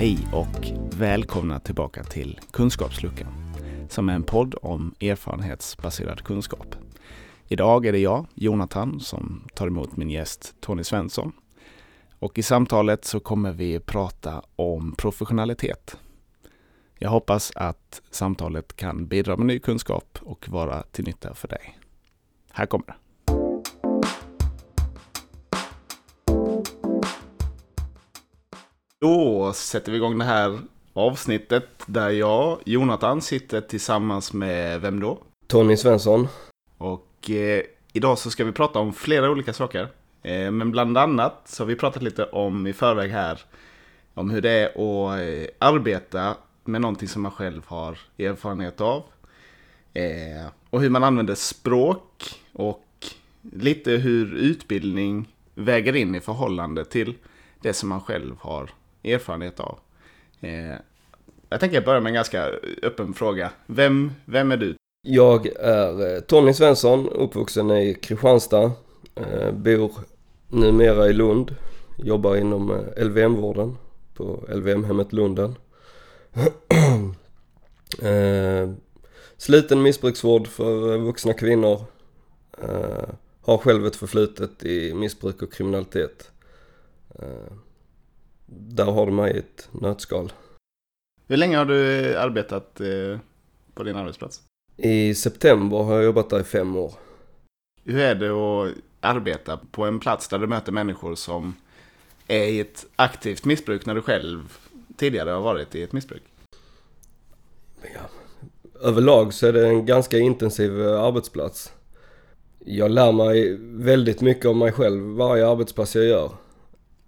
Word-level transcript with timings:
Hej 0.00 0.18
och 0.32 0.66
välkomna 0.98 1.60
tillbaka 1.60 2.04
till 2.04 2.40
Kunskapsluckan 2.50 3.26
som 3.88 4.08
är 4.08 4.14
en 4.14 4.22
podd 4.22 4.54
om 4.62 4.94
erfarenhetsbaserad 5.00 6.24
kunskap. 6.24 6.74
Idag 7.48 7.86
är 7.86 7.92
det 7.92 7.98
jag, 7.98 8.26
Jonathan, 8.34 9.00
som 9.00 9.48
tar 9.54 9.66
emot 9.66 9.96
min 9.96 10.10
gäst 10.10 10.54
Tony 10.60 10.84
Svensson. 10.84 11.32
Och 12.18 12.38
i 12.38 12.42
samtalet 12.42 13.04
så 13.04 13.20
kommer 13.20 13.52
vi 13.52 13.80
prata 13.80 14.42
om 14.56 14.94
professionalitet. 14.98 15.96
Jag 16.98 17.10
hoppas 17.10 17.52
att 17.54 18.02
samtalet 18.10 18.76
kan 18.76 19.06
bidra 19.06 19.36
med 19.36 19.46
ny 19.46 19.58
kunskap 19.58 20.18
och 20.22 20.48
vara 20.48 20.82
till 20.82 21.04
nytta 21.04 21.34
för 21.34 21.48
dig. 21.48 21.78
Här 22.50 22.66
kommer 22.66 22.86
det. 22.86 22.94
Då 29.00 29.52
sätter 29.52 29.92
vi 29.92 29.98
igång 29.98 30.18
det 30.18 30.24
här 30.24 30.58
avsnittet 30.92 31.68
där 31.86 32.10
jag, 32.10 32.58
Jonathan, 32.64 33.22
sitter 33.22 33.60
tillsammans 33.60 34.32
med 34.32 34.80
vem 34.80 35.00
då? 35.00 35.18
Tony 35.46 35.76
Svensson. 35.76 36.28
Och 36.78 37.30
eh, 37.30 37.62
idag 37.92 38.18
så 38.18 38.30
ska 38.30 38.44
vi 38.44 38.52
prata 38.52 38.78
om 38.78 38.92
flera 38.92 39.30
olika 39.30 39.52
saker. 39.52 39.88
Eh, 40.22 40.50
men 40.50 40.70
bland 40.70 40.98
annat 40.98 41.42
så 41.44 41.62
har 41.62 41.68
vi 41.68 41.76
pratat 41.76 42.02
lite 42.02 42.24
om 42.24 42.66
i 42.66 42.72
förväg 42.72 43.10
här 43.10 43.40
om 44.14 44.30
hur 44.30 44.40
det 44.40 44.50
är 44.50 44.66
att 44.66 45.20
eh, 45.20 45.68
arbeta 45.68 46.36
med 46.64 46.80
någonting 46.80 47.08
som 47.08 47.22
man 47.22 47.32
själv 47.32 47.62
har 47.66 47.98
erfarenhet 48.18 48.80
av. 48.80 49.02
Eh, 49.94 50.46
och 50.70 50.80
hur 50.80 50.90
man 50.90 51.04
använder 51.04 51.34
språk 51.34 52.40
och 52.52 53.06
lite 53.52 53.90
hur 53.90 54.34
utbildning 54.34 55.28
väger 55.54 55.96
in 55.96 56.14
i 56.14 56.20
förhållande 56.20 56.84
till 56.84 57.14
det 57.62 57.72
som 57.72 57.88
man 57.88 58.00
själv 58.00 58.36
har 58.40 58.70
erfarenhet 59.02 59.60
av. 59.60 59.78
Eh, 60.40 60.74
jag 61.48 61.60
tänker 61.60 61.80
börja 61.80 62.00
med 62.00 62.10
en 62.10 62.14
ganska 62.14 62.44
öppen 62.82 63.14
fråga. 63.14 63.50
Vem, 63.66 64.12
vem 64.24 64.52
är 64.52 64.56
du? 64.56 64.74
Jag 65.02 65.46
är 65.46 66.14
eh, 66.14 66.20
Tony 66.20 66.54
Svensson, 66.54 67.08
uppvuxen 67.08 67.70
i 67.70 67.94
Kristianstad. 67.94 68.72
Eh, 69.14 69.52
bor 69.52 69.92
numera 70.48 71.08
i 71.08 71.12
Lund. 71.12 71.56
Jobbar 71.96 72.36
inom 72.36 72.70
eh, 72.70 73.04
LVM-vården 73.04 73.76
på 74.14 74.44
LVM-hemmet 74.48 75.12
Lunden. 75.12 75.54
Eh, 78.02 78.70
sluten 79.36 79.82
missbruksvård 79.82 80.46
för 80.46 80.98
vuxna 80.98 81.32
kvinnor. 81.32 81.84
har 83.42 83.58
själv 83.58 83.86
ett 83.86 83.96
förflutet 83.96 84.64
i 84.64 84.94
missbruk 84.94 85.42
och 85.42 85.52
kriminalitet 85.52 86.30
där 88.50 88.84
har 88.84 89.06
du 89.06 89.12
mig 89.12 89.34
i 89.34 89.38
ett 89.38 89.68
nötskal. 89.72 90.32
Hur 91.26 91.36
länge 91.36 91.56
har 91.56 91.64
du 91.64 92.16
arbetat 92.16 92.80
på 93.74 93.82
din 93.82 93.96
arbetsplats? 93.96 94.42
I 94.76 95.14
september 95.14 95.76
har 95.76 95.94
jag 95.94 96.04
jobbat 96.04 96.30
där 96.30 96.40
i 96.40 96.44
fem 96.44 96.76
år. 96.76 96.92
Hur 97.84 97.98
är 97.98 98.14
det 98.14 98.30
att 98.30 98.74
arbeta 99.00 99.60
på 99.70 99.84
en 99.84 100.00
plats 100.00 100.28
där 100.28 100.38
du 100.38 100.46
möter 100.46 100.72
människor 100.72 101.14
som 101.14 101.54
är 102.26 102.44
i 102.44 102.60
ett 102.60 102.86
aktivt 102.96 103.44
missbruk 103.44 103.86
när 103.86 103.94
du 103.94 104.02
själv 104.02 104.58
tidigare 104.96 105.30
har 105.30 105.40
varit 105.40 105.74
i 105.74 105.82
ett 105.82 105.92
missbruk? 105.92 106.22
Ja. 107.82 108.00
Överlag 108.80 109.34
så 109.34 109.46
är 109.46 109.52
det 109.52 109.68
en 109.68 109.86
ganska 109.86 110.18
intensiv 110.18 110.82
eh, 110.82 111.02
arbetsplats. 111.02 111.72
Jag 112.58 112.90
lär 112.90 113.12
mig 113.12 113.56
väldigt 113.60 114.20
mycket 114.20 114.46
om 114.46 114.58
mig 114.58 114.72
själv 114.72 115.02
varje 115.02 115.48
arbetsplats 115.48 115.96
jag 115.96 116.04
gör. 116.04 116.30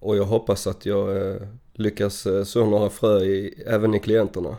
Och 0.03 0.17
jag 0.17 0.25
hoppas 0.25 0.67
att 0.67 0.85
jag 0.85 1.17
eh, 1.17 1.41
lyckas 1.73 2.25
eh, 2.25 2.43
så 2.43 2.65
några 2.65 2.89
frö 2.89 3.19
i, 3.19 3.63
även 3.67 3.95
i 3.95 3.99
klienterna. 3.99 4.57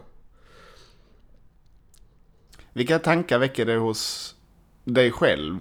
Vilka 2.72 2.98
tankar 2.98 3.38
väcker 3.38 3.66
det 3.66 3.76
hos 3.76 4.34
dig 4.84 5.10
själv? 5.10 5.58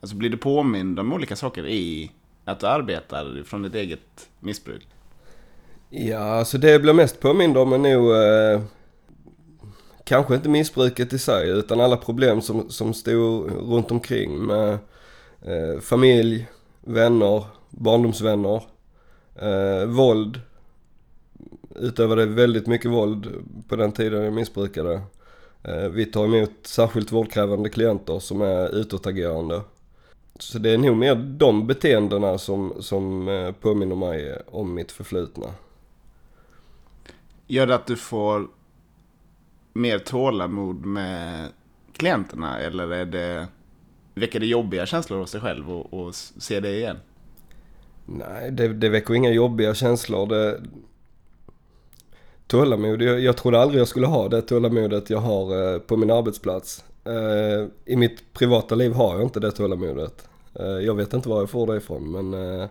Alltså 0.00 0.16
blir 0.16 0.30
du 0.30 0.36
påmind 0.36 1.00
om 1.00 1.12
olika 1.12 1.36
saker 1.36 1.66
i 1.66 2.12
att 2.44 2.60
du 2.60 2.66
arbetar 2.66 3.42
från 3.44 3.62
ditt 3.62 3.74
eget 3.74 4.28
missbruk? 4.40 4.86
Ja, 5.90 6.18
alltså 6.18 6.58
det 6.58 6.70
jag 6.70 6.82
blir 6.82 6.92
mest 6.92 7.20
påmind 7.20 7.56
om 7.58 7.72
är 7.72 7.78
nog 7.78 8.12
eh, 8.16 8.62
kanske 10.04 10.34
inte 10.34 10.48
missbruket 10.48 11.12
i 11.12 11.18
sig 11.18 11.50
utan 11.50 11.80
alla 11.80 11.96
problem 11.96 12.42
som, 12.42 12.70
som 12.70 12.94
stod 12.94 13.50
runt 13.50 13.90
omkring 13.90 14.46
med 14.46 14.78
eh, 15.42 15.80
familj, 15.80 16.48
vänner, 16.80 17.44
barndomsvänner, 17.70 18.62
eh, 19.42 19.86
våld. 19.86 20.40
Utövade 21.76 22.26
väldigt 22.26 22.66
mycket 22.66 22.90
våld 22.90 23.28
på 23.68 23.76
den 23.76 23.92
tiden 23.92 24.24
jag 24.24 24.32
missbrukade. 24.32 25.02
Eh, 25.62 25.88
vi 25.88 26.06
tar 26.06 26.24
emot 26.24 26.52
särskilt 26.62 27.12
vårdkrävande 27.12 27.68
klienter 27.68 28.18
som 28.18 28.42
är 28.42 28.74
utåtagerande. 28.74 29.62
Så 30.38 30.58
det 30.58 30.70
är 30.70 30.78
nog 30.78 30.96
mer 30.96 31.14
de 31.14 31.66
beteendena 31.66 32.38
som, 32.38 32.74
som 32.80 33.28
eh, 33.28 33.52
påminner 33.52 33.96
mig 33.96 34.42
om 34.46 34.74
mitt 34.74 34.92
förflutna. 34.92 35.46
Gör 37.46 37.66
det 37.66 37.74
att 37.74 37.86
du 37.86 37.96
får 37.96 38.48
mer 39.72 39.98
tålamod 39.98 40.86
med 40.86 41.48
klienterna 41.92 42.60
eller 42.60 42.92
är 42.92 43.04
det, 43.04 43.48
väcker 44.14 44.40
det 44.40 44.46
jobbiga 44.46 44.86
känslor 44.86 45.18
hos 45.18 45.32
dig 45.32 45.40
själv 45.40 45.70
att 45.70 46.14
se 46.14 46.60
det 46.60 46.76
igen? 46.76 46.96
Nej, 48.10 48.50
det, 48.50 48.68
det 48.68 48.88
väcker 48.88 49.14
inga 49.14 49.30
jobbiga 49.30 49.74
känslor. 49.74 50.26
Det, 50.26 50.60
Tålamod, 52.46 53.02
jag, 53.02 53.20
jag 53.20 53.36
trodde 53.36 53.60
aldrig 53.60 53.80
jag 53.80 53.88
skulle 53.88 54.06
ha 54.06 54.28
det 54.28 54.42
tålamodet 54.42 55.10
jag 55.10 55.18
har 55.18 55.74
eh, 55.74 55.78
på 55.78 55.96
min 55.96 56.10
arbetsplats. 56.10 56.84
Eh, 57.04 57.66
I 57.84 57.96
mitt 57.96 58.32
privata 58.32 58.74
liv 58.74 58.92
har 58.92 59.14
jag 59.14 59.22
inte 59.22 59.40
det 59.40 59.50
tålamodet. 59.50 60.28
Eh, 60.54 60.66
jag 60.66 60.94
vet 60.94 61.12
inte 61.12 61.28
var 61.28 61.40
jag 61.40 61.50
får 61.50 61.66
det 61.66 61.76
ifrån 61.76 62.10
men 62.10 62.60
eh, 62.60 62.68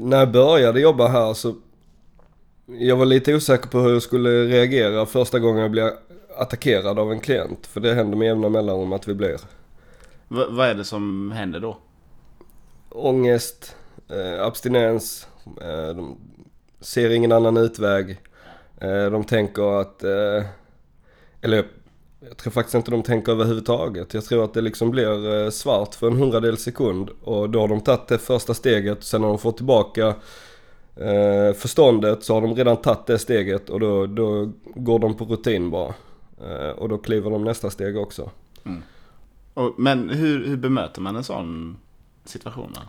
när 0.00 0.18
jag 0.18 0.32
började 0.32 0.80
jobba 0.80 1.08
här 1.08 1.34
så 1.34 1.54
jag 2.66 2.96
var 2.96 3.06
lite 3.06 3.34
osäker 3.34 3.68
på 3.68 3.78
hur 3.78 3.92
jag 3.92 4.02
skulle 4.02 4.44
reagera 4.44 5.06
första 5.06 5.38
gången 5.38 5.62
jag 5.62 5.70
blev 5.70 5.90
attackerad 6.36 6.98
av 6.98 7.12
en 7.12 7.20
klient. 7.20 7.66
För 7.66 7.80
det 7.80 7.94
händer 7.94 8.18
med 8.18 8.26
jämna 8.26 8.48
mellanrum 8.48 8.92
att 8.92 9.08
vi 9.08 9.14
blir. 9.14 9.38
V 10.28 10.44
vad 10.48 10.68
är 10.68 10.74
det 10.74 10.84
som 10.84 11.32
händer 11.32 11.60
då? 11.60 11.76
Ångest, 12.94 13.76
eh, 14.08 14.46
abstinens, 14.46 15.28
eh, 15.60 15.96
de 15.96 16.16
ser 16.80 17.10
ingen 17.10 17.32
annan 17.32 17.56
utväg. 17.56 18.20
Eh, 18.80 19.10
de 19.10 19.24
tänker 19.24 19.80
att, 19.80 20.04
eh, 20.04 20.44
eller 21.40 21.64
jag 22.20 22.36
tror 22.36 22.50
faktiskt 22.50 22.74
inte 22.74 22.90
de 22.90 23.02
tänker 23.02 23.32
överhuvudtaget. 23.32 24.14
Jag 24.14 24.24
tror 24.24 24.44
att 24.44 24.54
det 24.54 24.60
liksom 24.60 24.90
blir 24.90 25.44
eh, 25.44 25.50
svart 25.50 25.94
för 25.94 26.06
en 26.06 26.16
hundradel 26.16 26.56
sekund 26.56 27.10
och 27.22 27.50
då 27.50 27.60
har 27.60 27.68
de 27.68 27.80
tagit 27.80 28.08
det 28.08 28.18
första 28.18 28.54
steget. 28.54 29.04
Sen 29.04 29.20
när 29.20 29.28
de 29.28 29.38
får 29.38 29.52
tillbaka 29.52 30.06
eh, 30.96 31.52
förståndet 31.56 32.24
så 32.24 32.34
har 32.34 32.40
de 32.40 32.54
redan 32.54 32.76
tagit 32.76 33.06
det 33.06 33.18
steget 33.18 33.70
och 33.70 33.80
då, 33.80 34.06
då 34.06 34.52
går 34.74 34.98
de 34.98 35.14
på 35.14 35.24
rutin 35.24 35.70
bara. 35.70 35.94
Eh, 36.42 36.70
och 36.70 36.88
då 36.88 36.98
kliver 36.98 37.30
de 37.30 37.44
nästa 37.44 37.70
steg 37.70 37.96
också. 37.96 38.30
Mm. 38.64 38.82
Och, 39.54 39.74
men 39.78 40.10
hur, 40.10 40.46
hur 40.46 40.56
bemöter 40.56 41.00
man 41.00 41.16
en 41.16 41.24
sån 41.24 41.76
situationer? 42.24 42.82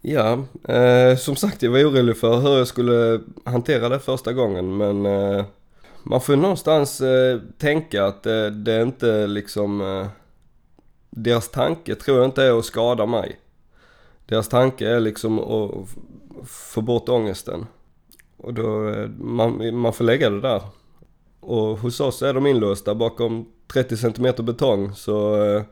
Ja, 0.00 0.44
eh, 0.68 1.16
som 1.16 1.36
sagt 1.36 1.62
jag 1.62 1.70
var 1.70 1.78
orolig 1.78 2.16
för 2.16 2.36
hur 2.36 2.58
jag 2.58 2.66
skulle 2.66 3.20
hantera 3.44 3.88
det 3.88 3.98
första 3.98 4.32
gången 4.32 4.76
men 4.76 5.06
eh, 5.06 5.44
man 6.02 6.20
får 6.20 6.36
någonstans 6.36 7.00
eh, 7.00 7.40
tänka 7.58 8.04
att 8.04 8.26
eh, 8.26 8.46
det 8.46 8.72
är 8.72 8.82
inte 8.82 9.26
liksom 9.26 9.80
eh, 9.80 10.06
deras 11.10 11.48
tanke 11.48 11.94
tror 11.94 12.16
jag 12.16 12.26
inte 12.26 12.44
är 12.44 12.58
att 12.58 12.64
skada 12.64 13.06
mig. 13.06 13.40
Deras 14.26 14.48
tanke 14.48 14.88
är 14.88 15.00
liksom 15.00 15.38
att 15.38 15.88
få 16.46 16.80
bort 16.80 17.08
ångesten. 17.08 17.66
Och 18.36 18.54
då, 18.54 18.88
eh, 18.88 19.08
man, 19.08 19.76
man 19.76 19.92
får 19.92 20.04
lägga 20.04 20.30
det 20.30 20.40
där. 20.40 20.62
Och 21.40 21.78
hos 21.78 22.00
oss 22.00 22.22
är 22.22 22.34
de 22.34 22.46
inlåsta 22.46 22.94
bakom 22.94 23.48
30 23.72 23.96
cm 23.96 24.34
betong 24.46 24.94
så 24.94 25.44
eh, 25.44 25.62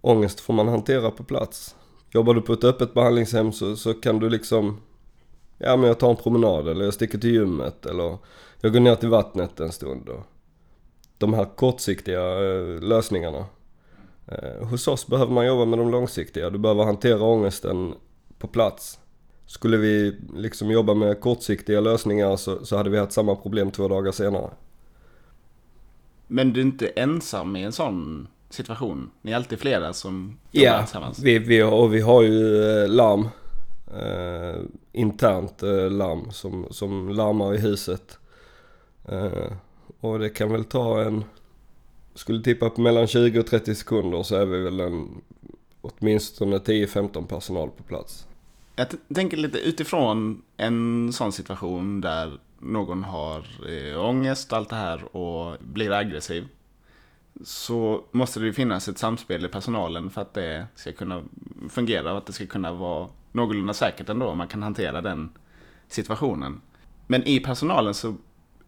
ångest 0.00 0.40
får 0.40 0.54
man 0.54 0.68
hantera 0.68 1.10
på 1.10 1.24
plats. 1.24 1.76
Jobbar 2.10 2.34
du 2.34 2.40
på 2.40 2.52
ett 2.52 2.64
öppet 2.64 2.94
behandlingshem 2.94 3.52
så, 3.52 3.76
så 3.76 3.94
kan 3.94 4.18
du 4.18 4.28
liksom 4.28 4.80
Ja 5.62 5.76
men 5.76 5.86
jag 5.86 5.98
tar 5.98 6.10
en 6.10 6.16
promenad 6.16 6.68
eller 6.68 6.84
jag 6.84 6.94
sticker 6.94 7.18
till 7.18 7.30
gymmet 7.30 7.86
eller 7.86 8.18
jag 8.60 8.72
går 8.72 8.80
ner 8.80 8.94
till 8.94 9.08
vattnet 9.08 9.60
en 9.60 9.72
stund. 9.72 10.08
Och 10.08 10.26
de 11.18 11.34
här 11.34 11.44
kortsiktiga 11.44 12.20
eh, 12.20 12.80
lösningarna. 12.80 13.44
Eh, 14.26 14.66
hos 14.66 14.88
oss 14.88 15.06
behöver 15.06 15.32
man 15.32 15.46
jobba 15.46 15.64
med 15.64 15.78
de 15.78 15.90
långsiktiga. 15.90 16.50
Du 16.50 16.58
behöver 16.58 16.84
hantera 16.84 17.22
ångesten 17.22 17.94
på 18.38 18.48
plats. 18.48 18.98
Skulle 19.46 19.76
vi 19.76 20.16
liksom 20.34 20.70
jobba 20.70 20.94
med 20.94 21.20
kortsiktiga 21.20 21.80
lösningar 21.80 22.36
så, 22.36 22.64
så 22.64 22.76
hade 22.76 22.90
vi 22.90 22.98
haft 22.98 23.12
samma 23.12 23.36
problem 23.36 23.70
två 23.70 23.88
dagar 23.88 24.12
senare. 24.12 24.50
Men 26.26 26.52
du 26.52 26.60
är 26.60 26.64
inte 26.64 26.86
ensam 26.86 27.56
i 27.56 27.62
en 27.62 27.72
sån 27.72 28.28
situation? 28.50 29.10
Ni 29.22 29.32
är 29.32 29.36
alltid 29.36 29.58
flera 29.58 29.92
som 29.92 30.38
jobbar 30.50 30.66
ja, 30.66 30.82
tillsammans? 30.82 31.18
Vi, 31.18 31.38
vi, 31.38 31.62
och 31.62 31.94
vi 31.94 32.00
har 32.00 32.22
ju 32.22 32.64
eh, 32.82 32.88
larm. 32.88 33.28
eh, 33.94 34.60
internt 34.92 35.62
eh, 35.62 35.90
larm 35.90 36.30
som, 36.30 36.66
som 36.70 37.08
larmar 37.08 37.54
i 37.54 37.58
huset. 37.58 38.18
Eh, 39.08 39.52
och 40.00 40.18
det 40.18 40.28
kan 40.28 40.52
väl 40.52 40.64
ta 40.64 41.02
en, 41.02 41.24
skulle 42.14 42.42
tippa 42.42 42.70
på 42.70 42.80
mellan 42.80 43.06
20 43.06 43.40
och 43.40 43.46
30 43.46 43.74
sekunder 43.74 44.22
så 44.22 44.36
är 44.36 44.46
vi 44.46 44.58
väl 44.60 44.80
en 44.80 45.08
åtminstone 45.80 46.58
10-15 46.58 47.26
personal 47.26 47.70
på 47.70 47.82
plats. 47.82 48.26
Jag 48.76 48.86
tänker 49.14 49.36
lite 49.36 49.58
utifrån 49.58 50.42
en 50.56 51.12
sån 51.12 51.32
situation 51.32 52.00
där 52.00 52.38
någon 52.58 53.04
har 53.04 53.38
eh, 53.68 54.04
ångest 54.04 54.52
och 54.52 54.58
allt 54.58 54.68
det 54.68 54.76
här 54.76 55.16
och 55.16 55.56
blir 55.60 55.92
aggressiv. 55.92 56.48
Så 57.44 58.04
måste 58.10 58.40
det 58.40 58.46
ju 58.46 58.52
finnas 58.52 58.88
ett 58.88 58.98
samspel 58.98 59.44
i 59.44 59.48
personalen 59.48 60.10
för 60.10 60.20
att 60.20 60.34
det 60.34 60.66
ska 60.74 60.92
kunna 60.92 61.22
fungera 61.70 62.12
och 62.12 62.18
att 62.18 62.26
det 62.26 62.32
ska 62.32 62.46
kunna 62.46 62.72
vara 62.72 63.08
någorlunda 63.32 63.74
säkert 63.74 64.08
ändå. 64.08 64.34
Man 64.34 64.48
kan 64.48 64.62
hantera 64.62 65.00
den 65.00 65.30
situationen. 65.88 66.60
Men 67.06 67.24
i 67.24 67.40
personalen 67.40 67.94
så 67.94 68.14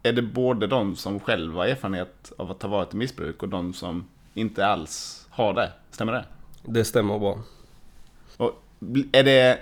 är 0.03 0.13
det 0.13 0.23
både 0.23 0.67
de 0.67 0.97
som 0.97 1.21
själva 1.21 1.61
har 1.61 1.67
erfarenhet 1.67 2.33
av 2.39 2.51
att 2.51 2.63
ha 2.63 2.69
varit 2.69 2.95
i 2.95 2.97
missbruk 2.97 3.43
och 3.43 3.49
de 3.49 3.73
som 3.73 4.05
inte 4.35 4.67
alls 4.67 5.27
har 5.31 5.55
det. 5.55 5.73
Stämmer 5.91 6.13
det? 6.13 6.25
Det 6.63 6.85
stämmer 6.85 7.19
bra. 7.19 7.39
Och 8.37 8.63
är 9.13 9.25
det... 9.25 9.59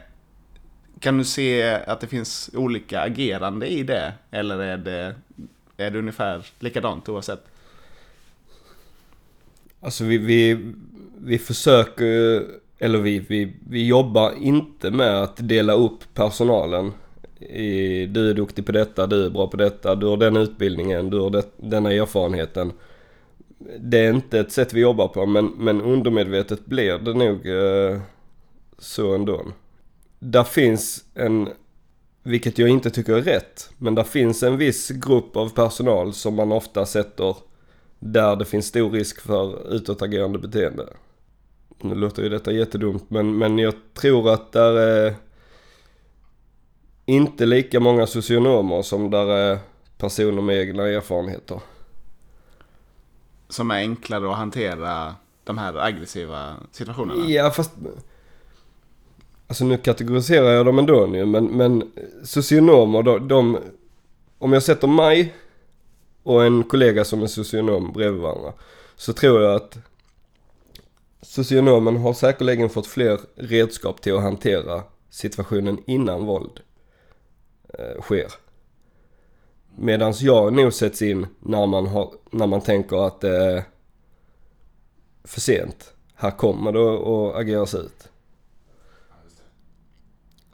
Kan 1.01 1.19
du 1.19 1.25
se 1.25 1.73
att 1.75 2.01
det 2.01 2.07
finns 2.07 2.51
olika 2.55 3.01
agerande 3.01 3.67
i 3.67 3.83
det? 3.83 4.13
Eller 4.31 4.59
är 4.59 4.77
det, 4.77 5.15
är 5.77 5.91
det 5.91 5.99
ungefär 5.99 6.47
likadant 6.59 7.09
oavsett? 7.09 7.50
Alltså 9.81 10.05
vi, 10.05 10.19
vi, 10.19 10.73
vi 11.19 11.39
försöker, 11.39 12.43
eller 12.79 12.99
vi, 12.99 13.19
vi, 13.19 13.53
vi 13.69 13.87
jobbar 13.87 14.33
inte 14.41 14.91
med 14.91 15.23
att 15.23 15.49
dela 15.49 15.73
upp 15.73 16.15
personalen. 16.15 16.93
I, 17.41 18.07
du 18.07 18.31
är 18.31 18.35
duktig 18.35 18.67
på 18.67 18.73
detta, 18.73 19.07
du 19.07 19.27
är 19.27 19.31
bra 19.31 19.47
på 19.47 19.57
detta, 19.57 19.95
du 19.95 20.07
har 20.07 20.17
den 20.17 20.37
utbildningen, 20.37 21.11
du 21.11 21.21
har 21.21 21.31
det, 21.31 21.45
denna 21.57 21.93
erfarenheten. 21.93 22.73
Det 23.81 23.99
är 23.99 24.13
inte 24.13 24.41
ett 24.41 24.53
sätt 24.53 24.73
vi 24.73 24.81
jobbar 24.81 25.09
på 25.09 25.27
men, 25.27 25.47
men 25.47 25.81
undermedvetet 25.83 26.67
blir 26.67 26.99
det 26.99 27.15
nog 27.15 27.47
eh, 27.47 28.01
så 28.79 29.15
ändå. 29.15 29.47
Där 30.19 30.45
finns 30.45 31.05
en, 31.15 31.49
vilket 32.23 32.59
jag 32.59 32.69
inte 32.69 32.91
tycker 32.91 33.13
är 33.13 33.23
rätt, 33.23 33.71
men 33.79 33.95
där 33.95 34.05
finns 34.05 34.43
en 34.43 34.57
viss 34.57 34.89
grupp 34.91 35.37
av 35.37 35.49
personal 35.49 36.13
som 36.13 36.35
man 36.35 36.53
ofta 36.53 36.87
sätter 36.87 37.37
där 38.01 38.37
det 38.37 38.45
finns 38.45 38.67
stor 38.67 38.91
risk 38.91 39.21
för 39.21 39.73
utåtagerande 39.75 40.39
beteende. 40.39 40.87
Nu 41.79 41.95
låter 41.95 42.23
ju 42.23 42.29
detta 42.29 42.53
jättedumt 42.53 43.11
men, 43.11 43.39
men 43.39 43.59
jag 43.59 43.75
tror 43.95 44.33
att 44.33 44.53
där 44.53 44.77
är 44.77 45.15
inte 47.07 47.47
lika 47.47 47.81
många 47.81 48.07
socionomer 48.07 48.83
som 48.83 49.11
där 49.11 49.27
är 49.27 49.59
personer 49.99 50.43
med 50.43 50.61
egna 50.61 50.89
erfarenheter. 50.89 51.61
Som 53.49 53.71
är 53.71 53.77
enklare 53.77 54.31
att 54.31 54.37
hantera 54.37 55.15
de 55.45 55.59
här 55.59 55.77
aggressiva 55.77 56.55
situationerna? 56.73 57.31
Ja 57.31 57.51
fast... 57.51 57.73
Alltså 59.47 59.65
nu 59.65 59.77
kategoriserar 59.77 60.51
jag 60.51 60.67
dem 60.67 60.79
ändå 60.79 61.07
nu 61.07 61.27
men, 61.27 61.45
men 61.45 61.91
socionomer 62.25 63.03
de, 63.03 63.29
de... 63.29 63.59
Om 64.39 64.53
jag 64.53 64.63
sätter 64.63 64.89
mig 64.89 65.35
och 66.23 66.45
en 66.45 66.65
kollega 66.65 67.05
som 67.05 67.23
är 67.23 67.27
socionom 67.27 67.93
bredvid 67.93 68.21
varandra. 68.21 68.53
Så 68.97 69.13
tror 69.13 69.43
jag 69.43 69.55
att 69.55 69.79
socionomen 71.23 71.97
har 71.97 72.13
säkerligen 72.13 72.71
fått 72.71 72.87
fler 72.87 73.21
redskap 73.35 74.03
till 74.03 74.15
att 74.15 74.23
hantera 74.23 74.83
situationen 75.11 75.79
innan 75.87 76.27
våld 76.27 76.61
eh, 77.79 78.03
sker. 78.03 78.33
Medan 79.77 80.15
jag 80.21 80.53
nog 80.53 80.73
sätts 80.73 81.03
in 81.03 81.27
när 81.41 81.67
man, 81.67 81.87
har, 81.87 82.15
när 82.31 82.47
man 82.47 82.61
tänker 82.61 83.07
att 83.07 83.21
det 83.21 83.37
är 83.37 83.65
för 85.25 85.41
sent. 85.41 85.95
Här 86.15 86.31
kommer 86.31 86.73
det 86.73 86.95
att 86.95 87.41
ageras 87.41 87.75
ut. 87.75 88.09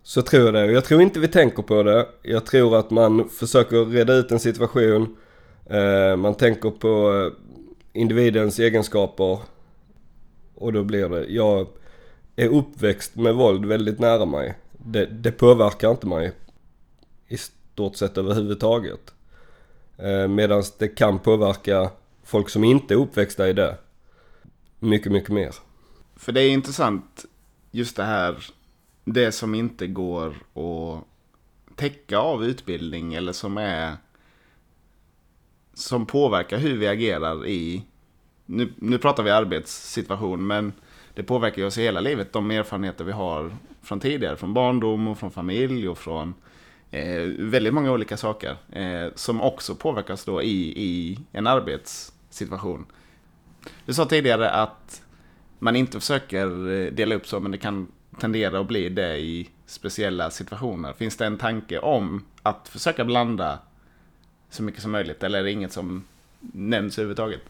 Så 0.03 0.23
tror 0.23 0.45
jag 0.45 0.55
det. 0.55 0.73
Jag 0.73 0.85
tror 0.85 1.03
inte 1.03 1.21
vi 1.21 1.29
tänker 1.29 1.63
på 1.63 1.83
det. 1.83 2.09
Jag 2.23 2.47
tror 2.47 2.77
att 2.77 2.91
man 2.91 3.29
försöker 3.29 3.85
reda 3.85 4.15
ut 4.15 4.31
en 4.31 4.41
situation 4.41 5.17
Eh, 5.67 6.17
man 6.17 6.35
tänker 6.35 6.71
på 6.71 7.13
eh, 7.13 7.33
individens 8.01 8.59
egenskaper 8.59 9.39
och 10.55 10.73
då 10.73 10.85
blir 10.85 11.09
det, 11.09 11.25
jag 11.25 11.67
är 12.37 12.49
uppväxt 12.49 13.17
med 13.17 13.35
våld 13.35 13.67
väldigt 13.67 13.99
nära 13.99 14.25
mig. 14.25 14.55
Det, 14.73 15.07
det 15.07 15.33
påverkar 15.33 15.91
inte 15.91 16.07
mig 16.07 16.33
i 17.29 17.37
stort 17.37 17.97
sett 17.97 18.19
överhuvudtaget. 18.19 19.15
Eh, 19.99 20.29
Medan 20.29 20.63
det 20.79 20.89
kan 20.89 21.19
påverka 21.19 21.91
folk 22.25 22.49
som 22.49 22.65
inte 22.65 22.95
är 22.95 22.99
uppväxta 22.99 23.49
i 23.49 23.53
det 23.53 23.79
mycket, 24.79 25.13
mycket 25.13 25.31
mer. 25.31 25.55
För 26.17 26.33
det 26.33 26.41
är 26.41 26.51
intressant 26.51 27.25
just 27.71 27.97
det 27.97 28.05
här, 28.05 28.45
det 29.05 29.33
som 29.33 29.55
inte 29.55 29.87
går 29.87 30.29
att 30.55 31.05
täcka 31.77 32.19
av 32.19 32.45
utbildning 32.45 33.15
eller 33.15 33.33
som 33.33 33.59
är 33.59 33.97
som 35.77 36.07
påverkar 36.07 36.59
hur 36.59 36.77
vi 36.77 36.89
agerar 36.89 37.47
i, 37.47 37.83
nu, 38.47 38.73
nu 38.77 38.99
pratar 38.99 39.23
vi 39.23 39.31
arbetssituation, 39.31 40.47
men 40.47 40.73
det 41.15 41.23
påverkar 41.23 41.63
ju 41.63 41.67
oss 41.67 41.79
i 41.79 41.83
hela 41.83 42.01
livet. 42.01 42.33
De 42.33 42.51
erfarenheter 42.51 43.05
vi 43.05 43.13
har 43.13 43.57
från 43.83 44.01
tidigare, 44.01 44.37
från 44.37 44.55
barndom 44.55 45.09
och 45.09 45.19
från 45.19 45.31
familj 45.31 45.89
och 45.89 45.99
från 45.99 46.35
eh, 46.91 47.23
väldigt 47.39 47.75
många 47.75 47.93
olika 47.93 48.17
saker. 48.17 48.57
Eh, 48.73 49.13
som 49.15 49.41
också 49.41 49.75
påverkas 49.75 50.25
då 50.25 50.43
i, 50.43 50.73
i 50.77 51.19
en 51.33 51.47
arbetssituation. 51.47 52.87
Du 53.85 53.95
sa 53.95 54.05
tidigare 54.05 54.51
att 54.51 55.03
man 55.59 55.77
inte 55.77 56.01
försöker 56.01 56.71
eh, 56.71 56.93
dela 56.93 57.15
upp 57.15 57.27
så, 57.27 57.41
men 57.41 57.51
det 57.51 57.59
kan 57.59 57.93
tendera 58.21 58.61
att 58.61 58.69
bli 58.69 58.89
det 58.89 59.19
i 59.19 59.51
speciella 59.67 60.31
situationer. 60.31 60.93
Finns 60.93 61.17
det 61.17 61.27
en 61.27 61.39
tanke 61.39 61.79
om 61.79 62.25
att 62.43 62.69
försöka 62.69 63.05
blanda 63.05 63.59
så 64.57 64.63
mycket 64.63 64.83
som 64.83 64.91
möjligt? 64.91 65.23
Eller 65.23 65.39
är 65.39 65.43
det 65.45 65.51
inget 65.51 65.73
som 65.73 66.05
nämns 66.41 66.99
överhuvudtaget? 66.99 67.41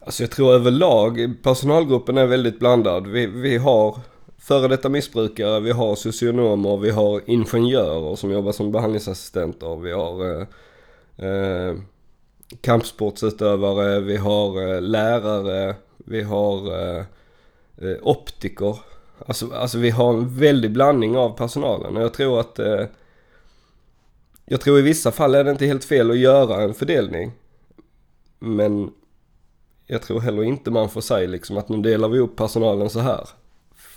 Alltså 0.00 0.22
jag 0.22 0.30
tror 0.30 0.52
överlag, 0.52 1.34
personalgruppen 1.42 2.18
är 2.18 2.26
väldigt 2.26 2.58
blandad. 2.58 3.06
Vi, 3.06 3.26
vi 3.26 3.56
har 3.56 3.98
före 4.38 4.68
detta 4.68 4.88
missbrukare, 4.88 5.60
vi 5.60 5.70
har 5.70 5.94
socionomer, 5.94 6.76
vi 6.76 6.90
har 6.90 7.20
ingenjörer 7.26 8.16
som 8.16 8.30
jobbar 8.30 8.52
som 8.52 8.72
behandlingsassistenter, 8.72 9.76
vi 9.76 9.92
har 9.92 10.40
eh, 10.40 10.46
eh, 11.28 11.74
kampsportsutövare, 12.60 14.00
vi 14.00 14.16
har 14.16 14.74
eh, 14.74 14.82
lärare, 14.82 15.74
vi 15.96 16.22
har 16.22 16.80
eh, 16.80 17.04
eh 17.78 17.96
optiker. 18.02 18.78
Alltså, 19.26 19.52
alltså 19.52 19.78
vi 19.78 19.90
har 19.90 20.12
en 20.14 20.38
väldig 20.38 20.72
blandning 20.72 21.16
av 21.16 21.36
personalen 21.36 21.96
och 21.96 22.02
jag 22.02 22.14
tror 22.14 22.40
att 22.40 22.58
eh, 22.58 22.84
jag 24.44 24.60
tror 24.60 24.78
i 24.78 24.82
vissa 24.82 25.12
fall 25.12 25.34
är 25.34 25.44
det 25.44 25.50
inte 25.50 25.66
helt 25.66 25.84
fel 25.84 26.10
att 26.10 26.18
göra 26.18 26.62
en 26.62 26.74
fördelning. 26.74 27.32
Men 28.38 28.90
jag 29.86 30.02
tror 30.02 30.20
heller 30.20 30.42
inte 30.42 30.70
man 30.70 30.90
får 30.90 31.00
säga 31.00 31.28
liksom 31.28 31.58
att 31.58 31.68
nu 31.68 31.82
delar 31.82 32.08
vi 32.08 32.18
upp 32.18 32.36
personalen 32.36 32.90
så 32.90 33.00
här. 33.00 33.28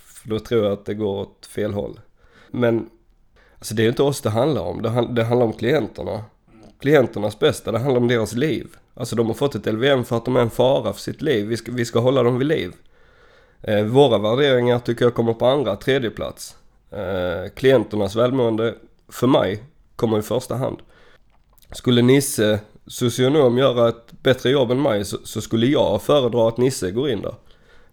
För 0.07 0.29
då 0.29 0.39
tror 0.39 0.63
jag 0.63 0.73
att 0.73 0.85
det 0.85 0.93
går 0.93 1.21
åt 1.21 1.45
fel 1.45 1.73
håll. 1.73 1.99
Men 2.51 2.89
alltså 3.57 3.75
det 3.75 3.83
är 3.83 3.89
inte 3.89 4.03
oss 4.03 4.21
det 4.21 4.29
handlar 4.29 4.61
om. 4.61 4.81
Det, 4.81 5.07
det 5.09 5.23
handlar 5.23 5.45
om 5.45 5.53
klienterna. 5.53 6.23
Klienternas 6.79 7.39
bästa, 7.39 7.71
det 7.71 7.79
handlar 7.79 8.01
om 8.01 8.07
deras 8.07 8.33
liv. 8.33 8.67
Alltså 8.93 9.15
de 9.15 9.27
har 9.27 9.33
fått 9.33 9.55
ett 9.55 9.65
LVM 9.65 10.03
för 10.03 10.17
att 10.17 10.25
de 10.25 10.35
är 10.35 10.41
en 10.41 10.49
fara 10.49 10.93
för 10.93 11.01
sitt 11.01 11.21
liv. 11.21 11.47
Vi 11.47 11.57
ska, 11.57 11.71
vi 11.71 11.85
ska 11.85 11.99
hålla 11.99 12.23
dem 12.23 12.37
vid 12.37 12.47
liv. 12.47 12.73
Eh, 13.61 13.83
våra 13.83 14.17
värderingar 14.17 14.79
tycker 14.79 15.05
jag 15.05 15.13
kommer 15.13 15.33
på 15.33 15.45
andra, 15.45 15.75
tredje 15.75 16.09
plats. 16.09 16.55
Eh, 16.91 17.49
klienternas 17.55 18.15
välmående, 18.15 18.75
för 19.09 19.27
mig, 19.27 19.63
kommer 19.97 20.19
i 20.19 20.21
första 20.21 20.55
hand. 20.55 20.77
Skulle 21.71 22.01
Nisse, 22.01 22.59
socionom, 22.87 23.57
göra 23.57 23.89
ett 23.89 24.11
bättre 24.23 24.49
jobb 24.49 24.71
än 24.71 24.81
mig 24.81 25.05
så, 25.05 25.17
så 25.23 25.41
skulle 25.41 25.65
jag 25.65 26.01
föredra 26.01 26.47
att 26.47 26.57
Nisse 26.57 26.91
går 26.91 27.09
in 27.09 27.21
där. 27.21 27.35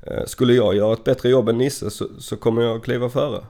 Eh, 0.02 0.24
skulle 0.26 0.54
jag 0.54 0.74
göra 0.74 0.92
ett 0.92 1.04
bättre 1.04 1.28
jobb 1.28 1.48
än 1.48 1.58
Nisse 1.58 1.90
så, 1.90 2.08
så 2.18 2.36
kommer 2.36 2.62
jag 2.62 2.84
kliva 2.84 3.08
före. 3.08 3.44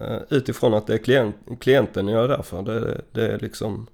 Eh, 0.00 0.18
utifrån 0.30 0.74
att 0.74 0.86
det 0.86 0.94
är 0.94 0.98
klient, 0.98 1.36
klienten 1.60 2.08
jag 2.08 2.24
är 2.24 2.28
där 2.28 2.42
för. 2.42 2.62
Det, 2.62 3.00
det 3.12 3.32
är 3.32 3.38
liksom 3.38 3.86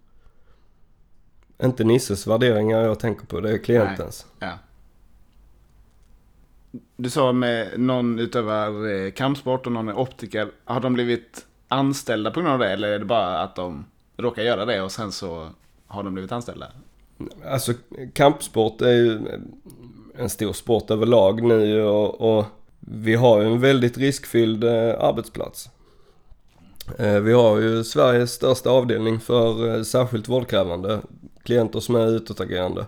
inte 1.63 1.85
Nisses 1.85 2.27
värderingar 2.27 2.83
jag 2.83 3.01
tänker 3.01 3.27
på, 3.27 3.41
det 3.41 3.51
är 3.53 3.59
klientens. 3.59 4.27
Nej. 4.39 4.51
Ja. 4.51 4.59
Du 6.97 7.11
sa 7.11 7.33
med 7.33 7.81
någon 7.81 8.19
utövar 8.19 8.89
eh, 8.89 9.11
kampsport 9.11 9.67
och 9.67 9.73
någon 9.73 9.89
är 9.89 9.99
optiker. 9.99 10.51
Har 10.65 10.81
de 10.81 10.95
blivit 10.95 11.46
anställda 11.69 12.31
på 12.31 12.41
grund 12.41 12.53
av 12.53 12.59
det? 12.59 12.73
Eller 12.73 12.89
är 12.89 12.99
det 12.99 13.05
bara 13.05 13.39
att 13.39 13.57
de 13.57 13.85
råkar 14.17 14.43
göra 14.43 14.65
det 14.65 14.83
och 14.83 14.93
sen 14.93 15.13
så 15.13 15.49
har 15.87 16.03
de 16.03 16.15
blivit 16.15 16.33
anställda? 16.33 16.67
Alltså 17.47 17.73
kampsport 18.13 18.81
är 18.81 18.93
ju 18.93 19.21
en 20.19 20.29
stor 20.29 20.53
sport 20.53 20.91
överlag 20.91 21.43
nu 21.43 21.83
och, 21.83 22.39
och 22.39 22.45
vi 22.81 23.15
har 23.15 23.41
ju 23.41 23.47
en 23.47 23.61
väldigt 23.61 23.99
riskfylld 23.99 24.65
eh, 24.65 25.01
arbetsplats. 25.01 25.71
Eh, 26.99 27.21
vi 27.21 27.33
har 27.33 27.59
ju 27.59 27.85
Sveriges 27.85 28.33
största 28.33 28.71
avdelning 28.71 29.21
för 29.21 29.77
eh, 29.77 29.83
särskilt 29.83 30.29
vårdkrävande 30.29 31.01
klienter 31.43 31.81
som 31.81 31.95
är 31.95 32.07
utåtagerande. 32.07 32.87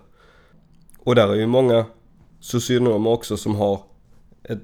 Och 0.99 1.15
där 1.15 1.29
är 1.29 1.35
ju 1.35 1.47
många 1.47 1.85
socionomer 2.41 3.11
också 3.11 3.37
som 3.37 3.55
har 3.55 3.83
ett, 4.43 4.59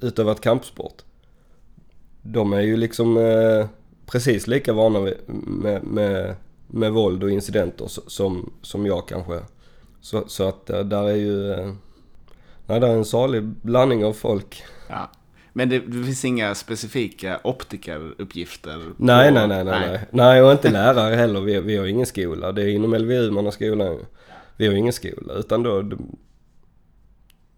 utövat 0.00 0.40
kampsport. 0.40 1.02
De 2.22 2.52
är 2.52 2.60
ju 2.60 2.76
liksom 2.76 3.16
eh, 3.16 3.66
precis 4.06 4.46
lika 4.46 4.72
vana 4.72 5.00
med, 5.26 5.84
med, 5.84 6.34
med 6.66 6.92
våld 6.92 7.22
och 7.22 7.30
incidenter 7.30 7.86
som, 8.06 8.52
som 8.62 8.86
jag 8.86 9.08
kanske. 9.08 9.40
Så, 10.00 10.24
så 10.28 10.48
att 10.48 10.70
eh, 10.70 10.80
där 10.80 11.08
är 11.08 11.16
ju... 11.16 11.52
Eh, 11.52 11.72
nej, 12.66 12.80
där 12.80 12.88
är 12.88 12.96
en 12.96 13.04
salig 13.04 13.42
blandning 13.42 14.04
av 14.04 14.12
folk. 14.12 14.62
Ja. 14.88 15.10
Men 15.52 15.68
det, 15.68 15.78
det 15.78 16.04
finns 16.04 16.24
inga 16.24 16.54
specifika 16.54 17.40
optikeruppgifter? 17.44 18.92
Nej, 18.96 19.32
nej, 19.32 19.48
nej, 19.48 19.64
nej, 19.64 19.80
nej. 19.80 20.00
Nej, 20.10 20.42
och 20.42 20.52
inte 20.52 20.70
lärare 20.70 21.14
heller. 21.14 21.40
Vi, 21.40 21.60
vi 21.60 21.76
har 21.76 21.86
ingen 21.86 22.06
skola. 22.06 22.52
Det 22.52 22.62
är 22.62 22.68
inom 22.68 22.94
LVU 22.94 23.30
man 23.30 23.44
har 23.44 23.52
skolan. 23.52 23.98
Vi 24.56 24.66
har 24.66 24.74
ingen 24.74 24.92
skola, 24.92 25.34
utan 25.34 25.62
då... 25.62 25.82
De, 25.82 26.16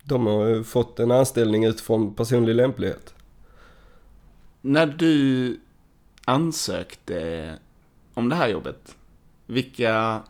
de 0.04 0.26
har 0.26 0.47
ju 0.47 0.64
fått 0.64 1.00
en 1.00 1.11
anställning 1.11 1.64
utifrån 1.64 2.14
personlig 2.14 2.54
lämplighet. 2.54 3.14
När 4.64 4.87
du 4.87 5.61
ansökte 6.25 7.59
om 8.14 8.28
det 8.28 8.35
här 8.35 8.49
jobbet, 8.49 8.97
vilka... 9.47 10.23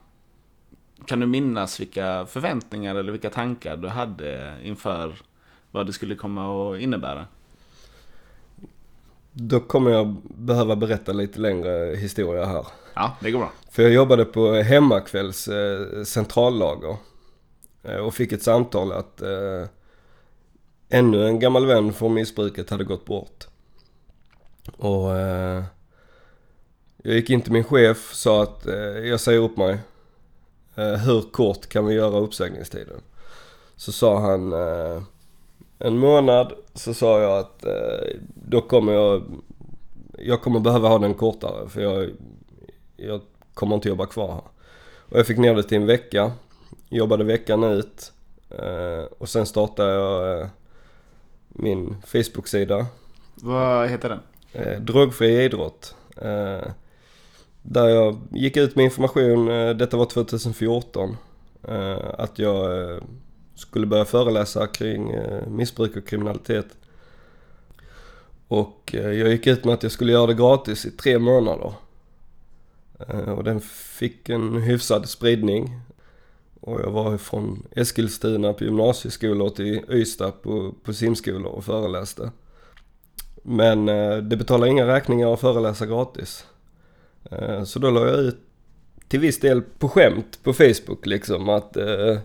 Kan 1.06 1.20
du 1.20 1.26
minnas 1.26 1.80
vilka 1.80 2.26
förväntningar 2.26 2.94
eller 2.94 3.12
vilka 3.12 3.30
tankar 3.30 3.76
du 3.76 3.88
hade 3.88 4.58
inför 4.62 5.14
vad 5.70 5.86
det 5.86 5.92
skulle 5.92 6.14
komma 6.14 6.72
att 6.72 6.80
innebära? 6.80 7.26
Då 9.32 9.60
kommer 9.60 9.90
jag 9.90 10.16
behöva 10.22 10.76
berätta 10.76 11.12
lite 11.12 11.40
längre 11.40 11.96
historia 11.96 12.44
här. 12.44 12.66
Ja, 12.94 13.16
det 13.20 13.30
går 13.30 13.38
bra. 13.38 13.52
För 13.70 13.82
jag 13.82 13.92
jobbade 13.92 14.24
på 14.24 14.52
Hemmakvälls 14.52 15.48
eh, 15.48 16.02
centrallager. 16.04 16.96
Eh, 17.82 17.96
och 17.96 18.14
fick 18.14 18.32
ett 18.32 18.42
samtal 18.42 18.92
att 18.92 19.22
eh, 19.22 19.68
ännu 20.88 21.26
en 21.26 21.40
gammal 21.40 21.66
vän 21.66 21.92
från 21.92 22.14
missbruket 22.14 22.70
hade 22.70 22.84
gått 22.84 23.04
bort. 23.04 23.46
Och 24.76 25.16
eh, 25.16 25.64
jag 26.96 27.14
gick 27.14 27.30
in 27.30 27.40
till 27.42 27.52
min 27.52 27.64
chef 27.64 28.10
och 28.10 28.16
sa 28.16 28.42
att 28.42 28.66
eh, 28.66 28.74
jag 28.98 29.20
säger 29.20 29.40
upp 29.40 29.56
mig. 29.56 29.78
Eh, 30.74 30.94
hur 30.94 31.22
kort 31.22 31.66
kan 31.66 31.86
vi 31.86 31.94
göra 31.94 32.18
uppsägningstiden? 32.18 33.00
Så 33.76 33.92
sa 33.92 34.20
han 34.20 34.52
eh, 34.52 35.02
en 35.78 35.98
månad. 35.98 36.52
Så 36.74 36.94
sa 36.94 37.20
jag 37.20 37.38
att 37.38 37.64
eh, 37.64 38.20
då 38.34 38.60
kommer 38.60 38.92
jag, 38.92 39.22
jag 40.18 40.42
kommer 40.42 40.60
behöva 40.60 40.88
ha 40.88 40.98
den 40.98 41.14
kortare 41.14 41.68
för 41.68 41.80
jag, 41.80 42.10
jag 42.96 43.20
kommer 43.54 43.74
inte 43.74 43.88
jobba 43.88 44.06
kvar 44.06 44.32
här. 44.32 44.42
Och 45.10 45.18
jag 45.18 45.26
fick 45.26 45.38
ner 45.38 45.54
det 45.54 45.62
till 45.62 45.76
en 45.76 45.86
vecka. 45.86 46.32
Jobbade 46.88 47.24
veckan 47.24 47.64
ut. 47.64 48.12
Eh, 48.50 49.04
och 49.18 49.28
sen 49.28 49.46
startade 49.46 49.92
jag 49.92 50.40
eh, 50.40 50.46
min 51.48 51.96
Facebook-sida. 52.06 52.86
Vad 53.34 53.88
heter 53.88 54.08
den? 54.08 54.20
Eh, 54.52 54.80
drogfri 54.80 55.44
idrott. 55.44 55.94
Eh, 56.16 56.68
där 57.62 57.88
jag 57.88 58.18
gick 58.30 58.56
ut 58.56 58.76
med 58.76 58.84
information, 58.84 59.48
eh, 59.50 59.70
detta 59.70 59.96
var 59.96 60.06
2014. 60.06 61.16
Eh, 61.68 61.98
att 62.18 62.38
jag 62.38 62.90
eh, 62.90 63.02
skulle 63.54 63.86
börja 63.86 64.04
föreläsa 64.04 64.66
kring 64.66 65.10
eh, 65.10 65.46
missbruk 65.46 65.96
och 65.96 66.06
kriminalitet. 66.06 66.66
Och 68.48 68.94
eh, 68.94 69.12
jag 69.12 69.30
gick 69.30 69.46
ut 69.46 69.64
med 69.64 69.74
att 69.74 69.82
jag 69.82 69.92
skulle 69.92 70.12
göra 70.12 70.26
det 70.26 70.34
gratis 70.34 70.86
i 70.86 70.90
tre 70.90 71.18
månader. 71.18 71.72
Eh, 73.08 73.32
och 73.32 73.44
den 73.44 73.60
fick 73.60 74.28
en 74.28 74.62
hyfsad 74.62 75.08
spridning. 75.08 75.80
Och 76.60 76.80
jag 76.80 76.90
var 76.90 77.18
från 77.18 77.66
Eskilstuna 77.70 78.52
på 78.52 78.64
gymnasieskolor 78.64 79.50
till 79.50 79.80
Ystad 79.90 80.32
på, 80.42 80.74
på 80.84 80.92
simskolor 80.92 81.52
och 81.52 81.64
föreläste. 81.64 82.30
Men 83.42 83.88
eh, 83.88 84.16
det 84.16 84.36
betalar 84.36 84.66
inga 84.66 84.86
räkningar 84.86 85.32
att 85.32 85.40
föreläsa 85.40 85.86
gratis. 85.86 86.46
Eh, 87.30 87.64
så 87.64 87.78
då 87.78 87.90
la 87.90 88.06
jag 88.06 88.18
ut 88.18 88.38
till 89.08 89.20
viss 89.20 89.40
del 89.40 89.62
på 89.62 89.88
skämt 89.88 90.38
på 90.42 90.52
Facebook 90.52 91.06
liksom 91.06 91.48
att 91.48 91.76
eh, 91.76 92.18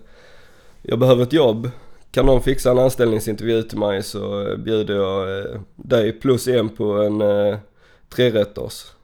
jag 0.82 1.00
behöver 1.00 1.24
ett 1.24 1.34
jobb. 1.34 1.70
Kan 2.12 2.26
någon 2.26 2.42
fixa 2.42 2.72
en 2.72 2.80
anställningsintervju 2.80 3.64
till 3.64 3.78
mig 3.78 4.04
så 4.04 4.56
bjuder 4.58 4.96
jag 4.96 5.46
dig 5.76 6.12
plus 6.12 6.48
en 6.48 6.70
på 6.70 6.94
en 6.94 7.22
trerätters. 8.10 8.98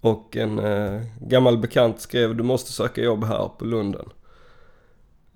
Och 0.00 0.36
en 0.36 0.58
eh, 0.58 1.02
gammal 1.20 1.58
bekant 1.58 2.00
skrev 2.00 2.36
du 2.36 2.42
måste 2.42 2.72
söka 2.72 3.02
jobb 3.02 3.24
här 3.24 3.50
på 3.58 3.64
Lunden. 3.64 4.08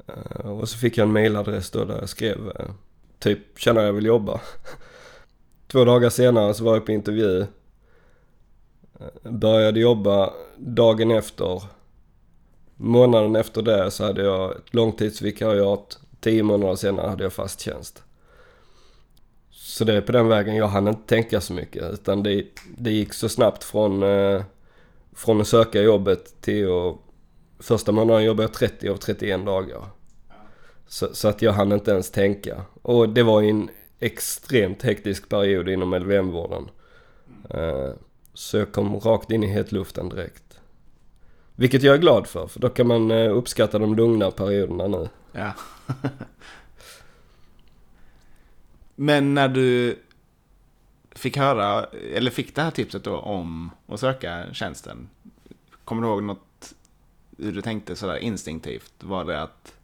Eh, 0.07 0.50
och 0.50 0.69
så 0.69 0.79
fick 0.79 0.99
jag 0.99 1.07
en 1.07 1.12
mailadress 1.12 1.71
då 1.71 1.85
där 1.85 1.99
jag 1.99 2.09
skrev 2.09 2.53
eh, 2.59 2.71
typ 3.19 3.59
känner 3.59 3.83
jag 3.83 3.93
vill 3.93 4.07
jobba. 4.07 4.41
Två 5.75 5.85
dagar 5.85 6.11
senare 6.11 6.54
så 6.54 6.64
var 6.64 6.75
jag 6.75 6.87
på 6.87 6.93
intervju. 6.93 7.47
Började 9.23 9.81
jobba 9.81 10.33
dagen 10.57 11.11
efter. 11.11 11.62
Månaden 12.76 13.37
efter 13.37 13.62
det 13.62 13.90
så 13.90 14.04
hade 14.04 14.23
jag 14.23 14.57
ett 14.57 14.75
långtidsvikariat. 14.75 15.99
Tio 16.21 16.43
månader 16.43 16.75
senare 16.75 17.09
hade 17.09 17.23
jag 17.23 17.33
fast 17.33 17.61
tjänst. 17.61 18.02
Så 19.50 19.85
det 19.85 19.95
är 19.95 20.00
på 20.00 20.12
den 20.12 20.28
vägen 20.28 20.57
jag 20.57 20.69
hann 20.69 20.88
inte 20.88 21.09
tänka 21.09 21.40
så 21.40 21.52
mycket. 21.52 21.93
Utan 21.93 22.23
det, 22.23 22.45
det 22.76 22.90
gick 22.90 23.12
så 23.12 23.28
snabbt 23.28 23.64
från, 23.64 24.02
eh, 24.02 24.43
från 25.12 25.40
att 25.40 25.49
söka 25.49 25.83
jobbet 25.83 26.40
till 26.40 26.64
att... 26.66 26.97
Första 27.59 27.93
månaden 27.93 28.25
jobbade 28.25 28.43
jag 28.43 28.52
30 28.52 28.88
av 28.88 28.97
31 28.97 29.47
dagar. 29.47 29.83
Så, 30.87 31.09
så 31.12 31.28
att 31.28 31.43
jag 31.43 31.52
hann 31.52 31.73
inte 31.73 31.90
ens 31.90 32.11
tänka. 32.11 32.62
Och 32.83 33.09
det 33.09 33.23
var 33.23 33.43
en 33.43 33.71
extremt 34.00 34.82
hektisk 34.82 35.28
period 35.28 35.68
inom 35.68 35.94
LVM-vården. 35.94 36.70
Eh, 37.50 37.90
så 38.34 38.56
jag 38.56 38.72
kom 38.72 39.00
rakt 39.00 39.30
in 39.30 39.44
i 39.44 39.46
hetluften 39.46 40.08
direkt. 40.08 40.60
Vilket 41.56 41.82
jag 41.82 41.94
är 41.94 41.98
glad 41.98 42.26
för, 42.26 42.46
för 42.46 42.60
då 42.60 42.68
kan 42.68 42.86
man 42.86 43.10
eh, 43.10 43.36
uppskatta 43.36 43.78
de 43.78 43.96
lugna 43.96 44.30
perioderna 44.30 44.86
nu. 44.86 45.08
Ja. 45.32 45.52
Men 48.94 49.34
när 49.34 49.48
du 49.48 49.98
fick 51.10 51.36
höra, 51.36 51.84
eller 52.14 52.30
fick 52.30 52.54
det 52.54 52.62
här 52.62 52.70
tipset 52.70 53.04
då 53.04 53.16
om 53.16 53.70
att 53.86 54.00
söka 54.00 54.46
tjänsten. 54.52 55.08
Kommer 55.84 56.02
du 56.02 56.08
ihåg 56.08 56.22
något, 56.22 56.74
hur 57.38 57.52
du 57.52 57.62
tänkte 57.62 57.96
sådär 57.96 58.16
instinktivt? 58.16 58.92
Var 59.00 59.24
det 59.24 59.42
att, 59.42 59.74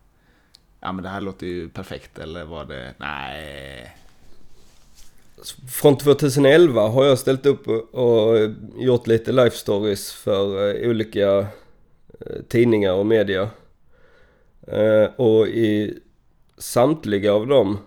ja 0.81 0.93
men 0.93 1.03
det 1.03 1.09
här 1.09 1.21
låter 1.21 1.47
ju 1.47 1.69
perfekt 1.69 2.19
eller 2.19 2.45
var 2.45 2.65
det, 2.65 2.95
nej, 2.99 3.97
från 5.69 5.99
2011 5.99 6.89
har 6.89 7.05
jag 7.05 7.19
ställt 7.19 7.47
upp 7.47 7.69
och, 7.95 8.39
gjort 8.77 9.07
lite 9.07 9.33
life 9.33 9.57
stories 9.57 10.13
för 10.13 10.69
eh, 10.69 10.91
olika 10.91 11.39
eh, 11.39 12.43
tidningar 12.49 12.93
och 12.93 13.07
media. 13.07 13.51
Eh, 14.67 15.05
och 15.17 15.49
i 15.49 15.99
samtliga 16.59 17.35
av 17.35 17.47
dem 17.47 17.79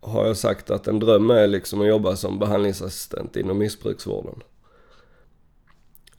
har 0.00 0.26
jag 0.26 0.36
sagt 0.36 0.70
att 0.70 0.88
en 0.88 0.98
dröm 0.98 1.30
är 1.30 1.46
liksom 1.46 1.80
att 1.80 1.86
jobba 1.86 2.16
som 2.16 2.38
behandlingsassistent 2.38 3.36
inom 3.36 3.58
missbruksvården. 3.58 4.42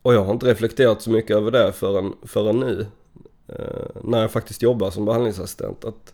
Och 0.02 0.14
jag 0.14 0.24
har 0.24 0.34
inte 0.34 0.46
reflekterat 0.46 1.02
så 1.02 1.10
mycket 1.10 1.36
över 1.36 1.52
det 1.52 1.72
förrän, 1.72 2.14
förrän 2.24 2.60
nu. 2.60 2.86
När 4.02 4.22
jag 4.22 4.32
faktiskt 4.32 4.62
jobbar 4.62 4.92
som 4.92 5.06
behandlingsassistent. 5.06 5.86
Att 5.86 6.13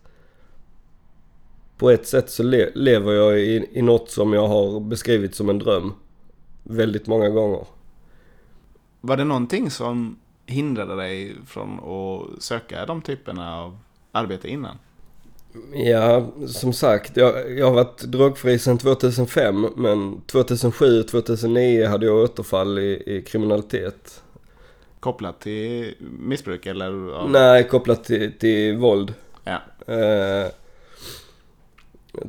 på 1.79 1.89
ett 1.89 2.07
sätt 2.07 2.29
så 2.29 2.43
le- 2.43 2.71
lever 2.75 3.13
jag 3.13 3.39
i, 3.39 3.69
i 3.74 3.81
något 3.81 4.09
som 4.09 4.33
jag 4.33 4.48
har 4.48 4.79
beskrivit 4.79 5.36
som 5.36 5.50
en 5.50 5.59
dröm. 5.59 5.93
Väldigt 6.63 7.07
många 7.07 7.29
gånger. 7.29 7.65
var 9.01 9.17
det 9.17 9.24
någonting 9.24 9.69
som 9.71 10.19
hindrade 10.45 10.95
dig 10.95 11.36
från 11.48 11.79
att 11.79 12.43
söka 12.43 12.86
de 12.86 13.01
typerna 13.01 13.57
av 13.59 13.77
arbete 14.12 14.48
innan? 14.50 14.77
Ja, 15.74 16.27
som 16.48 16.74
sagt, 16.74 17.17
jag, 17.17 17.57
jag 17.59 17.65
har 17.65 17.74
varit 17.74 18.03
drogfri 18.03 18.59
sedan 18.59 18.77
2005 18.77 19.67
men 19.75 20.21
2007 20.21 21.00
och 21.00 21.07
2009 21.07 21.88
hade 21.88 22.05
jag 22.05 22.24
återfall 22.24 22.79
i, 22.79 23.03
i 23.05 23.21
kriminalitet. 23.21 24.24
Kopplat 25.00 25.41
till 25.41 25.93
missbruk 26.19 26.65
eller? 26.65 27.27
Nej, 27.27 27.67
kopplat 27.67 28.03
till, 28.03 28.31
till 28.39 28.77
våld. 28.77 29.13
Ja. 29.43 29.62
Eh, 29.93 30.48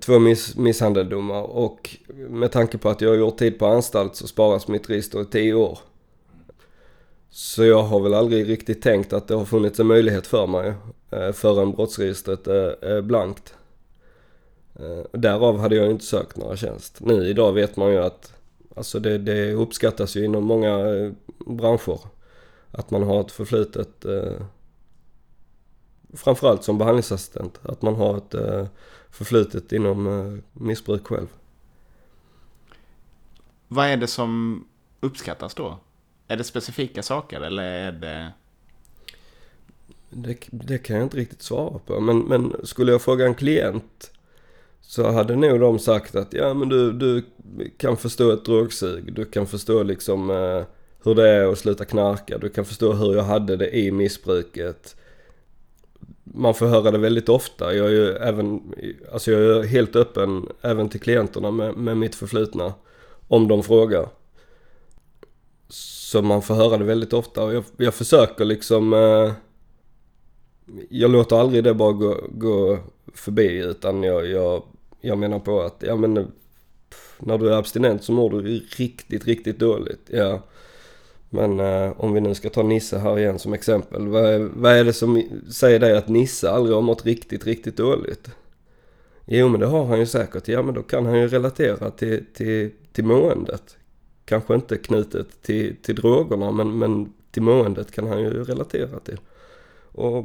två 0.00 0.18
miss, 0.18 0.56
misshandeldomar 0.56 1.42
och 1.42 1.96
med 2.28 2.52
tanke 2.52 2.78
på 2.78 2.88
att 2.88 3.00
jag 3.00 3.08
har 3.08 3.16
gjort 3.16 3.38
tid 3.38 3.58
på 3.58 3.66
anstalt 3.66 4.16
så 4.16 4.26
sparas 4.26 4.68
mitt 4.68 4.90
register 4.90 5.22
i 5.22 5.24
10 5.24 5.54
år. 5.54 5.78
Så 7.30 7.64
jag 7.64 7.82
har 7.82 8.00
väl 8.00 8.14
aldrig 8.14 8.48
riktigt 8.48 8.82
tänkt 8.82 9.12
att 9.12 9.28
det 9.28 9.34
har 9.34 9.44
funnits 9.44 9.80
en 9.80 9.86
möjlighet 9.86 10.26
för 10.26 10.46
mig 10.46 10.72
eh, 11.10 11.32
förrän 11.32 11.72
brottsregistret 11.72 12.46
eh, 12.46 12.54
är, 12.80 13.02
blankt. 13.02 13.54
Eh, 14.74 15.18
därav 15.20 15.58
hade 15.58 15.76
jag 15.76 15.90
inte 15.90 16.04
sökt 16.04 16.36
några 16.36 16.56
tjänst. 16.56 16.96
Nu 17.00 17.28
idag 17.28 17.52
vet 17.52 17.76
man 17.76 17.92
ju 17.92 17.98
att 17.98 18.32
Alltså 18.76 19.00
det, 19.00 19.18
det 19.18 19.52
uppskattas 19.52 20.16
ju 20.16 20.24
inom 20.24 20.44
många 20.44 20.78
branscher. 21.46 22.00
Att 22.70 22.90
man 22.90 23.02
har 23.02 23.20
ett 23.20 23.32
förflutet, 23.32 24.04
eh, 24.04 24.32
framförallt 26.14 26.64
som 26.64 26.78
behandlingsassistent, 26.78 27.60
att 27.62 27.82
man 27.82 27.94
har 27.94 28.16
ett 28.16 28.34
eh, 28.34 28.66
förflutet 29.10 29.72
inom 29.72 30.06
eh, 30.06 30.42
missbruk 30.52 31.06
själv. 31.06 31.28
Vad 33.68 33.86
är 33.86 33.96
det 33.96 34.06
som 34.06 34.64
uppskattas 35.00 35.54
då? 35.54 35.78
Är 36.28 36.36
det 36.36 36.44
specifika 36.44 37.02
saker 37.02 37.40
eller 37.40 37.62
är 37.62 37.92
det... 37.92 38.32
Det, 40.10 40.36
det 40.50 40.78
kan 40.78 40.96
jag 40.96 41.02
inte 41.02 41.16
riktigt 41.16 41.42
svara 41.42 41.78
på. 41.78 42.00
Men, 42.00 42.18
men 42.18 42.56
skulle 42.64 42.92
jag 42.92 43.02
fråga 43.02 43.26
en 43.26 43.34
klient 43.34 44.10
så 44.80 45.10
hade 45.10 45.36
nog 45.36 45.60
de 45.60 45.78
sagt 45.78 46.14
att 46.14 46.32
ja 46.32 46.54
men 46.54 46.68
du, 46.68 46.92
du 46.92 47.24
kan 47.76 47.96
förstå 47.96 48.30
ett 48.30 48.44
drogsug. 48.44 49.12
Du 49.12 49.24
kan 49.24 49.46
förstå 49.46 49.82
liksom 49.82 50.30
eh, 50.30 50.64
hur 51.04 51.14
det 51.14 51.28
är 51.28 51.52
att 51.52 51.58
sluta 51.58 51.84
knarka. 51.84 52.38
Du 52.38 52.48
kan 52.48 52.64
förstå 52.64 52.92
hur 52.92 53.14
jag 53.14 53.22
hade 53.22 53.56
det 53.56 53.76
i 53.76 53.92
missbruket. 53.92 54.96
Man 56.34 56.54
får 56.54 56.66
höra 56.66 56.90
det 56.90 56.98
väldigt 56.98 57.28
ofta. 57.28 57.74
Jag 57.74 57.86
är 57.86 57.90
ju 57.90 58.12
även, 58.12 58.74
alltså 59.12 59.30
jag 59.30 59.42
är 59.42 59.62
helt 59.62 59.96
öppen 59.96 60.48
även 60.62 60.88
till 60.88 61.00
klienterna 61.00 61.50
med, 61.50 61.76
med 61.76 61.96
mitt 61.96 62.14
förflutna. 62.14 62.74
Om 63.28 63.48
de 63.48 63.62
frågar. 63.62 64.08
Så 65.68 66.22
man 66.22 66.42
får 66.42 66.54
höra 66.54 66.76
det 66.76 66.84
väldigt 66.84 67.12
ofta 67.12 67.44
och 67.44 67.54
jag, 67.54 67.64
jag 67.76 67.94
försöker 67.94 68.44
liksom 68.44 68.92
eh, 68.92 69.32
Jag 70.88 71.10
låter 71.10 71.36
aldrig 71.36 71.64
det 71.64 71.74
bara 71.74 71.92
gå, 71.92 72.16
gå 72.30 72.78
förbi 73.14 73.58
utan 73.58 74.02
jag, 74.02 74.26
jag, 74.26 74.62
jag 75.00 75.18
menar 75.18 75.38
på 75.38 75.60
att 75.60 75.82
ja 75.86 75.96
men 75.96 76.32
när 77.18 77.38
du 77.38 77.52
är 77.52 77.58
abstinent 77.58 78.04
så 78.04 78.12
mår 78.12 78.30
du 78.30 78.42
riktigt, 78.42 79.24
riktigt 79.24 79.58
dåligt. 79.58 80.06
Ja. 80.06 80.42
Men 81.30 81.60
eh, 81.60 81.92
om 81.96 82.12
vi 82.12 82.20
nu 82.20 82.34
ska 82.34 82.50
ta 82.50 82.62
Nisse 82.62 82.98
här 82.98 83.18
igen 83.18 83.38
som 83.38 83.52
exempel. 83.52 84.08
Vad 84.08 84.24
är, 84.24 84.38
vad 84.54 84.72
är 84.72 84.84
det 84.84 84.92
som 84.92 85.22
säger 85.50 85.78
dig 85.78 85.96
att 85.96 86.08
Nisse 86.08 86.50
aldrig 86.50 86.74
har 86.74 86.82
mått 86.82 87.06
riktigt, 87.06 87.46
riktigt 87.46 87.76
dåligt? 87.76 88.30
Jo 89.26 89.48
men 89.48 89.60
det 89.60 89.66
har 89.66 89.84
han 89.84 89.98
ju 89.98 90.06
säkert. 90.06 90.48
Ja 90.48 90.62
men 90.62 90.74
då 90.74 90.82
kan 90.82 91.06
han 91.06 91.18
ju 91.18 91.28
relatera 91.28 91.90
till, 91.90 92.24
till, 92.34 92.70
till 92.92 93.04
måendet. 93.04 93.76
Kanske 94.24 94.54
inte 94.54 94.76
knutet 94.76 95.42
till, 95.42 95.76
till 95.82 95.94
drogerna 95.94 96.50
men, 96.50 96.78
men 96.78 97.12
till 97.30 97.42
måendet 97.42 97.92
kan 97.92 98.06
han 98.06 98.20
ju 98.20 98.44
relatera 98.44 99.00
till. 99.00 99.20
Och 99.92 100.24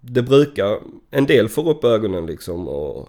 det 0.00 0.22
brukar, 0.22 0.78
en 1.10 1.26
del 1.26 1.48
får 1.48 1.68
upp 1.68 1.84
ögonen 1.84 2.26
liksom 2.26 2.68
och 2.68 3.08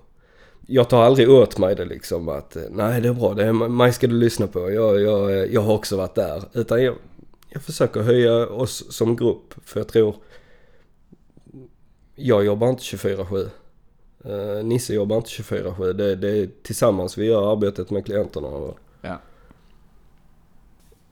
jag 0.67 0.89
tar 0.89 1.03
aldrig 1.03 1.29
åt 1.29 1.57
mig 1.57 1.75
det 1.75 1.85
liksom 1.85 2.29
att 2.29 2.55
eh, 2.55 2.63
nej 2.71 3.01
det 3.01 3.09
är 3.09 3.13
bra, 3.13 3.33
det 3.33 3.45
är 3.45 3.53
mig 3.53 3.93
ska 3.93 4.07
du 4.07 4.15
lyssna 4.15 4.47
på. 4.47 4.71
Jag, 4.71 5.01
jag, 5.01 5.51
jag 5.53 5.61
har 5.61 5.73
också 5.73 5.97
varit 5.97 6.15
där. 6.15 6.43
Utan 6.53 6.83
jag, 6.83 6.95
jag 7.53 7.63
försöker 7.63 8.01
höja 8.01 8.47
oss 8.47 8.93
som 8.95 9.15
grupp 9.15 9.53
för 9.65 9.79
jag 9.79 9.87
tror 9.87 10.15
jag 12.15 12.45
jobbar 12.45 12.69
inte 12.69 12.83
24-7. 12.83 13.49
Eh, 14.25 14.65
Nisse 14.65 14.93
jobbar 14.93 15.17
inte 15.17 15.29
24-7. 15.29 15.93
Det, 15.93 16.15
det 16.15 16.29
är 16.29 16.49
tillsammans 16.63 17.17
vi 17.17 17.25
gör 17.25 17.51
arbetet 17.51 17.89
med 17.89 18.05
klienterna. 18.05 18.73
Ja. 19.01 19.19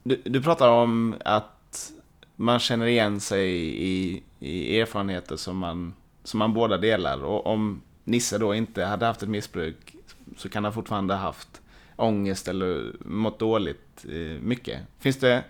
Du, 0.04 0.22
du 0.26 0.42
pratar 0.42 0.70
om 0.70 1.16
att 1.26 1.92
man 2.36 2.60
känner 2.60 2.86
igen 2.86 3.20
sig 3.20 3.50
i, 3.84 4.24
i 4.40 4.80
erfarenheter 4.80 5.36
som 5.36 5.58
man, 5.58 5.94
som 6.24 6.38
man 6.38 6.54
båda 6.54 6.78
delar. 6.78 7.24
Och 7.24 7.46
om 7.48 7.82
Nisse 8.04 8.38
då 8.38 8.56
inte 8.56 8.84
hade 8.84 9.06
haft 9.06 9.24
ett 9.24 9.30
missbruk 9.30 9.96
så 10.38 10.50
kan 10.50 10.64
han 10.64 10.74
fortfarande 10.74 11.14
haft 11.14 11.62
ångest 11.96 12.48
eller 12.48 12.92
mått 13.00 13.40
dåligt 13.40 14.06
eh, 14.06 14.42
mycket. 14.42 14.80
Finns 15.00 15.20
det, 15.20 15.44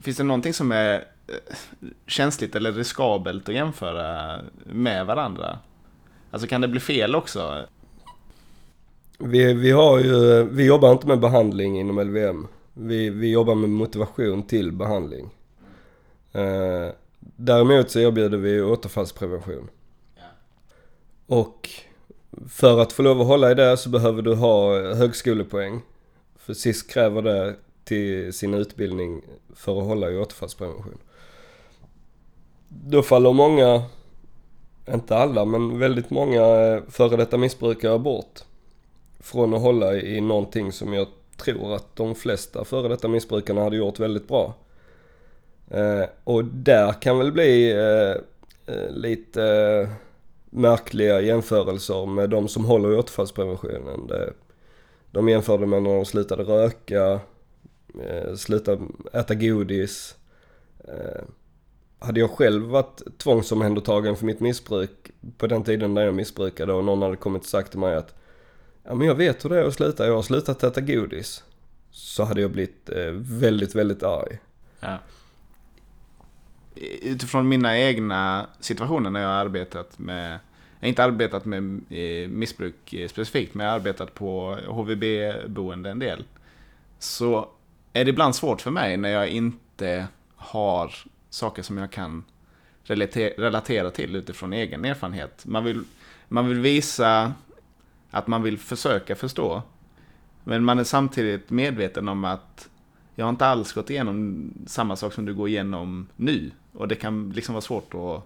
finns 0.00 0.16
det 0.16 0.24
någonting 0.24 0.52
som 0.52 0.72
är 0.72 0.94
eh, 1.26 1.56
känsligt 2.06 2.54
eller 2.54 2.72
riskabelt 2.72 3.48
att 3.48 3.54
jämföra 3.54 4.40
med 4.64 5.06
varandra? 5.06 5.58
Alltså 6.30 6.48
kan 6.48 6.60
det 6.60 6.68
bli 6.68 6.80
fel 6.80 7.14
också? 7.16 7.66
Vi, 9.18 9.54
vi 9.54 9.70
har 9.70 9.98
ju, 9.98 10.44
vi 10.44 10.64
jobbar 10.64 10.92
inte 10.92 11.06
med 11.06 11.20
behandling 11.20 11.80
inom 11.80 12.00
LVM. 12.00 12.46
Vi, 12.74 13.10
vi 13.10 13.32
jobbar 13.32 13.54
med 13.54 13.70
motivation 13.70 14.42
till 14.42 14.72
behandling. 14.72 15.30
Eh, 16.32 16.88
däremot 17.20 17.90
så 17.90 18.00
erbjuder 18.00 18.38
vi 18.38 18.62
återfallsprevention. 18.62 19.68
Ja. 20.16 20.22
Och 21.26 21.70
för 22.48 22.80
att 22.80 22.92
få 22.92 23.02
lov 23.02 23.20
att 23.20 23.26
hålla 23.26 23.50
i 23.50 23.54
det 23.54 23.76
så 23.76 23.88
behöver 23.88 24.22
du 24.22 24.34
ha 24.34 24.78
högskolepoäng. 24.94 25.80
För 26.36 26.54
SIS 26.54 26.82
kräver 26.82 27.22
det 27.22 27.56
till 27.88 28.32
sin 28.32 28.54
utbildning 28.54 29.22
för 29.54 29.78
att 29.78 29.86
hålla 29.86 30.10
i 30.10 30.16
återfallsprevention. 30.16 30.98
Då 32.68 33.02
faller 33.02 33.32
många, 33.32 33.82
inte 34.94 35.16
alla, 35.16 35.44
men 35.44 35.78
väldigt 35.78 36.10
många 36.10 36.42
eh, 36.42 36.82
före 36.88 37.16
detta 37.16 37.36
missbrukare 37.36 37.98
bort. 37.98 38.40
Från 39.20 39.54
att 39.54 39.60
hålla 39.60 39.94
i 39.94 40.20
någonting 40.20 40.72
som 40.72 40.92
jag 40.92 41.06
tror 41.36 41.74
att 41.74 41.96
de 41.96 42.14
flesta 42.14 42.64
före 42.64 42.88
detta 42.88 43.08
missbrukarna 43.08 43.62
hade 43.62 43.76
gjort 43.76 43.98
väldigt 43.98 44.28
bra. 44.28 44.54
Eh, 45.70 46.04
och 46.24 46.44
där 46.44 46.92
kan 46.92 47.18
väl 47.18 47.32
bli 47.32 47.72
eh, 47.72 48.16
lite 48.90 49.88
märkliga 50.50 51.20
jämförelser 51.20 52.06
med 52.06 52.30
de 52.30 52.48
som 52.48 52.64
håller 52.64 52.92
i 52.92 52.96
återfallspreventionen. 52.96 54.10
De 55.10 55.28
jämförde 55.28 55.66
med 55.66 55.82
när 55.82 55.94
de 55.96 56.04
slutade 56.04 56.42
röka, 56.42 57.20
Eh, 57.94 58.34
sluta 58.34 58.78
äta 59.12 59.34
godis. 59.34 60.16
Eh, 60.78 61.22
hade 61.98 62.20
jag 62.20 62.30
själv 62.30 62.62
varit 62.62 63.18
tvångsomhändertagen 63.18 64.16
för 64.16 64.26
mitt 64.26 64.40
missbruk 64.40 65.10
på 65.38 65.46
den 65.46 65.64
tiden 65.64 65.94
när 65.94 66.02
jag 66.02 66.14
missbrukade 66.14 66.72
och 66.72 66.84
någon 66.84 67.02
hade 67.02 67.16
kommit 67.16 67.42
och 67.42 67.48
sagt 67.48 67.70
till 67.70 67.80
mig 67.80 67.94
att 67.94 68.14
ja 68.84 68.94
men 68.94 69.06
jag 69.06 69.14
vet 69.14 69.44
hur 69.44 69.50
det 69.50 69.60
är 69.60 69.64
att 69.64 69.74
sluta, 69.74 70.06
jag 70.06 70.14
har 70.14 70.22
slutat 70.22 70.62
äta 70.62 70.80
godis. 70.80 71.44
Så 71.90 72.24
hade 72.24 72.40
jag 72.40 72.50
blivit 72.50 72.90
eh, 72.90 73.10
väldigt, 73.12 73.74
väldigt 73.74 74.02
arg. 74.02 74.38
Ja. 74.80 74.98
Utifrån 77.02 77.48
mina 77.48 77.78
egna 77.78 78.46
situationer 78.60 79.10
när 79.10 79.20
jag 79.20 79.28
har 79.28 79.34
arbetat 79.34 79.98
med, 79.98 80.32
jag 80.32 80.80
har 80.80 80.88
inte 80.88 81.04
arbetat 81.04 81.44
med 81.44 81.62
missbruk 82.30 82.94
specifikt, 83.10 83.54
men 83.54 83.66
jag 83.66 83.72
har 83.72 83.80
arbetat 83.80 84.14
på 84.14 84.58
HVB-boende 84.66 85.90
en 85.90 85.98
del. 85.98 86.24
Så 86.98 87.48
är 87.92 88.04
det 88.04 88.10
ibland 88.10 88.34
svårt 88.34 88.60
för 88.60 88.70
mig 88.70 88.96
när 88.96 89.08
jag 89.08 89.28
inte 89.28 90.06
har 90.36 90.94
saker 91.30 91.62
som 91.62 91.78
jag 91.78 91.90
kan 91.90 92.24
relatera 93.36 93.90
till 93.90 94.16
utifrån 94.16 94.52
egen 94.52 94.84
erfarenhet. 94.84 95.46
Man 95.46 95.64
vill, 95.64 95.84
man 96.28 96.48
vill 96.48 96.60
visa 96.60 97.32
att 98.10 98.26
man 98.26 98.42
vill 98.42 98.58
försöka 98.58 99.16
förstå. 99.16 99.62
Men 100.44 100.64
man 100.64 100.78
är 100.78 100.84
samtidigt 100.84 101.50
medveten 101.50 102.08
om 102.08 102.24
att 102.24 102.68
jag 103.14 103.24
har 103.24 103.30
inte 103.30 103.46
alls 103.46 103.72
gått 103.72 103.90
igenom 103.90 104.50
samma 104.66 104.96
sak 104.96 105.12
som 105.12 105.24
du 105.24 105.34
går 105.34 105.48
igenom 105.48 106.08
nu. 106.16 106.50
Och 106.72 106.88
det 106.88 106.94
kan 106.94 107.30
liksom 107.30 107.52
vara 107.52 107.62
svårt 107.62 107.94
att 107.94 108.22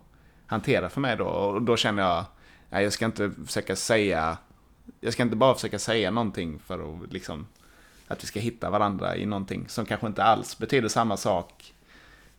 hantera 0.46 0.88
för 0.88 1.01
mig 1.01 1.16
då. 1.16 1.25
Och 1.25 1.62
då 1.62 1.77
känner 1.77 2.03
jag, 2.03 2.25
nej, 2.70 2.85
jag 2.85 2.92
ska 2.92 3.05
inte 3.05 3.33
försöka 3.46 3.77
säga, 3.77 4.38
jag 5.01 5.12
ska 5.12 5.22
inte 5.22 5.37
bara 5.37 5.55
försöka 5.55 5.79
säga 5.79 6.11
någonting 6.11 6.59
för 6.59 7.05
att 7.05 7.12
liksom, 7.12 7.46
att 8.12 8.22
vi 8.22 8.27
ska 8.27 8.40
hitta 8.40 8.70
varandra 8.70 9.16
i 9.16 9.27
någonting 9.27 9.64
som 9.68 9.87
kanske 9.87 10.07
inte 10.07 10.22
alls 10.22 10.59
betyder 10.59 10.88
samma 10.88 11.16
sak 11.16 11.75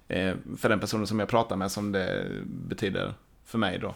eh, 0.08 0.34
för 0.58 0.70
den 0.70 0.80
personen 0.80 1.08
som 1.08 1.20
jag 1.20 1.30
pratar 1.30 1.56
med 1.56 1.72
som 1.72 1.92
det 1.92 2.26
betyder 2.44 3.14
för 3.46 3.58
mig 3.58 3.80
då. 3.80 3.96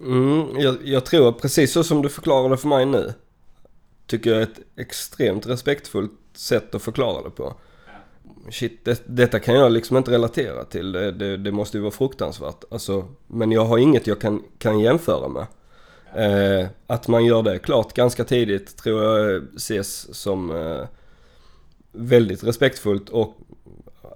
Mm, 0.00 0.60
jag, 0.60 0.76
jag 0.84 1.04
tror 1.04 1.32
precis 1.32 1.72
så 1.72 1.84
som 1.84 2.02
du 2.02 2.08
förklarade 2.08 2.56
för 2.56 2.68
mig 2.68 2.86
nu. 2.86 3.12
Tycker 4.06 4.30
jag 4.30 4.38
är 4.38 4.42
ett 4.42 4.60
extremt 4.76 5.46
respektfullt 5.46 6.12
sätt 6.32 6.74
att 6.74 6.82
förklara 6.82 7.22
det 7.22 7.30
på. 7.30 7.54
Shit, 8.50 8.84
det, 8.84 9.02
detta 9.06 9.40
kan 9.40 9.54
jag 9.54 9.72
liksom 9.72 9.96
inte 9.96 10.10
relatera 10.10 10.64
till. 10.64 10.92
Det, 10.92 11.12
det, 11.12 11.36
det, 11.36 11.52
måste 11.52 11.76
ju 11.76 11.82
vara 11.82 11.92
fruktansvärt. 11.92 12.64
Alltså, 12.70 13.08
men 13.26 13.52
jag 13.52 13.64
har 13.64 13.78
inget 13.78 14.06
jag 14.06 14.20
kan, 14.20 14.42
kan 14.58 14.80
jämföra 14.80 15.28
med. 15.28 15.46
Eh, 16.14 16.66
att 16.86 17.08
man 17.08 17.24
gör 17.24 17.42
det 17.42 17.58
klart 17.58 17.92
ganska 17.92 18.24
tidigt 18.24 18.76
tror 18.76 19.02
jag 19.02 19.42
ses 19.56 20.14
som 20.14 20.50
eh, 20.50 20.86
väldigt 21.92 22.44
respektfullt 22.44 23.08
och 23.08 23.36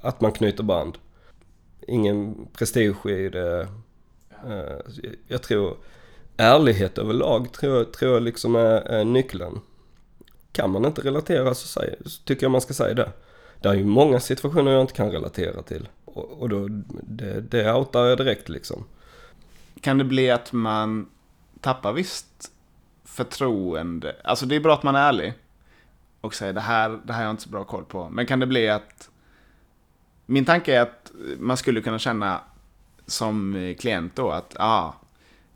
att 0.03 0.21
man 0.21 0.33
knyter 0.33 0.63
band. 0.63 0.99
Ingen 1.87 2.47
prestige 2.53 3.07
i 3.07 3.29
det. 3.29 3.69
Eh, 4.47 4.97
jag 5.27 5.43
tror 5.43 5.77
ärlighet 6.37 6.99
överlag 6.99 7.53
tror 7.53 7.77
jag, 7.77 7.93
tror 7.93 8.13
jag 8.13 8.23
liksom 8.23 8.57
är, 8.57 8.81
är 8.81 9.05
nyckeln. 9.05 9.61
Kan 10.53 10.71
man 10.71 10.85
inte 10.85 11.01
relatera 11.01 11.55
så, 11.55 11.67
säg, 11.69 11.95
så 12.07 12.23
tycker 12.23 12.45
jag 12.45 12.51
man 12.51 12.61
ska 12.61 12.75
säga 12.75 12.95
det. 12.95 13.13
Det 13.61 13.69
är 13.69 13.75
ju 13.75 13.85
många 13.85 14.21
situationer 14.21 14.73
jag 14.73 14.81
inte 14.81 14.93
kan 14.93 15.11
relatera 15.11 15.63
till. 15.63 15.89
Och, 16.05 16.43
och 16.43 16.49
då, 16.49 16.69
det, 17.03 17.41
det 17.41 17.73
outar 17.73 18.07
jag 18.07 18.19
direkt 18.19 18.49
liksom. 18.49 18.85
Kan 19.81 19.99
det 19.99 20.05
bli 20.05 20.31
att 20.31 20.53
man 20.53 21.09
tappar 21.61 21.93
visst 21.93 22.53
förtroende? 23.05 24.17
Alltså 24.25 24.47
det 24.47 24.57
är 24.57 24.61
bra 24.61 24.75
att 24.75 24.83
man 24.83 24.97
är 24.97 25.09
ärlig. 25.09 25.33
och 26.21 26.35
säger 26.35 26.53
det 26.53 26.61
här, 26.61 26.89
det 27.05 27.13
här 27.13 27.21
har 27.21 27.25
jag 27.25 27.33
inte 27.33 27.43
så 27.43 27.49
bra 27.49 27.65
koll 27.65 27.85
på. 27.85 28.09
Men 28.09 28.27
kan 28.27 28.41
det 28.41 28.47
bli 28.47 28.69
att... 28.69 29.11
Min 30.27 30.45
tanke 30.45 30.77
är 30.77 30.81
att 30.81 31.13
man 31.39 31.57
skulle 31.57 31.81
kunna 31.81 31.99
känna 31.99 32.41
som 33.07 33.75
klient 33.79 34.17
då 34.17 34.31
att 34.31 34.57
ah, 34.59 34.95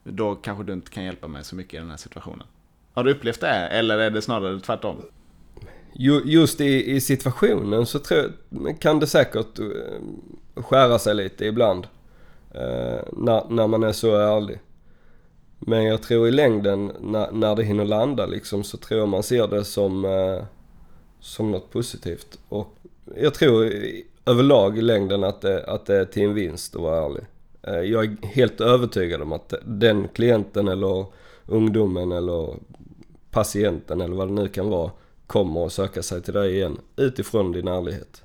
då 0.05 0.35
kanske 0.35 0.65
du 0.65 0.73
inte 0.73 0.91
kan 0.91 1.05
hjälpa 1.05 1.29
mig 1.29 1.45
så 1.45 1.57
mycket 1.57 1.75
i 1.75 1.77
den 1.77 1.91
här 1.91 1.97
situationen. 1.97 2.47
Har 2.95 3.05
du 3.05 3.13
upplevt 3.13 3.41
det 3.41 3.49
eller 3.49 3.99
är 3.99 4.11
det 4.11 4.23
snarare 4.23 4.61
tvärtom? 4.61 4.97
Just 6.25 6.61
i, 6.61 6.93
i 6.93 7.01
situationen 7.01 7.87
så 7.87 7.99
tror 7.99 8.21
jag, 8.21 8.81
kan 8.81 9.01
det 9.01 9.07
säkert 9.07 9.59
eh, 9.59 10.63
skära 10.63 10.99
sig 10.99 11.15
lite 11.15 11.45
ibland. 11.45 11.87
Eh, 12.51 13.01
när, 13.13 13.51
när 13.51 13.67
man 13.67 13.83
är 13.83 13.93
så 13.93 14.17
ärlig. 14.17 14.61
Men 15.67 15.85
jag 15.85 16.03
tror 16.03 16.29
i 16.29 16.31
längden 16.31 16.93
när, 17.01 17.33
när 17.33 17.57
det 17.57 17.63
hinner 17.63 17.85
landa 17.85 18.27
liksom 18.27 18.65
så 18.65 18.77
tror 18.77 19.01
jag 19.01 19.09
man 19.09 19.23
ser 19.23 19.47
det 19.47 19.65
som, 19.65 20.05
eh, 20.05 20.45
som 21.21 21.51
något 21.51 21.71
positivt. 21.71 22.39
Och 22.49 22.75
jag 23.17 23.35
tror 23.35 23.73
överlag 24.27 24.79
i 24.79 24.83
längden 24.83 25.25
att 25.25 25.41
det, 25.41 25.65
att 25.65 25.87
det 25.87 25.97
är 25.97 26.05
till 26.05 26.23
en 26.23 26.35
vinst 26.35 26.77
att 26.77 26.83
vara 26.83 27.07
ärlig. 27.07 27.25
Eh, 27.63 27.91
jag 27.91 28.05
är 28.05 28.27
helt 28.27 28.61
övertygad 28.61 29.23
om 29.23 29.33
att 29.33 29.55
den 29.65 30.09
klienten 30.09 30.69
eller 30.69 31.07
ungdomen 31.47 32.13
eller 32.13 32.55
patienten 33.31 34.01
eller 34.01 34.17
vad 34.17 34.29
det 34.29 34.35
nu 34.35 34.49
kan 34.49 34.69
vara 34.69 34.91
kommer 35.27 35.67
att 35.67 35.73
söka 35.73 36.03
sig 36.03 36.23
till 36.23 36.35
dig 36.35 36.55
igen 36.55 36.79
utifrån 36.97 37.53
din 37.53 37.69
ärlighet. 37.69 38.22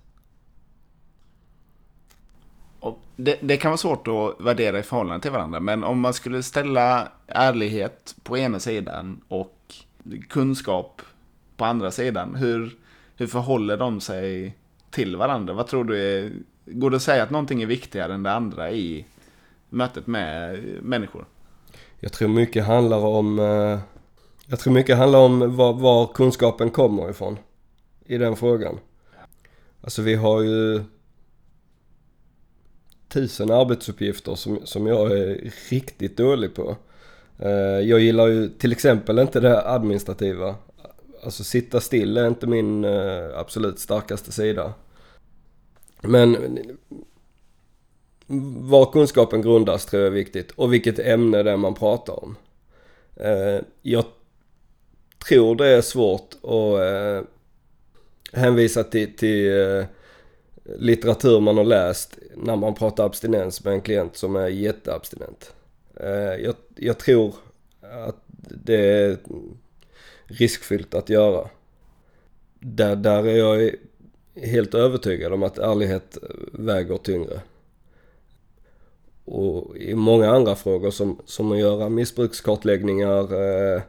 Det, 3.16 3.38
det, 3.42 3.58
kan 3.58 3.72
vara 3.72 3.78
svårt 3.78 4.08
att 4.08 4.46
värdera 4.46 4.80
i 4.80 4.84
förhållande 4.84 5.22
till 5.22 5.32
varandra, 5.32 5.60
men 5.60 5.84
om 5.84 6.00
man 6.00 6.14
skulle 6.14 6.44
ställa 6.44 7.08
ärlighet 7.28 8.16
på 8.24 8.38
ena 8.38 8.60
sidan 8.60 9.22
och 9.28 9.76
kunskap 10.30 11.02
på 11.58 11.66
andra 11.66 11.92
sidan, 11.92 12.36
hur, 12.36 12.76
hur 13.16 13.28
förhåller 13.28 13.78
de 13.78 14.02
sig 14.02 14.56
till 14.92 15.16
varandra? 15.16 15.54
Vad 15.54 15.68
tror 15.68 15.84
du 15.84 15.98
är, 15.98 16.32
går 16.66 16.90
det 16.90 16.96
att 16.96 17.04
säga 17.04 17.24
att 17.24 17.30
någonting 17.30 17.62
är 17.62 17.66
viktigare 17.66 18.14
än 18.14 18.24
det 18.24 18.32
andra 18.32 18.72
i 18.72 19.06
mötet 19.70 20.08
med 20.08 20.60
människor? 20.82 21.26
Jag 22.00 22.12
tror 22.14 22.30
mycket 22.30 22.66
handlar 22.66 23.06
om 23.06 23.40
eh, 23.40 23.80
Jag 24.48 24.60
tror 24.60 24.74
mycket 24.74 24.98
handlar 24.98 25.20
om 25.20 25.56
var, 25.56 25.74
var 25.74 26.08
kunskapen 26.08 26.70
kommer 26.70 27.10
ifrån 27.10 27.38
i 28.06 28.18
den 28.18 28.36
frågan. 28.36 28.80
Alltså 29.82 30.02
vi 30.02 30.16
har 30.16 30.42
ju 30.42 30.84
tusen 33.10 33.52
arbetsuppgifter 33.52 34.36
som, 34.36 34.60
som 34.64 34.88
jag 34.88 35.12
är 35.12 35.52
riktigt 35.70 36.18
dålig 36.18 36.56
på. 36.56 36.78
Eh, 37.40 37.50
jag 37.80 38.00
gillar 38.00 38.28
ju 38.28 38.50
till 38.50 38.72
exempel 38.72 39.20
inte 39.20 39.40
det 39.40 39.70
administrativa. 39.70 40.56
Alltså 41.24 41.44
sitta 41.44 41.82
still 41.82 42.18
är 42.18 42.28
inte 42.28 42.48
min 42.48 42.86
eh, 42.86 43.38
absolut 43.38 43.80
starkaste 43.80 44.32
sida. 44.32 44.74
Men 46.02 46.60
var 48.60 48.92
kunskapen 48.92 49.42
grundas 49.42 49.86
tror 49.86 50.02
jag 50.02 50.08
är 50.08 50.16
viktigt 50.16 50.52
och 50.52 50.74
vilket 50.74 51.00
ämne 51.00 51.44
det 51.44 51.52
är 51.52 51.58
man 51.58 51.74
pratar 51.74 52.24
om. 52.24 52.36
Eh, 53.16 53.62
jag 53.82 54.06
tror 55.28 55.56
det 55.56 55.68
är 55.68 55.82
svårt 55.82 56.34
att 56.44 57.28
hänvisa 58.34 58.84
till, 58.84 59.16
till 59.16 59.86
litteratur 60.76 61.40
man 61.40 61.58
har 61.58 61.64
läst 61.64 62.18
när 62.36 62.56
man 62.56 62.76
pratar 62.76 63.06
abstinens 63.06 63.64
med 63.64 63.74
en 63.74 63.82
klient 63.82 64.18
som 64.18 64.36
är 64.36 64.48
jätteabstinent. 64.48 65.54
Eh, 65.96 66.10
jag, 66.44 66.56
jag 66.76 66.98
tror 66.98 67.36
att 67.82 68.24
det 68.66 68.76
är 68.76 69.18
riskfyllt 70.26 70.94
att 70.94 71.10
göra. 71.10 71.50
Där, 72.60 72.96
där 72.96 73.28
är 73.28 73.38
jag 73.38 73.72
helt 74.36 74.74
övertygad 74.74 75.34
om 75.34 75.44
att 75.44 75.58
ärlighet 75.58 76.18
väger 76.54 76.98
tyngre. 76.98 77.42
Och 79.26 79.78
i 79.78 79.96
många 79.96 80.32
andra 80.32 80.56
frågor 80.56 80.92
som, 80.92 81.22
som 81.26 81.52
att 81.52 81.60
göra 81.60 81.90
missbrukskartläggningar, 81.90 83.34
eh, 83.34 83.82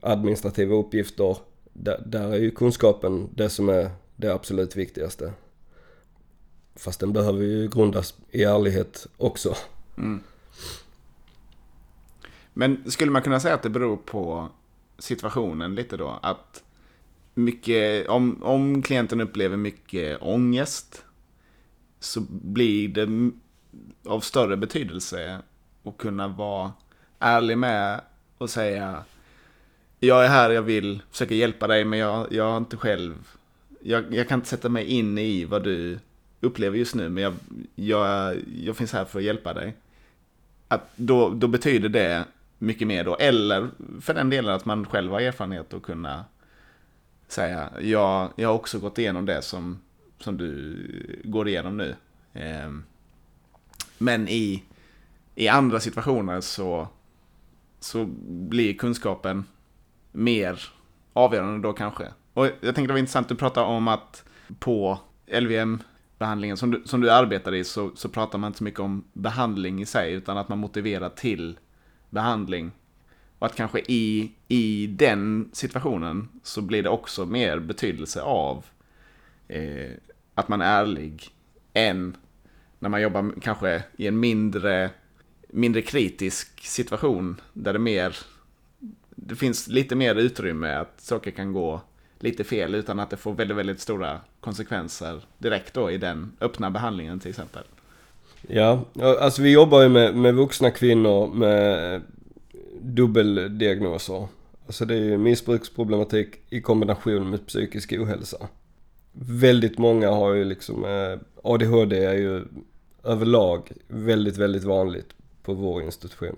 administrativa 0.00 0.74
uppgifter, 0.74 1.36
där, 1.72 2.02
där 2.06 2.32
är 2.32 2.38
ju 2.38 2.50
kunskapen 2.50 3.28
det 3.34 3.48
som 3.48 3.68
är 3.68 3.90
det 4.16 4.34
absolut 4.34 4.76
viktigaste. 4.76 5.32
Fast 6.76 7.00
den 7.00 7.12
behöver 7.12 7.42
ju 7.42 7.68
grundas 7.68 8.14
i 8.30 8.44
ärlighet 8.44 9.06
också. 9.16 9.54
Mm. 9.96 10.22
Men 12.52 12.90
skulle 12.90 13.10
man 13.10 13.22
kunna 13.22 13.40
säga 13.40 13.54
att 13.54 13.62
det 13.62 13.70
beror 13.70 13.96
på 13.96 14.48
situationen 14.98 15.74
lite 15.74 15.96
då? 15.96 16.18
Att 16.22 16.62
mycket, 17.34 18.08
om, 18.08 18.42
om 18.42 18.82
klienten 18.82 19.20
upplever 19.20 19.56
mycket 19.56 20.22
ångest 20.22 21.04
så 22.00 22.20
blir 22.28 22.88
det 22.88 23.32
av 24.10 24.20
större 24.20 24.56
betydelse 24.56 25.38
att 25.84 25.98
kunna 25.98 26.28
vara 26.28 26.72
ärlig 27.18 27.58
med 27.58 28.00
och 28.38 28.50
säga 28.50 29.04
jag 29.98 30.24
är 30.24 30.28
här, 30.28 30.50
jag 30.50 30.62
vill 30.62 31.02
försöka 31.10 31.34
hjälpa 31.34 31.66
dig 31.66 31.84
men 31.84 31.98
jag, 31.98 32.32
jag 32.32 32.50
har 32.50 32.56
inte 32.56 32.76
själv 32.76 33.14
jag, 33.86 34.14
jag 34.14 34.28
kan 34.28 34.38
inte 34.38 34.48
sätta 34.48 34.68
mig 34.68 34.84
in 34.84 35.18
i 35.18 35.44
vad 35.44 35.64
du 35.64 35.98
upplever 36.40 36.78
just 36.78 36.94
nu, 36.94 37.08
men 37.08 37.22
jag, 37.22 37.34
jag, 37.74 38.36
jag 38.56 38.76
finns 38.76 38.92
här 38.92 39.04
för 39.04 39.18
att 39.18 39.24
hjälpa 39.24 39.54
dig. 39.54 39.76
Att 40.68 40.90
då, 40.96 41.30
då 41.30 41.46
betyder 41.48 41.88
det 41.88 42.24
mycket 42.58 42.88
mer 42.88 43.04
då, 43.04 43.16
eller 43.16 43.68
för 44.00 44.14
den 44.14 44.30
delen 44.30 44.54
att 44.54 44.64
man 44.64 44.86
själv 44.86 45.12
har 45.12 45.20
erfarenhet 45.20 45.72
och 45.72 45.82
kunna 45.82 46.24
säga, 47.28 47.70
jag, 47.80 48.30
jag 48.36 48.48
har 48.48 48.54
också 48.54 48.78
gått 48.78 48.98
igenom 48.98 49.26
det 49.26 49.42
som, 49.42 49.80
som 50.18 50.36
du 50.36 51.20
går 51.24 51.48
igenom 51.48 51.76
nu. 51.76 51.94
Ehm, 52.32 52.84
men 53.98 54.28
i, 54.28 54.62
i 55.34 55.48
andra 55.48 55.80
situationer 55.80 56.40
så, 56.40 56.88
så 57.80 58.04
blir 58.28 58.74
kunskapen 58.74 59.44
mer 60.12 60.62
avgörande 61.12 61.68
då 61.68 61.72
kanske. 61.72 62.08
Och 62.34 62.46
jag 62.46 62.60
tänkte 62.60 62.82
det 62.82 62.92
var 62.92 62.98
intressant, 62.98 63.28
du 63.28 63.34
pratade 63.34 63.66
om 63.66 63.88
att 63.88 64.24
på 64.58 64.98
LVM-behandlingen 65.26 66.56
som 66.56 66.70
du, 66.70 66.82
som 66.84 67.00
du 67.00 67.10
arbetar 67.10 67.54
i 67.54 67.64
så, 67.64 67.90
så 67.94 68.08
pratar 68.08 68.38
man 68.38 68.48
inte 68.48 68.58
så 68.58 68.64
mycket 68.64 68.80
om 68.80 69.04
behandling 69.12 69.82
i 69.82 69.86
sig, 69.86 70.12
utan 70.12 70.38
att 70.38 70.48
man 70.48 70.58
motiverar 70.58 71.08
till 71.08 71.58
behandling. 72.10 72.72
Och 73.38 73.46
att 73.46 73.56
kanske 73.56 73.78
i, 73.78 74.32
i 74.48 74.86
den 74.86 75.50
situationen 75.52 76.28
så 76.42 76.62
blir 76.62 76.82
det 76.82 76.88
också 76.88 77.26
mer 77.26 77.58
betydelse 77.58 78.22
av 78.22 78.64
eh, 79.48 79.90
att 80.34 80.48
man 80.48 80.60
är 80.60 80.80
ärlig 80.80 81.28
än 81.72 82.16
när 82.78 82.88
man 82.88 83.02
jobbar 83.02 83.32
kanske 83.40 83.82
i 83.96 84.06
en 84.06 84.20
mindre, 84.20 84.90
mindre 85.48 85.82
kritisk 85.82 86.60
situation 86.64 87.40
där 87.52 87.72
det 87.72 87.78
mer 87.78 88.16
det 89.16 89.36
finns 89.36 89.68
lite 89.68 89.96
mer 89.96 90.14
utrymme 90.14 90.74
att 90.74 91.00
saker 91.00 91.30
kan 91.30 91.52
gå 91.52 91.82
lite 92.24 92.44
fel 92.44 92.74
utan 92.74 93.00
att 93.00 93.10
det 93.10 93.16
får 93.16 93.32
väldigt, 93.32 93.56
väldigt 93.56 93.80
stora 93.80 94.20
konsekvenser 94.40 95.20
direkt 95.38 95.74
då 95.74 95.90
i 95.90 95.98
den 95.98 96.32
öppna 96.40 96.70
behandlingen 96.70 97.20
till 97.20 97.30
exempel. 97.30 97.62
Ja, 98.48 98.84
alltså 99.20 99.42
vi 99.42 99.52
jobbar 99.52 99.82
ju 99.82 99.88
med, 99.88 100.14
med 100.14 100.34
vuxna 100.34 100.70
kvinnor 100.70 101.34
med 101.34 102.02
dubbeldiagnoser. 102.80 104.28
Alltså 104.66 104.84
det 104.84 104.94
är 104.94 105.00
ju 105.00 105.18
missbruksproblematik 105.18 106.28
i 106.50 106.60
kombination 106.60 107.30
med 107.30 107.46
psykisk 107.46 107.92
ohälsa. 107.92 108.48
Väldigt 109.12 109.78
många 109.78 110.10
har 110.10 110.32
ju 110.32 110.44
liksom, 110.44 110.84
eh, 110.84 111.18
ADHD 111.42 112.04
är 112.04 112.14
ju 112.14 112.44
överlag 113.04 113.72
väldigt, 113.88 114.36
väldigt 114.36 114.64
vanligt 114.64 115.08
på 115.42 115.54
vår 115.54 115.82
institution. 115.82 116.36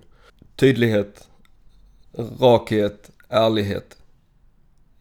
Tydlighet, 0.56 1.28
rakhet, 2.40 3.10
ärlighet. 3.28 3.96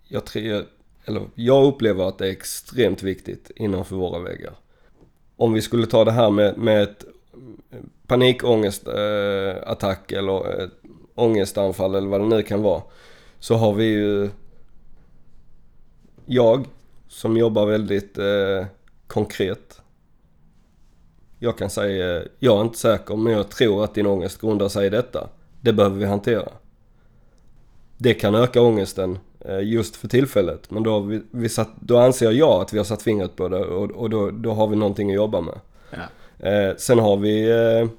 Jag 0.07 0.25
tror, 0.25 0.65
eller 1.05 1.21
jag 1.35 1.65
upplever 1.65 2.07
att 2.07 2.17
det 2.17 2.27
är 2.27 2.31
extremt 2.31 3.03
viktigt 3.03 3.51
innanför 3.55 3.95
våra 3.95 4.19
väggar. 4.19 4.53
Om 5.35 5.53
vi 5.53 5.61
skulle 5.61 5.87
ta 5.87 6.05
det 6.05 6.11
här 6.11 6.29
med, 6.29 6.57
med 6.57 6.83
ett 6.83 7.05
eh, 7.71 7.79
panikångestattack 8.07 10.11
eh, 10.11 10.19
eller 10.19 10.63
ett 10.63 10.71
ångestanfall 11.15 11.95
eller 11.95 12.07
vad 12.07 12.21
det 12.21 12.27
nu 12.27 12.43
kan 12.43 12.61
vara. 12.61 12.81
Så 13.39 13.55
har 13.55 13.73
vi 13.73 13.85
ju 13.85 14.29
jag 16.25 16.65
som 17.07 17.37
jobbar 17.37 17.65
väldigt 17.65 18.17
eh, 18.17 18.65
konkret. 19.07 19.81
Jag 21.39 21.57
kan 21.57 21.69
säga, 21.69 22.23
jag 22.39 22.57
är 22.57 22.61
inte 22.61 22.77
säker 22.77 23.15
men 23.15 23.33
jag 23.33 23.49
tror 23.49 23.83
att 23.83 23.93
din 23.93 24.05
ångest 24.05 24.41
grundar 24.41 24.67
sig 24.67 24.87
i 24.87 24.89
detta. 24.89 25.29
Det 25.61 25.73
behöver 25.73 25.97
vi 25.97 26.05
hantera. 26.05 26.49
Det 27.97 28.13
kan 28.13 28.35
öka 28.35 28.61
ångesten 28.61 29.19
just 29.53 29.95
för 29.95 30.07
tillfället. 30.07 30.71
Men 30.71 30.83
då, 30.83 30.99
vi, 30.99 31.21
vi 31.31 31.49
satt, 31.49 31.69
då 31.79 31.97
anser 31.97 32.31
jag 32.31 32.61
att 32.61 32.73
vi 32.73 32.77
har 32.77 32.85
satt 32.85 33.01
fingret 33.01 33.35
på 33.35 33.47
det 33.47 33.65
och, 33.65 33.91
och 33.91 34.09
då, 34.09 34.31
då 34.31 34.53
har 34.53 34.67
vi 34.67 34.75
någonting 34.75 35.09
att 35.09 35.15
jobba 35.15 35.41
med. 35.41 35.59
Ja. 35.91 36.49
Eh, 36.49 36.75
sen 36.77 36.99
har 36.99 37.17
vi 37.17 37.51
eh, 37.51 37.89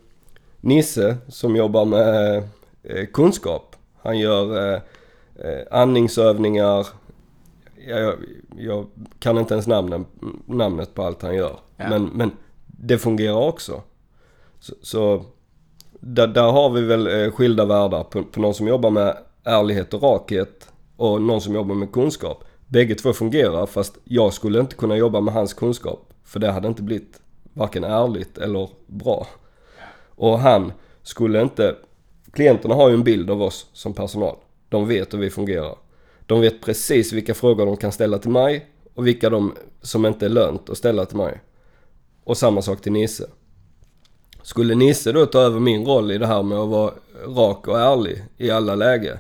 Nisse 0.61 1.17
som 1.29 1.57
jobbar 1.57 1.85
med 1.85 2.37
eh, 2.83 3.07
kunskap. 3.13 3.77
Han 4.03 4.19
gör 4.19 4.75
eh, 4.75 4.81
eh 5.35 5.61
andningsövningar, 5.71 6.87
jag, 7.87 8.15
jag 8.57 8.87
kan 9.19 9.39
inte 9.39 9.55
ens 9.55 9.67
namnen, 9.67 10.05
namnet 10.47 10.95
på 10.95 11.03
allt 11.03 11.23
han 11.23 11.35
gör. 11.35 11.57
Ja. 11.77 11.89
Men, 11.89 12.05
men 12.05 12.31
det 12.67 12.99
fungerar 12.99 13.49
också. 13.49 13.83
Så, 14.61 14.75
så 14.83 15.25
där, 16.01 16.27
där 16.27 16.53
har 16.53 16.71
vi 16.71 16.83
väl 16.83 17.07
eh, 17.07 17.31
skilda 17.31 17.65
världar 17.65 18.05
på, 18.05 18.23
på 18.23 18.41
någon 18.41 18.55
som 18.55 18.69
jobbar 18.69 18.91
med 18.91 19.17
ärlighet 19.45 19.95
och 19.95 20.03
rakhet 20.03 20.69
och 20.97 21.23
någon 21.23 21.41
som 21.41 21.55
jobbar 21.55 21.75
med 21.75 21.93
kunskap. 21.93 22.45
Bägge 22.67 22.95
två 22.95 23.13
fungerar 23.13 23.67
fast 23.67 23.99
jag 24.05 24.33
skulle 24.33 24.61
inte 24.61 24.77
kunna 24.77 24.97
jobba 24.97 25.21
med 25.21 25.35
hans 25.35 25.55
kunskap. 25.55 26.13
För 26.25 26.41
det 26.41 26.51
hade 26.51 26.69
inte 26.69 26.83
blivit 26.83 27.21
varken 27.53 27.85
ärligt 27.85 28.39
eller 28.39 28.69
bra. 28.87 29.27
Och 30.15 30.39
han 30.39 30.73
skulle 31.03 31.43
inte... 31.43 31.77
Klienterna 32.33 32.75
har 32.75 32.89
ju 32.89 32.95
en 32.95 33.05
bild 33.05 33.31
av 33.31 33.43
oss 33.43 33.67
som 33.73 33.95
personal. 33.95 34.37
De 34.69 34.89
vet 34.89 35.15
hur 35.15 35.19
vi 35.19 35.31
fungerar. 35.31 35.75
De 36.27 36.41
vet 36.41 36.63
precis 36.63 37.13
vilka 37.13 37.35
frågor 37.35 37.67
de 37.67 37.77
kan 37.77 37.93
ställa 37.93 38.19
till 38.19 38.31
mig 38.31 38.67
och 38.95 39.07
vilka 39.07 39.31
de 39.31 39.55
som 39.83 40.07
inte 40.07 40.25
är 40.27 40.31
lönt 40.31 40.71
att 40.71 40.79
ställa 40.79 41.05
till 41.05 41.17
mig. 41.17 41.41
Och 42.25 42.37
samma 42.37 42.63
sak 42.63 42.81
till 42.81 42.93
Nisse. 42.93 43.27
Skulle 44.43 44.75
Nisse 44.75 45.13
då 45.13 45.27
ta 45.27 45.41
över 45.41 45.61
min 45.61 45.87
roll 45.87 46.13
i 46.13 46.19
det 46.19 46.27
här 46.27 46.43
med 46.43 46.59
att 46.59 46.69
vara 46.69 46.93
rak 47.27 47.69
och 47.69 47.81
ärlig 47.81 48.25
i 48.37 48.51
alla 48.51 48.75
läge. 48.75 49.19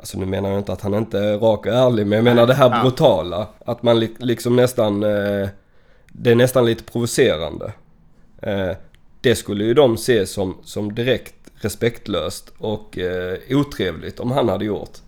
Alltså 0.00 0.18
nu 0.18 0.26
menar 0.26 0.48
jag 0.50 0.58
inte 0.58 0.72
att 0.72 0.80
han 0.80 0.94
inte 0.94 1.18
är 1.18 1.38
rak 1.38 1.66
och 1.66 1.72
ärlig 1.72 2.06
men 2.06 2.16
jag 2.16 2.24
menar 2.24 2.46
det 2.46 2.54
här 2.54 2.82
brutala. 2.82 3.46
Att 3.64 3.82
man 3.82 4.00
li- 4.00 4.16
liksom 4.18 4.56
nästan... 4.56 5.02
Eh, 5.02 5.48
det 6.12 6.30
är 6.30 6.34
nästan 6.34 6.66
lite 6.66 6.84
provocerande. 6.84 7.72
Eh, 8.42 8.70
det 9.20 9.34
skulle 9.36 9.64
ju 9.64 9.74
de 9.74 9.96
se 9.96 10.26
som, 10.26 10.56
som 10.62 10.94
direkt 10.94 11.34
respektlöst 11.54 12.52
och 12.58 12.98
eh, 12.98 13.38
otrevligt 13.50 14.20
om 14.20 14.30
han 14.30 14.48
hade 14.48 14.64
gjort. 14.64 14.98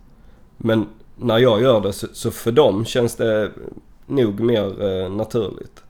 Men 0.57 0.89
när 1.17 1.39
jag 1.39 1.63
gör 1.63 1.81
det 1.81 1.93
så, 1.93 2.07
så 2.13 2.31
för 2.31 2.53
dem 2.53 2.85
känns 2.85 3.17
det 3.17 3.51
nog 4.07 4.41
mer 4.41 4.85
eh, 4.85 5.11
naturligt. 5.13 5.83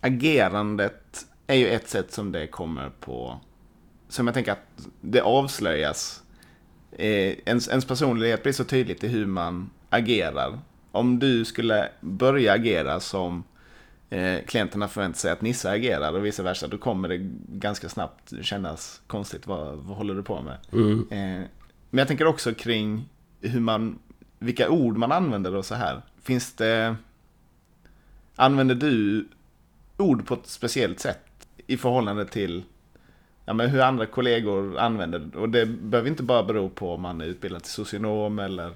Agerandet 0.00 1.26
är 1.46 1.54
ju 1.54 1.68
ett 1.68 1.88
sätt 1.88 2.12
som 2.12 2.32
det 2.32 2.46
kommer 2.46 2.90
på. 3.00 3.40
Som 4.08 4.26
jag 4.26 4.34
tänker 4.34 4.52
att 4.52 4.86
det 5.00 5.20
avslöjas. 5.20 6.22
Eh, 6.92 7.34
ens, 7.44 7.68
ens 7.68 7.84
personlighet 7.84 8.42
blir 8.42 8.52
så 8.52 8.64
tydligt 8.64 9.04
i 9.04 9.08
hur 9.08 9.26
man 9.26 9.70
agerar. 9.90 10.58
Om 10.92 11.18
du 11.18 11.44
skulle 11.44 11.88
börja 12.00 12.52
agera 12.52 13.00
som 13.00 13.44
eh, 14.10 14.44
klienterna 14.46 14.88
förväntar 14.88 15.18
sig 15.18 15.32
att 15.32 15.42
Nisse 15.42 15.70
agerar 15.70 16.12
och 16.12 16.26
vice 16.26 16.42
versa. 16.42 16.66
Då 16.66 16.78
kommer 16.78 17.08
det 17.08 17.18
ganska 17.48 17.88
snabbt 17.88 18.32
kännas 18.42 19.00
konstigt. 19.06 19.46
Vad, 19.46 19.76
vad 19.76 19.96
håller 19.96 20.14
du 20.14 20.22
på 20.22 20.42
med? 20.42 20.56
Mm. 20.72 20.98
Eh, 21.10 21.46
men 21.90 21.98
jag 21.98 22.08
tänker 22.08 22.26
också 22.26 22.54
kring 22.54 23.08
hur 23.40 23.60
man, 23.60 23.98
vilka 24.38 24.70
ord 24.70 24.96
man 24.96 25.12
använder 25.12 25.54
och 25.54 25.64
så 25.64 25.74
här. 25.74 26.02
Finns 26.22 26.52
det, 26.52 26.96
använder 28.36 28.74
du 28.74 29.28
ord 29.96 30.26
på 30.26 30.34
ett 30.34 30.46
speciellt 30.46 31.00
sätt 31.00 31.46
i 31.66 31.76
förhållande 31.76 32.26
till 32.26 32.64
ja, 33.50 33.54
men 33.54 33.70
hur 33.70 33.80
andra 33.80 34.06
kollegor 34.06 34.78
använder 34.78 35.18
det? 35.18 35.38
Och 35.38 35.48
det 35.48 35.66
behöver 35.66 36.10
inte 36.10 36.22
bara 36.22 36.42
bero 36.42 36.68
på 36.68 36.94
om 36.94 37.02
man 37.02 37.20
är 37.20 37.24
utbildad 37.24 37.62
till 37.62 37.72
socionom 37.72 38.38
eller 38.38 38.72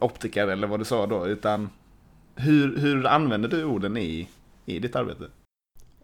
optiker 0.00 0.48
eller 0.48 0.66
vad 0.66 0.80
du 0.80 0.84
sa 0.84 1.06
då, 1.06 1.26
utan 1.26 1.70
hur, 2.34 2.78
hur 2.78 3.06
använder 3.06 3.48
du 3.48 3.64
orden 3.64 3.96
i, 3.96 4.28
i 4.64 4.78
ditt 4.78 4.96
arbete? 4.96 5.24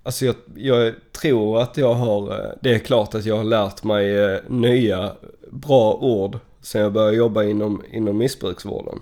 Alltså 0.03 0.25
jag, 0.25 0.35
jag 0.57 0.95
tror 1.13 1.63
att 1.63 1.77
jag 1.77 1.95
har, 1.95 2.31
eh, 2.31 2.51
det 2.61 2.75
är 2.75 2.79
klart 2.79 3.15
att 3.15 3.25
jag 3.25 3.37
har 3.37 3.45
lärt 3.45 3.85
mig 3.85 4.17
eh, 4.19 4.41
nya 4.49 5.13
bra 5.51 5.95
ord 5.95 6.39
sen 6.61 6.83
jag 6.83 6.93
började 6.93 7.17
jobba 7.17 7.43
inom, 7.43 7.83
inom 7.91 8.19
missbruksvården. 8.19 9.01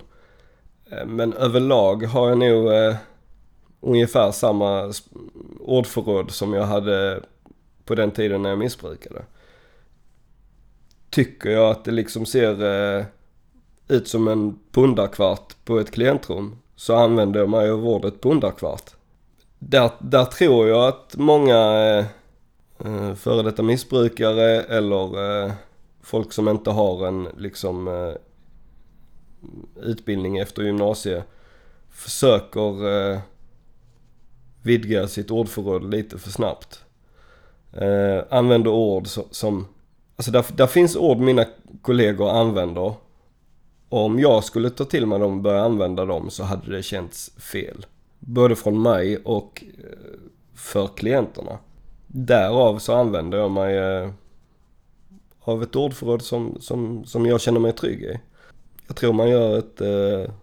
Eh, 0.91 1.05
men 1.05 1.33
överlag 1.33 2.03
har 2.03 2.29
jag 2.29 2.37
nog 2.37 2.73
eh, 2.73 2.95
ungefär 3.79 4.31
samma 4.31 4.93
ordförråd 5.59 6.31
som 6.31 6.53
jag 6.53 6.65
hade 6.65 7.21
på 7.85 7.95
den 7.95 8.11
tiden 8.11 8.41
när 8.41 8.49
jag 8.49 8.59
missbrukade. 8.59 9.25
Tycker 11.09 11.49
jag 11.49 11.71
att 11.71 11.85
det 11.85 11.91
liksom 11.91 12.25
ser 12.25 12.63
eh, 12.97 13.05
ut 13.87 14.07
som 14.07 14.27
en 14.27 14.59
pundarkvart 14.71 15.55
på 15.65 15.79
ett 15.79 15.91
klientrum 15.91 16.55
så 16.75 16.95
använder 16.95 17.39
jag 17.39 17.49
mig 17.49 17.69
av 17.69 17.87
ordet 17.87 18.21
pundarkvart. 18.21 18.91
Där, 19.59 19.91
där 19.99 20.25
tror 20.25 20.67
jag 20.67 20.87
att 20.87 21.15
många 21.15 21.57
eh, 21.57 22.05
eh, 22.85 23.15
före 23.15 23.43
detta 23.43 23.63
missbrukare 23.63 24.61
eller 24.61 25.43
eh, 25.45 25.51
folk 26.01 26.33
som 26.33 26.47
inte 26.47 26.69
har 26.69 27.07
en 27.07 27.27
liksom 27.37 27.87
eh, 27.87 28.13
utbildning 29.75 30.37
efter 30.37 30.63
gymnasiet 30.63 31.23
försöker 31.89 32.87
eh, 33.11 33.19
vidga 34.61 35.07
sitt 35.07 35.31
ordförråd 35.31 35.91
lite 35.91 36.17
för 36.17 36.29
snabbt. 36.29 36.82
Eh, 37.73 38.23
använder 38.29 38.71
ord 38.71 39.07
som, 39.07 39.23
som 39.31 39.67
alltså 40.15 40.31
där, 40.31 40.45
där 40.55 40.67
finns 40.67 40.95
ord 40.95 41.17
mina 41.17 41.45
kollegor 41.81 42.29
använder 42.29 42.93
och 43.89 44.05
om 44.05 44.19
jag 44.19 44.43
skulle 44.43 44.69
ta 44.69 44.85
till 44.85 45.05
mig 45.05 45.19
dem 45.19 45.33
och 45.33 45.41
börja 45.43 45.61
använda 45.61 46.05
dem 46.05 46.29
så 46.29 46.43
hade 46.43 46.75
det 46.75 46.83
känts 46.83 47.31
fel. 47.37 47.85
Både 48.19 48.55
från 48.55 48.81
mig 48.81 49.17
och 49.17 49.63
eh, 49.77 50.19
för 50.55 50.87
klienterna. 50.87 51.57
Därav 52.07 52.79
så 52.79 52.93
använder 52.93 53.37
jag 53.37 53.51
mig 53.51 53.77
eh, 53.77 54.09
av 55.39 55.63
ett 55.63 55.75
ordförråd 55.75 56.21
som, 56.21 56.57
som, 56.59 57.05
som 57.05 57.25
jag 57.25 57.41
känner 57.41 57.59
mig 57.59 57.71
trygg 57.71 58.01
i. 58.01 58.19
Jag 58.87 58.95
tror 58.95 59.13
man 59.13 59.29
gör 59.29 59.57
ett 59.57 59.81
eh, 59.81 60.33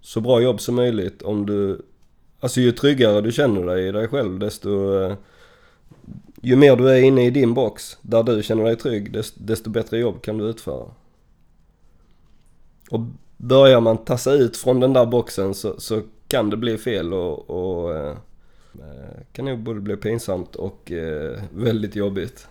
så 0.00 0.20
bra 0.20 0.40
jobb 0.40 0.60
som 0.60 0.74
möjligt 0.74 1.22
om 1.22 1.46
du... 1.46 1.82
Alltså 2.40 2.60
ju 2.60 2.72
tryggare 2.72 3.20
du 3.20 3.32
känner 3.32 3.66
dig 3.66 3.88
i 3.88 3.92
dig 3.92 4.08
själv 4.08 4.38
desto... 4.38 5.00
Eh, 5.00 5.14
ju 6.42 6.56
mer 6.56 6.76
du 6.76 6.90
är 6.90 7.02
inne 7.02 7.26
i 7.26 7.30
din 7.30 7.54
box 7.54 7.98
där 8.02 8.22
du 8.22 8.42
känner 8.42 8.64
dig 8.64 8.76
trygg 8.76 9.12
desto, 9.34 9.70
bättre 9.70 9.98
jobb 9.98 10.22
kan 10.22 10.38
du 10.38 10.44
utföra. 10.44 10.90
Och 12.90 13.00
börjar 13.36 13.80
man 13.80 13.98
tassa 13.98 14.32
ut 14.32 14.56
från 14.56 14.80
den 14.80 14.92
där 14.92 15.06
boxen 15.06 15.54
så, 15.54 15.80
så 15.80 16.02
kan 16.28 16.50
det 16.50 16.56
bli 16.56 16.78
fel 16.78 17.14
och, 17.14 17.50
och 17.50 17.96
eh, 17.96 18.16
eh, 18.74 19.20
kan 19.32 19.44
nog 19.44 19.58
både 19.58 19.80
bli 19.80 19.96
pinsamt 19.96 20.56
och 20.56 20.92
eh, 20.92 21.42
väldigt 21.54 21.96
jobbigt. 21.96 22.48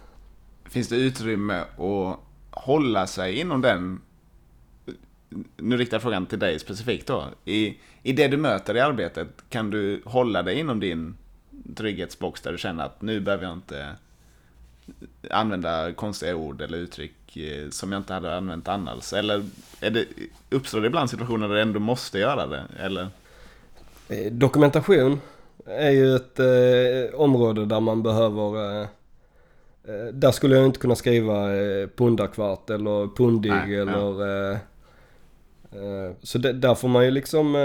Finns 0.69 0.87
det 0.87 0.95
utrymme 0.95 1.63
att 1.77 2.19
hålla 2.51 3.07
sig 3.07 3.39
inom 3.39 3.61
den 3.61 4.01
nu 5.57 5.77
riktar 5.77 5.95
jag 5.95 6.01
frågan 6.01 6.25
till 6.25 6.39
dig 6.39 6.59
specifikt 6.59 7.07
då. 7.07 7.25
I, 7.45 7.77
I 8.03 8.13
det 8.13 8.27
du 8.27 8.37
möter 8.37 8.75
i 8.75 8.79
arbetet, 8.79 9.27
kan 9.49 9.69
du 9.69 10.01
hålla 10.05 10.43
dig 10.43 10.59
inom 10.59 10.79
din 10.79 11.17
trygghetsbox 11.75 12.41
där 12.41 12.51
du 12.51 12.57
känner 12.57 12.85
att 12.85 13.01
nu 13.01 13.19
behöver 13.19 13.43
jag 13.43 13.53
inte 13.53 13.95
använda 15.29 15.93
konstiga 15.93 16.35
ord 16.35 16.61
eller 16.61 16.77
uttryck 16.77 17.37
eh, 17.37 17.69
som 17.69 17.91
jag 17.91 17.99
inte 17.99 18.13
hade 18.13 18.35
använt 18.35 18.67
annars? 18.67 19.13
Eller 19.13 19.45
är 19.81 19.89
det, 19.89 20.05
uppstår 20.49 20.81
det 20.81 20.87
ibland 20.87 21.09
situationer 21.09 21.47
där 21.47 21.55
du 21.55 21.61
ändå 21.61 21.79
måste 21.79 22.19
göra 22.19 22.47
det? 22.47 22.63
Eller? 22.79 23.07
Eh, 24.09 24.31
Dokumentation 24.31 25.21
är 25.65 25.91
ju 25.91 26.15
ett 26.15 26.39
eh, 26.39 27.19
område 27.19 27.65
där 27.65 27.79
man 27.79 28.03
behöver... 28.03 28.81
Eh, 28.81 28.87
eh, 29.83 30.05
där 30.13 30.31
skulle 30.31 30.55
jag 30.55 30.65
inte 30.65 30.79
kunna 30.79 30.95
skriva 30.95 31.55
eh, 31.55 31.87
pundakvart 31.87 32.69
eller 32.69 33.15
pundig 33.15 33.51
Nej, 33.51 33.71
ja. 33.71 33.81
eller... 33.81 34.51
Eh, 34.51 34.57
eh, 35.71 36.11
så 36.23 36.37
det, 36.37 36.53
där 36.53 36.75
får 36.75 36.87
man 36.87 37.05
ju 37.05 37.11
liksom 37.11 37.55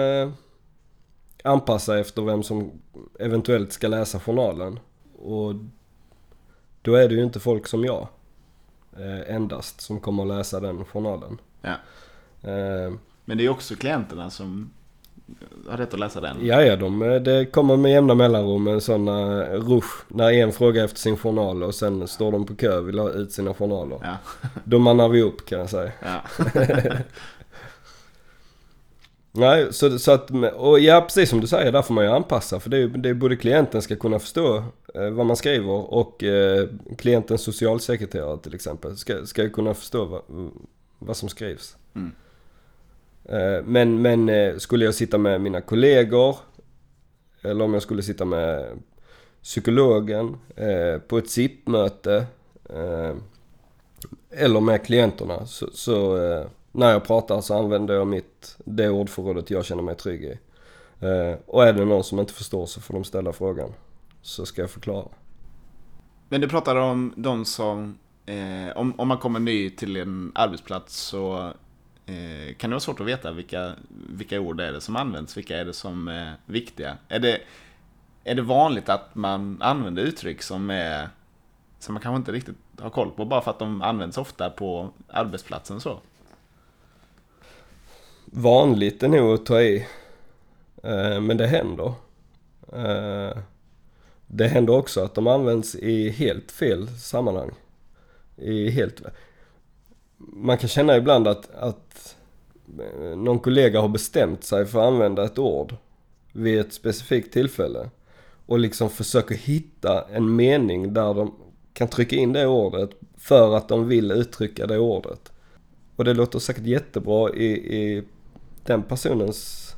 anpassa 1.42 1.98
efter 1.98 2.22
vem 2.22 2.42
som 2.42 2.70
eventuellt 3.18 3.72
ska 3.72 3.88
läsa 3.88 4.20
journalen. 4.20 4.78
Och 5.18 5.55
då 6.83 6.94
är 6.94 7.09
det 7.09 7.14
ju 7.14 7.22
inte 7.24 7.40
folk 7.40 7.66
som 7.66 7.85
jag 7.85 8.09
eh, 8.96 9.35
endast 9.35 9.81
som 9.81 10.00
kommer 10.00 10.22
att 10.22 10.28
läsa 10.28 10.61
den 10.61 10.85
journalen. 10.85 11.38
Ja. 11.61 11.74
Eh, 12.50 12.92
Men 13.24 13.38
det 13.38 13.44
är 13.44 13.48
också 13.48 13.74
klienterna 13.74 14.31
som 14.31 14.70
har 15.68 15.76
rätt 15.76 15.94
att 15.94 16.00
läsa 16.00 16.20
den. 16.20 16.37
Ja, 16.46 16.62
ja, 16.62 16.76
de, 16.76 17.02
eh, 17.02 17.14
det 17.14 17.46
kommer 17.46 17.76
med 17.76 17.92
jämna 17.92 18.14
mellanrum 18.14 18.66
en 18.66 18.81
sån 18.81 19.09
uh, 19.09 19.61
rush 19.61 20.05
när 20.09 20.33
en 20.33 20.52
frågar 20.52 20.85
efter 20.85 20.98
sin 20.98 21.16
journal 21.16 21.62
och 21.62 21.74
sen 21.74 22.09
står 22.09 22.33
de 22.33 22.46
på 22.46 22.55
kö 22.55 22.78
och 22.78 22.88
vill 22.88 22.98
ha 22.98 23.11
ut 23.11 23.33
sina 23.33 23.55
journaler. 23.55 23.98
Ja. 24.02 24.16
Då 24.64 24.78
mannar 24.78 25.09
vi 25.09 25.22
upp 25.22 25.46
kan 25.46 25.59
jag 25.59 25.70
säga. 25.70 25.92
Ja. 26.02 26.22
Nej, 29.35 29.73
så, 29.73 29.99
så 29.99 30.12
att, 30.12 30.31
och 30.55 30.81
ja 30.81 31.01
precis 31.01 31.31
som 31.31 31.40
du 31.40 31.47
säger, 31.47 31.73
där 31.73 31.83
får 31.83 31.95
man 31.95 32.05
ju 32.05 32.11
anpassa. 32.11 32.61
För 32.61 32.71
det 32.71 32.77
är 32.77 32.88
det 32.88 33.09
är 33.09 33.14
både 33.14 33.37
klienten 33.37 33.83
ska 33.83 33.97
kunna 33.97 34.18
förstå 34.18 34.64
eh, 34.95 35.11
vad 35.11 35.27
man 35.27 35.37
skriver 35.37 35.95
och 35.95 36.25
eh, 36.25 36.68
klientens 36.99 37.42
socialsekreterare 37.42 38.38
till 38.38 38.55
exempel 38.55 38.97
ska, 38.97 39.27
ska 39.27 39.42
ju 39.42 39.51
kunna 39.51 39.75
förstå 39.75 40.05
vad, 40.05 40.23
vad 40.99 41.16
som 41.16 41.29
skrivs. 41.29 41.77
Mm. 41.95 42.12
Eh, 43.25 43.64
men, 43.64 44.03
men 44.03 44.29
eh, 44.29 44.57
skulle 44.57 44.85
jag 44.85 44.95
sitta 44.95 45.18
med 45.18 45.40
mina 45.40 45.61
kollegor 45.61 46.37
eller 47.42 47.64
om 47.64 47.73
jag 47.73 47.83
skulle 47.83 48.03
sitta 48.03 48.25
med 48.25 48.79
psykologen 49.42 50.37
eh, 50.57 50.99
på 50.99 51.18
ett 51.18 51.31
SIP-möte 51.31 52.27
eh, 52.71 53.16
eller 54.31 54.61
med 54.61 54.87
klienterna 54.87 55.47
så, 55.47 55.68
så, 55.73 56.16
när 56.72 56.90
jag 56.90 57.04
pratar 57.04 57.40
så 57.40 57.58
använder 57.58 57.94
jag 57.94 58.06
mitt, 58.06 58.56
det 58.64 58.88
ordförrådet 58.88 59.50
jag 59.50 59.64
känner 59.64 59.82
mig 59.82 59.94
trygg 59.94 60.24
i. 60.24 60.38
Eh, 61.00 61.38
och 61.46 61.64
är 61.64 61.72
det 61.72 61.85
någon 61.85 62.04
som 62.04 62.18
inte 62.18 62.32
förstår 62.32 62.66
så 62.66 62.80
får 62.80 62.94
de 62.94 63.04
ställa 63.04 63.32
frågan. 63.32 63.72
Så 64.22 64.46
ska 64.46 64.61
jag 64.61 64.70
förklara. 64.70 65.08
Men 66.28 66.40
du 66.40 66.48
pratar 66.48 66.76
om 66.76 67.14
de 67.16 67.44
som, 67.44 67.98
eh, 68.26 68.76
om, 68.76 69.00
om 69.00 69.08
man 69.08 69.18
kommer 69.18 69.40
ny 69.40 69.70
till 69.70 69.96
en 69.96 70.32
arbetsplats 70.35 70.96
så 70.96 71.52
eh, 72.06 72.54
kan 72.56 72.70
det 72.70 72.74
vara 72.74 72.80
svårt 72.80 73.00
att 73.00 73.06
veta 73.06 73.32
vilka, 73.32 73.72
vilka 73.88 74.40
ord 74.40 74.61
är 74.61 74.72
det 74.72 74.80
som 74.80 74.96
används, 74.96 75.37
vilka 75.37 75.58
är 75.58 75.64
det 75.64 75.72
som 75.72 76.08
är 76.08 76.35
viktiga. 76.46 76.96
Är 77.08 77.18
det, 77.18 77.40
är 78.24 78.35
det 78.35 78.42
vanligt 78.42 78.88
att 78.88 79.14
man 79.14 79.62
använder 79.62 80.02
uttryck 80.02 80.42
som 80.42 80.70
är 80.70 81.08
som 81.78 81.94
man 81.94 82.02
kanske 82.02 82.16
inte 82.16 82.32
riktigt 82.32 82.56
har 82.80 82.90
koll 82.90 83.11
på 83.11 83.24
bara 83.24 83.40
för 83.40 83.50
att 83.50 83.58
de 83.58 83.82
används 83.82 84.18
ofta 84.18 84.50
på 84.50 84.90
arbetsplatsen 85.08 85.80
så? 85.80 86.00
Vanligt 88.35 89.03
är 89.03 89.09
nog 89.09 89.35
att 89.35 89.47
ta 89.47 89.62
i. 89.62 89.87
Eh, 90.83 91.21
men 91.21 91.37
det 91.37 91.47
händer. 91.47 91.92
Eh, 92.73 93.38
det 94.27 94.49
händer 94.49 94.73
också 94.73 95.01
att 95.01 95.14
de 95.14 95.27
används 95.27 95.75
i 95.75 96.11
helt 96.11 96.53
fel 96.53 96.88
sammanhang. 96.88 97.51
I 98.37 98.71
helt... 98.71 99.03
Man 100.18 100.59
kan 100.59 100.68
känna 100.68 100.97
ibland 100.97 101.29
att, 101.29 101.55
att 101.55 102.16
eh, 102.79 103.16
någon 103.16 103.38
kollega 103.38 103.81
har 103.81 103.88
bestämt 103.88 104.45
sig 104.45 104.66
för 104.66 104.81
att 104.81 104.87
använda 104.87 105.25
ett 105.25 105.38
ord 105.38 105.75
vid 106.33 106.61
ett 106.61 106.73
specifikt 106.73 107.33
tillfälle 107.33 107.90
och 108.47 108.59
liksom 108.59 108.90
försöker 108.90 109.35
hitta 109.35 110.05
en 110.12 110.37
mening 110.37 110.95
där 110.95 111.14
de 111.14 111.35
kan 111.73 111.88
trycka 111.88 112.16
in 112.16 112.33
det 112.33 112.47
ordet 112.47 112.90
för 113.16 113.57
att 113.57 113.68
de 113.68 113.88
vill 113.88 114.11
uttrycka 114.11 114.66
det 114.66 114.79
ordet. 114.79 115.33
Och 115.97 116.05
det 116.05 116.14
låter 116.14 116.38
säkert 116.38 116.66
jättebra 116.66 117.31
i, 117.31 117.47
i 117.79 118.03
den 118.64 118.83
personens 118.83 119.68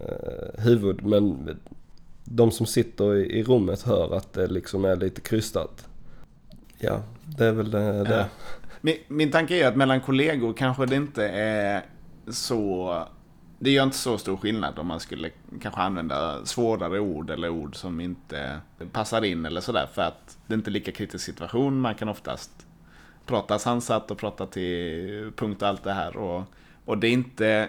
eh, 0.00 0.62
huvud 0.62 1.02
men 1.02 1.58
de 2.24 2.50
som 2.50 2.66
sitter 2.66 3.14
i, 3.14 3.38
i, 3.38 3.42
rummet 3.42 3.82
hör 3.82 4.16
att 4.16 4.32
det 4.32 4.46
liksom 4.46 4.84
är 4.84 4.96
lite 4.96 5.20
krystat. 5.20 5.88
Ja, 6.78 7.02
det 7.24 7.44
är 7.44 7.52
väl 7.52 7.70
det. 7.70 8.04
det. 8.04 8.26
Min, 8.80 8.96
min 9.08 9.30
tanke 9.30 9.54
är 9.54 9.68
att 9.68 9.76
mellan 9.76 10.00
kollegor 10.00 10.52
kanske 10.52 10.86
det 10.86 10.96
inte 10.96 11.28
är 11.28 11.82
så 12.28 12.94
det 13.62 13.70
gör 13.70 13.82
inte 13.84 13.96
så 13.96 14.18
stor 14.18 14.36
skillnad 14.36 14.78
om 14.78 14.86
man 14.86 15.00
skulle 15.00 15.30
kanske 15.60 15.80
använda 15.80 16.46
svårare 16.46 17.00
ord 17.00 17.30
eller 17.30 17.48
ord 17.48 17.76
som 17.76 18.00
inte 18.00 18.58
passar 18.92 19.24
in 19.24 19.46
eller 19.46 19.60
sådär. 19.60 19.88
För 19.92 20.02
att 20.02 20.38
det 20.46 20.54
är 20.54 20.58
inte 20.58 20.70
lika 20.70 20.92
kritisk 20.92 21.24
situation. 21.24 21.80
Man 21.80 21.94
kan 21.94 22.08
oftast 22.08 22.66
prata 23.26 23.58
sansat 23.58 24.10
och 24.10 24.18
prata 24.18 24.46
till 24.46 25.32
punkt 25.36 25.62
och 25.62 25.68
allt 25.68 25.84
det 25.84 25.92
här. 25.92 26.16
Och, 26.16 26.42
och 26.84 26.98
det 26.98 27.06
är 27.06 27.12
inte 27.12 27.68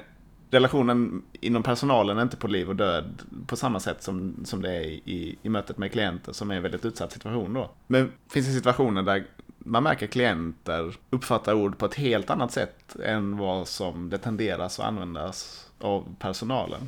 relationen 0.53 1.21
inom 1.41 1.63
personalen 1.63 2.17
är 2.17 2.21
inte 2.21 2.37
på 2.37 2.47
liv 2.47 2.69
och 2.69 2.75
död 2.75 3.21
på 3.47 3.55
samma 3.55 3.79
sätt 3.79 4.03
som, 4.03 4.35
som 4.45 4.61
det 4.61 4.71
är 4.71 4.81
i, 4.81 5.37
i 5.41 5.49
mötet 5.49 5.77
med 5.77 5.91
klienter 5.91 6.33
som 6.33 6.51
är 6.51 6.55
en 6.55 6.63
väldigt 6.63 6.85
utsatt 6.85 7.11
situation 7.11 7.53
då. 7.53 7.69
Men 7.87 8.11
finns 8.29 8.47
det 8.47 8.53
situationer 8.53 9.03
där 9.03 9.25
man 9.57 9.83
märker 9.83 10.07
klienter 10.07 10.95
uppfattar 11.09 11.53
ord 11.53 11.77
på 11.77 11.85
ett 11.85 11.95
helt 11.95 12.29
annat 12.29 12.51
sätt 12.51 12.95
än 13.05 13.37
vad 13.37 13.67
som 13.67 14.09
det 14.09 14.17
tenderas 14.17 14.79
att 14.79 14.85
användas 14.85 15.67
av 15.79 16.15
personalen? 16.19 16.87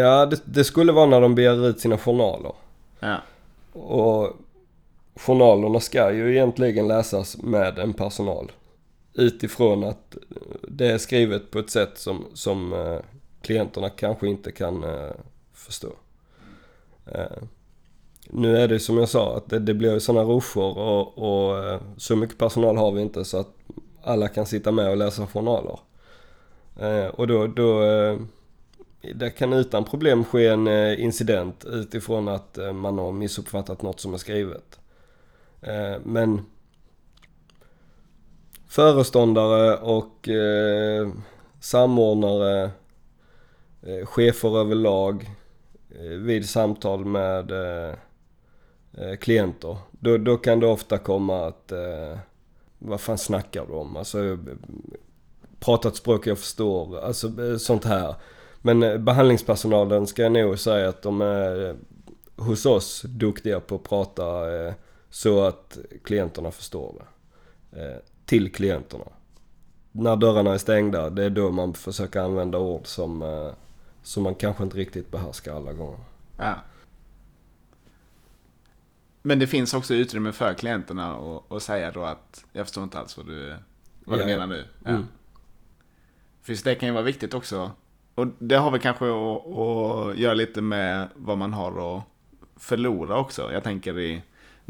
Ja, 0.00 0.26
det, 0.26 0.40
det 0.44 0.64
skulle 0.64 0.92
vara 0.92 1.06
när 1.06 1.20
de 1.20 1.34
begär 1.34 1.66
ut 1.66 1.80
sina 1.80 1.98
journaler. 1.98 2.52
Ja. 3.00 3.16
Och 3.72 4.36
journalerna 5.14 5.80
ska 5.80 6.12
ju 6.12 6.32
egentligen 6.32 6.88
läsas 6.88 7.42
med 7.42 7.78
en 7.78 7.92
personal. 7.92 8.52
Utifrån 9.14 9.84
att 9.84 10.16
det 10.68 10.86
är 10.86 10.98
skrivet 10.98 11.50
på 11.50 11.58
ett 11.58 11.70
sätt 11.70 11.98
som, 11.98 12.26
som 12.34 12.72
eh, 12.72 12.98
klienterna 13.42 13.90
kanske 13.90 14.28
inte 14.28 14.52
kan 14.52 14.84
eh, 14.84 15.12
förstå. 15.52 15.92
Eh, 17.06 17.42
nu 18.34 18.56
är 18.56 18.68
det 18.68 18.80
som 18.80 18.98
jag 18.98 19.08
sa 19.08 19.36
att 19.36 19.50
det, 19.50 19.58
det 19.58 19.74
blir 19.74 19.98
sådana 19.98 20.24
ruscher 20.24 20.78
och, 20.78 21.18
och 21.18 21.64
eh, 21.64 21.80
så 21.96 22.16
mycket 22.16 22.38
personal 22.38 22.76
har 22.76 22.92
vi 22.92 23.02
inte 23.02 23.24
så 23.24 23.38
att 23.38 23.54
alla 24.02 24.28
kan 24.28 24.46
sitta 24.46 24.72
med 24.72 24.90
och 24.90 24.96
läsa 24.96 25.26
journaler. 25.26 25.78
Eh, 26.80 27.06
och 27.06 27.26
då, 27.26 27.46
då 27.46 27.82
eh, 27.82 28.18
det 29.14 29.30
kan 29.30 29.52
utan 29.52 29.84
problem 29.84 30.24
ske 30.24 30.46
en 30.46 30.68
incident 30.98 31.64
utifrån 31.64 32.28
att 32.28 32.58
man 32.74 32.98
har 32.98 33.12
missuppfattat 33.12 33.82
något 33.82 34.00
som 34.00 34.14
är 34.14 34.18
skrivet. 34.18 34.78
Men 36.02 36.40
föreståndare 38.72 39.76
och 39.76 40.28
eh, 40.28 41.08
samordnare, 41.60 42.70
eh, 43.82 44.06
chefer 44.06 44.58
överlag 44.58 45.30
eh, 45.90 46.16
vid 46.18 46.48
samtal 46.48 47.04
med 47.04 47.50
eh, 47.50 47.94
eh, 48.92 49.16
klienter. 49.16 49.76
Då, 49.90 50.18
då 50.18 50.36
kan 50.36 50.60
det 50.60 50.66
ofta 50.66 50.98
komma 50.98 51.46
att 51.46 51.72
eh, 51.72 52.18
vad 52.78 53.00
fan 53.00 53.18
snackar 53.18 53.66
du 53.66 53.72
om? 53.72 53.96
Alltså 53.96 54.24
eh, 54.24 54.38
prata 55.60 55.88
ett 55.88 55.96
språk 55.96 56.26
jag 56.26 56.38
förstår, 56.38 56.98
alltså 56.98 57.26
eh, 57.26 57.56
sånt 57.56 57.84
här. 57.84 58.14
Men 58.58 59.04
behandlingspersonalen 59.04 60.06
ska 60.06 60.22
jag 60.22 60.32
nog 60.32 60.58
säga 60.58 60.88
att 60.88 61.02
de 61.02 61.20
är 61.20 61.76
hos 62.36 62.66
oss 62.66 63.02
duktiga 63.02 63.60
på 63.60 63.74
att 63.74 63.82
prata 63.82 64.24
så 65.10 65.44
att 65.44 65.78
klienterna 66.04 66.50
förstår 66.50 66.94
det 66.98 68.02
till 68.32 68.52
klienterna. 68.52 69.04
När 69.92 70.16
dörrarna 70.16 70.54
är 70.54 70.58
stängda, 70.58 71.10
det 71.10 71.24
är 71.24 71.30
då 71.30 71.50
man 71.50 71.74
försöker 71.74 72.20
använda 72.20 72.58
ord 72.58 72.86
som, 72.86 73.22
eh, 73.22 73.52
som 74.02 74.22
man 74.22 74.34
kanske 74.34 74.62
inte 74.62 74.76
riktigt 74.76 75.10
behärskar 75.10 75.56
alla 75.56 75.72
gånger. 75.72 75.98
Ja. 76.36 76.54
Men 79.22 79.38
det 79.38 79.46
finns 79.46 79.74
också 79.74 79.94
utrymme 79.94 80.32
för 80.32 80.54
klienterna 80.54 81.18
att 81.48 81.62
säga 81.62 81.90
då 81.90 82.04
att 82.04 82.44
jag 82.52 82.66
förstår 82.66 82.84
inte 82.84 82.98
alls 82.98 83.16
vad 83.16 83.26
du, 83.26 83.54
vad 84.04 84.18
du 84.18 84.24
menar 84.24 84.46
nu. 84.46 84.64
Ja. 84.84 84.90
Mm. 84.90 85.06
För 86.42 86.64
det 86.64 86.74
kan 86.74 86.88
ju 86.88 86.92
vara 86.92 87.04
viktigt 87.04 87.34
också. 87.34 87.70
Och 88.14 88.26
det 88.38 88.56
har 88.56 88.70
väl 88.70 88.80
kanske 88.80 89.04
att, 89.04 89.46
att 89.46 90.18
göra 90.18 90.34
lite 90.34 90.60
med 90.60 91.08
vad 91.14 91.38
man 91.38 91.52
har 91.52 91.96
att 91.96 92.02
förlora 92.56 93.18
också. 93.18 93.52
Jag 93.52 93.64
tänker 93.64 93.98
i 93.98 94.22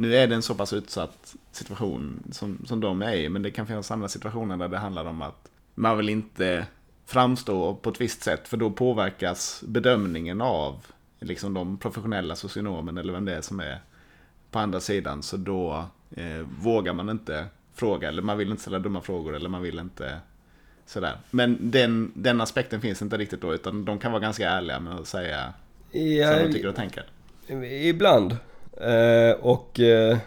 nu 0.03 0.17
är 0.17 0.27
det 0.27 0.35
en 0.35 0.43
så 0.43 0.55
pass 0.55 0.73
utsatt 0.73 1.35
situation 1.53 2.23
som, 2.33 2.59
som 2.67 2.81
de 2.81 3.03
är 3.03 3.15
i, 3.15 3.29
men 3.29 3.43
det 3.43 3.51
kan 3.51 3.67
finnas 3.67 3.91
andra 3.91 4.09
situationer 4.09 4.57
där 4.57 4.69
det 4.69 4.79
handlar 4.79 5.05
om 5.05 5.23
att 5.23 5.49
man 5.75 5.97
vill 5.97 6.09
inte 6.09 6.67
framstå 7.07 7.75
på 7.75 7.91
ett 7.91 8.01
visst 8.01 8.23
sätt, 8.23 8.49
för 8.49 8.57
då 8.57 8.71
påverkas 8.71 9.65
bedömningen 9.67 10.41
av 10.41 10.87
liksom 11.21 11.55
de 11.55 11.77
professionella 11.77 12.37
socionomen 12.37 12.99
eller 12.99 13.13
vem 13.13 13.25
det 13.25 13.35
är 13.35 13.41
som 13.41 13.61
är 13.61 13.81
på 14.51 14.59
andra 14.59 14.81
sidan. 14.81 15.23
Så 15.23 15.37
då 15.37 15.85
eh, 16.17 16.47
vågar 16.61 16.93
man 16.93 17.09
inte 17.09 17.47
fråga, 17.75 18.09
eller 18.09 18.23
man 18.23 18.39
vill 18.39 18.51
inte 18.51 18.63
ställa 18.63 18.79
dumma 18.79 19.01
frågor, 19.01 19.37
eller 19.37 19.49
man 19.49 19.63
vill 19.63 19.79
inte 19.79 20.19
sådär. 20.87 21.17
Men 21.31 21.71
den, 21.71 22.13
den 22.15 22.41
aspekten 22.41 22.81
finns 22.81 23.03
inte 23.03 23.17
riktigt 23.17 23.41
då, 23.41 23.55
utan 23.55 23.85
de 23.85 23.99
kan 23.99 24.13
vara 24.13 24.23
ganska 24.23 24.51
ärliga 24.51 24.81
med 24.81 24.95
att 24.95 25.07
säga 25.07 25.53
ja, 25.91 26.33
som 26.33 26.47
de 26.47 26.53
tycker 26.53 26.69
och 26.69 26.77
tänker. 26.77 27.05
Ibland. 27.83 28.37
Eh, 28.81 29.33
och 29.41 29.81
eh, 29.81 30.19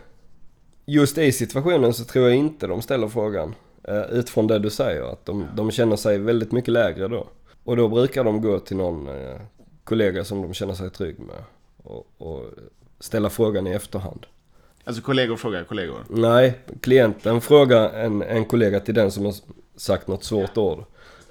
just 0.86 1.18
i 1.18 1.32
situationen 1.32 1.94
så 1.94 2.04
tror 2.04 2.28
jag 2.28 2.38
inte 2.38 2.68
de 2.68 2.82
ställer 2.82 3.08
frågan. 3.08 3.56
Eh, 3.84 4.02
utifrån 4.02 4.48
det 4.48 4.60
du 4.60 4.70
säger, 4.70 5.02
att 5.02 5.26
de, 5.26 5.48
de 5.56 5.72
känner 5.72 5.96
sig 5.96 6.18
väldigt 6.18 6.52
mycket 6.52 6.72
lägre 6.72 7.08
då. 7.08 7.28
Och 7.64 7.78
då 7.78 7.88
brukar 7.88 8.24
de 8.24 8.42
gå 8.42 8.60
till 8.60 8.78
någon 8.78 9.10
kollega 9.84 10.24
som 10.24 10.42
de 10.42 10.54
känner 10.54 10.74
sig 10.74 10.90
trygg 10.90 11.20
med 11.20 11.44
och, 11.84 12.08
och 12.18 12.44
ställa 13.00 13.30
frågan 13.30 13.68
i 13.68 13.72
efterhand. 13.72 14.26
Alltså 14.84 15.02
kollegor 15.02 15.36
frågar 15.36 15.64
kollegor? 15.64 16.00
Nej, 16.10 16.60
klienten 16.82 17.42
frågar 17.42 17.90
en, 17.90 18.22
en 18.22 18.46
kollega 18.46 18.80
till 18.80 18.96
den 18.96 19.12
som 19.12 19.26
har 19.26 19.34
sagt 19.76 20.08
något 20.08 20.24
svårt 20.24 20.58
ord. 20.58 20.80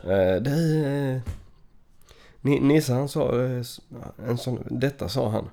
Eh, 0.03 0.43
det, 0.43 1.20
eh, 2.45 2.61
Nisse 2.62 2.93
han 2.93 3.09
sa 3.09 3.32
en 4.26 4.38
sån, 4.38 4.59
detta 4.70 5.09
sa 5.09 5.28
han. 5.28 5.51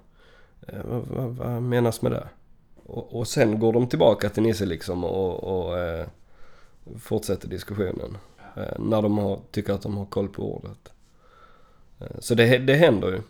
Eh, 0.67 0.79
vad, 0.85 1.07
vad, 1.07 1.35
vad, 1.35 1.63
menas 1.63 2.01
med 2.01 2.11
det? 2.11 2.27
Och, 2.85 3.15
och, 3.15 3.27
sen 3.27 3.59
går 3.59 3.73
de 3.73 3.87
tillbaka 3.87 4.29
till 4.29 4.43
Nisse 4.43 4.65
liksom 4.65 5.03
och, 5.03 5.43
och 5.43 5.79
eh, 5.79 6.07
fortsätter 6.99 7.47
diskussionen. 7.47 8.17
Eh, 8.55 8.79
när 8.79 9.01
de 9.01 9.17
har, 9.17 9.39
tycker 9.51 9.73
att 9.73 9.81
de 9.81 9.97
har 9.97 10.05
koll 10.05 10.29
på 10.29 10.55
ordet. 10.55 10.93
Eh, 11.99 12.19
så 12.19 12.35
det, 12.35 12.57
det 12.57 12.73
händer 12.73 13.07
ju. 13.07 13.21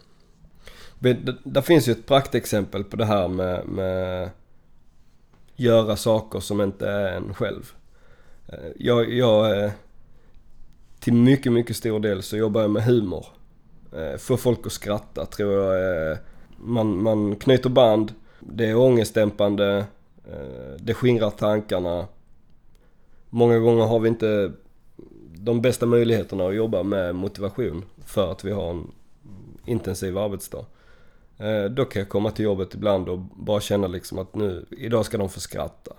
Det, 0.99 1.35
det 1.43 1.61
finns 1.61 1.87
ju 1.87 1.91
ett 1.91 2.07
praktexempel 2.07 2.83
på 2.83 2.95
det 2.95 3.05
här 3.05 3.27
med, 3.27 3.65
med 3.65 4.29
göra 5.55 5.95
saker 5.95 6.39
som 6.39 6.61
inte 6.61 6.89
är 6.89 7.13
en 7.17 7.33
själv. 7.33 7.73
Eh, 8.47 8.69
jag, 8.75 9.13
jag 9.13 9.63
eh, 9.63 9.71
till 10.99 11.13
mycket, 11.13 11.51
mycket 11.51 11.75
stor 11.75 11.99
del 11.99 12.23
så 12.23 12.37
jobbar 12.37 12.61
jag 12.61 12.71
med 12.71 12.83
humor. 12.83 13.25
Eh, 13.95 14.17
Få 14.17 14.37
folk 14.37 14.65
att 14.65 14.71
skratta 14.71 15.25
tror 15.25 15.53
jag 15.53 15.79
är 15.79 16.17
man, 16.63 17.03
man 17.03 17.35
knyter 17.35 17.69
band, 17.69 18.13
det 18.39 18.65
är 18.65 18.77
ångestdämpande, 18.77 19.85
eh, 20.25 20.75
det 20.79 20.93
skingrar 20.93 21.29
tankarna. 21.29 22.07
Många 23.29 23.59
gånger 23.59 23.83
har 23.83 23.99
vi 23.99 24.09
inte 24.09 24.51
de 25.35 25.61
bästa 25.61 25.85
möjligheterna 25.85 26.47
att 26.47 26.55
jobba 26.55 26.83
med 26.83 27.15
motivation 27.15 27.85
för 28.05 28.31
att 28.31 28.43
vi 28.43 28.51
har 28.51 28.69
en 28.69 28.91
intensiv 29.65 30.17
arbetsdag. 30.17 30.65
Eh, 31.37 31.63
då 31.63 31.85
kan 31.85 31.99
jag 31.99 32.09
komma 32.09 32.31
till 32.31 32.45
jobbet 32.45 32.73
ibland 32.73 33.09
och 33.09 33.19
bara 33.19 33.61
känna 33.61 33.87
liksom 33.87 34.19
att 34.19 34.35
nu, 34.35 34.65
idag 34.69 35.05
ska 35.05 35.17
de 35.17 35.29
få 35.29 35.39
skratta. 35.39 35.93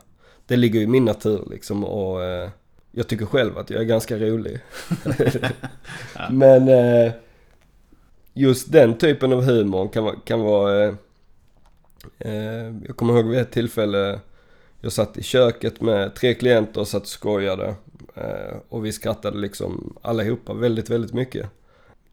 Det 0.47 0.57
ligger 0.57 0.81
i 0.81 0.87
min 0.87 1.05
natur 1.05 1.47
liksom 1.51 1.85
och 1.85 2.25
eh, 2.25 2.51
jag 2.91 3.09
tycker 3.09 3.27
själv 3.27 3.59
att 3.59 3.71
jag 3.71 3.81
är 3.81 3.85
ganska 3.85 4.17
rolig. 4.17 4.61
Men 6.31 6.69
just 8.35 8.73
den 8.73 8.99
typen 8.99 9.33
av 9.33 9.43
humor 9.43 9.89
kan, 9.89 10.21
kan 10.25 10.41
vara... 10.41 10.85
Eh, 10.85 10.95
eh, 12.19 12.75
jag 12.87 12.97
kommer 12.97 13.15
ihåg 13.15 13.27
vid 13.27 13.41
ett 13.41 13.53
tillfälle 13.53 14.21
jag 14.85 14.93
satt 14.93 15.19
i 15.19 15.23
köket 15.23 15.81
med 15.81 16.15
tre 16.15 16.35
klienter 16.35 16.81
och 16.81 16.89
satt 16.89 17.03
och 17.03 17.09
skojade. 17.09 17.75
Eh, 18.15 18.57
och 18.69 18.85
vi 18.85 18.93
skrattade 18.93 19.39
liksom 19.39 19.97
allihopa 20.03 20.55
väldigt, 20.55 20.91
väldigt 20.91 21.13
mycket. 21.13 21.47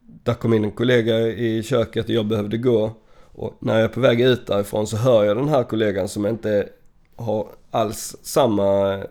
Där 0.00 0.34
kom 0.34 0.54
in 0.54 0.64
en 0.64 0.70
kollega 0.70 1.18
i 1.18 1.62
köket 1.62 2.04
och 2.04 2.10
jag 2.10 2.26
behövde 2.26 2.58
gå. 2.58 2.92
Och 3.32 3.56
när 3.58 3.74
jag 3.74 3.84
är 3.84 3.88
på 3.88 4.00
väg 4.00 4.20
ut 4.20 4.46
därifrån 4.46 4.86
så 4.86 4.96
hör 4.96 5.24
jag 5.24 5.36
den 5.36 5.48
här 5.48 5.64
kollegan 5.64 6.08
som 6.08 6.26
inte 6.26 6.68
har 7.16 7.48
alls 7.70 8.16
samma 8.22 8.94
eh, 8.94 9.04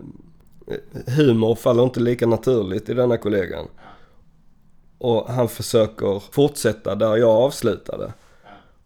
humor, 1.08 1.56
faller 1.56 1.84
inte 1.84 2.00
lika 2.00 2.28
naturligt 2.28 2.90
i 2.90 2.94
denna 2.94 3.18
kollegan. 3.18 3.68
Och 5.00 5.30
han 5.30 5.50
försöker 5.50 6.20
fortsätta 6.32 6.96
där 6.96 7.18
jag 7.18 7.30
avslutade. 7.30 8.14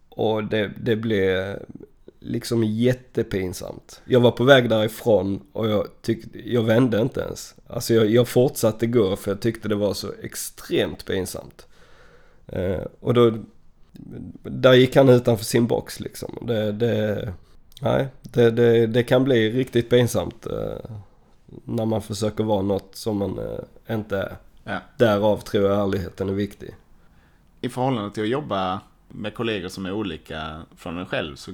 Och 0.09 0.43
det, 0.43 0.71
det 0.81 0.95
blev 0.95 1.59
liksom 2.19 2.63
jättepinsamt. 2.63 4.01
Jag 4.05 4.19
var 4.19 4.31
på 4.31 4.43
väg 4.43 4.69
därifrån 4.69 5.41
och 5.51 5.69
jag 5.69 5.87
tyckte, 6.01 6.49
jag 6.49 6.63
vände 6.63 7.01
inte 7.01 7.21
ens. 7.21 7.55
Alltså 7.67 7.93
jag, 7.93 8.09
jag 8.09 8.27
fortsatte 8.27 8.87
gå 8.87 9.15
för 9.15 9.31
jag 9.31 9.41
tyckte 9.41 9.67
det 9.67 9.75
var 9.75 9.93
så 9.93 10.11
extremt 10.23 11.05
pinsamt. 11.05 11.67
Eh, 12.47 12.81
och 12.99 13.13
då, 13.13 13.37
där 14.43 14.73
gick 14.73 14.95
han 14.95 15.09
utanför 15.09 15.45
sin 15.45 15.67
box 15.67 15.99
liksom. 15.99 16.37
Det, 16.41 16.71
det, 16.71 17.33
nej, 17.81 18.07
det, 18.21 18.51
det, 18.51 18.87
det 18.87 19.03
kan 19.03 19.23
bli 19.23 19.51
riktigt 19.51 19.89
pinsamt 19.89 20.45
eh, 20.45 20.91
när 21.63 21.85
man 21.85 22.01
försöker 22.01 22.43
vara 22.43 22.61
något 22.61 22.95
som 22.95 23.17
man 23.17 23.39
eh, 23.39 23.95
inte 23.95 24.17
är. 24.17 24.37
Ja. 24.63 24.79
Därav 24.97 25.37
tror 25.37 25.69
jag 25.69 25.83
ärligheten 25.83 26.29
är 26.29 26.33
viktig. 26.33 26.75
I 27.61 27.69
förhållande 27.69 28.11
till 28.11 28.23
att 28.23 28.29
jobba 28.29 28.81
med 29.07 29.33
kollegor 29.33 29.69
som 29.69 29.85
är 29.85 29.91
olika 29.91 30.61
från 30.75 30.97
en 30.97 31.05
själv 31.05 31.35
så, 31.35 31.51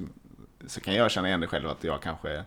så 0.66 0.80
kan 0.80 0.94
jag 0.94 1.10
känna 1.10 1.28
igen 1.28 1.40
det 1.40 1.46
själv 1.46 1.68
att 1.68 1.84
jag 1.84 2.02
kanske 2.02 2.44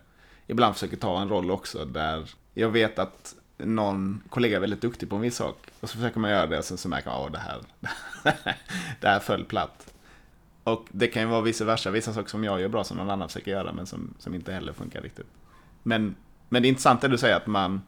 ibland 0.47 0.73
försöker 0.73 0.97
ta 0.97 1.21
en 1.21 1.29
roll 1.29 1.51
också 1.51 1.85
där 1.85 2.29
jag 2.53 2.69
vet 2.69 2.99
att 2.99 3.35
någon 3.57 4.21
kollega 4.29 4.55
är 4.55 4.61
väldigt 4.61 4.81
duktig 4.81 5.09
på 5.09 5.15
en 5.15 5.21
viss 5.21 5.35
sak 5.35 5.57
och 5.79 5.89
så 5.89 5.97
försöker 5.97 6.19
man 6.19 6.31
göra 6.31 6.47
det 6.47 6.57
och 6.57 6.65
sen 6.65 6.77
så 6.77 6.89
märker 6.89 7.09
man 7.09 7.25
att 7.25 7.33
det 7.33 7.39
här, 7.39 7.61
det 9.01 9.07
här 9.07 9.19
föll 9.19 9.45
platt. 9.45 9.93
Och 10.63 10.87
det 10.91 11.07
kan 11.07 11.21
ju 11.21 11.27
vara 11.27 11.41
vice 11.41 11.65
versa, 11.65 11.91
vissa 11.91 12.13
saker 12.13 12.29
som 12.29 12.43
jag 12.43 12.61
gör 12.61 12.69
bra 12.69 12.83
som 12.83 12.97
någon 12.97 13.09
annan 13.09 13.29
försöker 13.29 13.51
göra 13.51 13.73
men 13.73 13.85
som, 13.85 14.13
som 14.19 14.35
inte 14.35 14.53
heller 14.53 14.73
funkar 14.73 15.01
riktigt. 15.01 15.27
Men, 15.83 16.15
men 16.49 16.61
det 16.61 16.67
är 16.67 16.69
intressant 16.69 17.01
det 17.01 17.07
du 17.07 17.17
säger 17.17 17.35
att 17.35 17.47
man 17.47 17.81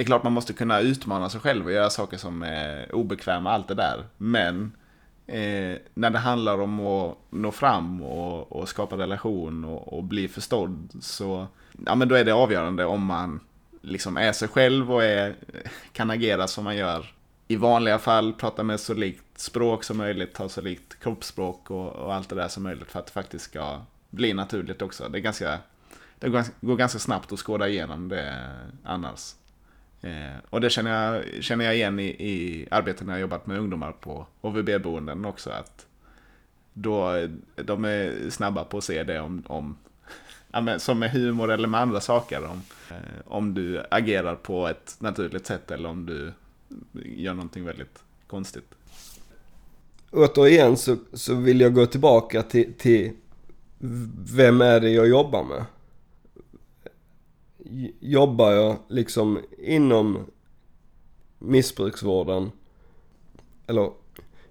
det 0.00 0.04
är 0.04 0.06
klart 0.06 0.22
man 0.22 0.32
måste 0.32 0.52
kunna 0.52 0.80
utmana 0.80 1.30
sig 1.30 1.40
själv 1.40 1.66
och 1.66 1.72
göra 1.72 1.90
saker 1.90 2.16
som 2.16 2.42
är 2.42 2.94
obekväma, 2.94 3.50
allt 3.50 3.68
det 3.68 3.74
där. 3.74 4.04
Men 4.16 4.72
eh, 5.26 5.78
när 5.94 6.10
det 6.10 6.18
handlar 6.18 6.60
om 6.60 6.80
att 6.80 7.16
nå 7.30 7.52
fram 7.52 8.02
och, 8.02 8.52
och 8.52 8.68
skapa 8.68 8.96
relation 8.96 9.64
och, 9.64 9.92
och, 9.92 10.04
bli 10.04 10.28
förstådd 10.28 10.90
så 11.00 11.46
ja, 11.86 11.94
men 11.94 12.08
då 12.08 12.14
är 12.14 12.24
det 12.24 12.32
avgörande 12.32 12.84
om 12.84 13.04
man 13.04 13.40
liksom 13.82 14.16
är 14.16 14.32
sig 14.32 14.48
själv 14.48 14.92
och 14.92 15.04
är, 15.04 15.34
kan 15.92 16.10
agera 16.10 16.46
som 16.46 16.64
man 16.64 16.76
gör 16.76 17.14
i 17.48 17.56
vanliga 17.56 17.98
fall, 17.98 18.32
prata 18.32 18.62
med 18.62 18.80
så 18.80 18.94
likt 18.94 19.40
språk 19.40 19.84
som 19.84 19.96
möjligt, 19.96 20.36
ha 20.36 20.48
så 20.48 20.60
likt 20.60 21.00
kroppsspråk 21.00 21.70
och, 21.70 21.92
och 21.92 22.14
allt 22.14 22.28
det 22.28 22.34
där 22.34 22.48
som 22.48 22.62
möjligt 22.62 22.90
för 22.90 22.98
att 22.98 23.06
det 23.06 23.12
faktiskt 23.12 23.44
ska 23.44 23.80
bli 24.10 24.34
naturligt 24.34 24.82
också. 24.82 25.08
Det, 25.08 25.18
är 25.18 25.22
ganska, 25.22 25.58
det 26.18 26.28
går 26.60 26.76
ganska 26.76 26.98
snabbt 26.98 27.32
att 27.32 27.38
skåda 27.38 27.68
igenom 27.68 28.08
det 28.08 28.50
annars. 28.84 29.34
Eh, 30.02 30.36
och 30.50 30.60
det 30.60 30.70
känner 30.70 31.04
jag, 31.04 31.24
känner 31.44 31.64
jag 31.64 31.74
igen 31.74 31.98
i, 31.98 32.06
i 32.08 32.66
arbetet 32.70 33.06
när 33.06 33.12
jag 33.12 33.20
jobbat 33.20 33.46
med 33.46 33.58
ungdomar 33.58 33.92
på 33.92 34.26
HVB-boenden 34.40 35.24
också. 35.24 35.50
Att 35.50 35.86
då, 36.72 37.28
de 37.54 37.84
är 37.84 38.30
snabba 38.30 38.64
på 38.64 38.78
att 38.78 38.84
se 38.84 39.04
det 39.04 39.20
om, 39.20 39.42
om 39.46 39.76
ja, 40.52 40.78
som 40.78 40.98
med 40.98 41.10
humor 41.10 41.50
eller 41.50 41.68
med 41.68 41.80
andra 41.80 42.00
saker. 42.00 42.44
Om, 42.44 42.62
eh, 42.90 42.96
om 43.24 43.54
du 43.54 43.82
agerar 43.90 44.34
på 44.34 44.68
ett 44.68 44.96
naturligt 44.98 45.46
sätt 45.46 45.70
eller 45.70 45.88
om 45.88 46.06
du 46.06 46.32
gör 47.04 47.34
någonting 47.34 47.64
väldigt 47.64 47.98
konstigt. 48.26 48.74
Återigen 50.10 50.76
så, 50.76 50.96
så 51.12 51.34
vill 51.34 51.60
jag 51.60 51.74
gå 51.74 51.86
tillbaka 51.86 52.42
till, 52.42 52.72
till 52.74 53.12
vem 54.34 54.60
är 54.60 54.80
det 54.80 54.90
jag 54.90 55.08
jobbar 55.08 55.44
med? 55.44 55.64
Jobbar 58.00 58.52
jag 58.52 58.76
liksom 58.88 59.38
inom 59.58 60.18
missbruksvården. 61.38 62.50
Eller, 63.66 63.90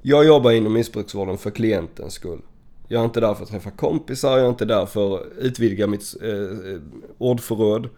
jag 0.01 0.26
jobbar 0.26 0.51
inom 0.51 0.74
missbruksvården 0.74 1.38
för 1.38 1.51
klientens 1.51 2.14
skull. 2.14 2.41
Jag 2.88 3.01
är 3.01 3.05
inte 3.05 3.20
där 3.20 3.34
för 3.34 3.43
att 3.43 3.49
träffa 3.49 3.72
kompisar, 3.72 4.38
jag 4.38 4.45
är 4.45 4.49
inte 4.49 4.66
där 4.66 4.86
för 4.86 5.16
att 5.16 5.28
utvidga 5.38 5.88
mitt 5.88 6.16
eh, 6.22 6.30
eh, 6.30 6.82
ordförråd. 7.18 7.89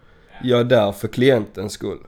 Jag 0.42 0.60
är 0.60 0.64
där 0.64 0.92
för 0.92 1.08
klientens 1.08 1.72
skull. 1.72 1.98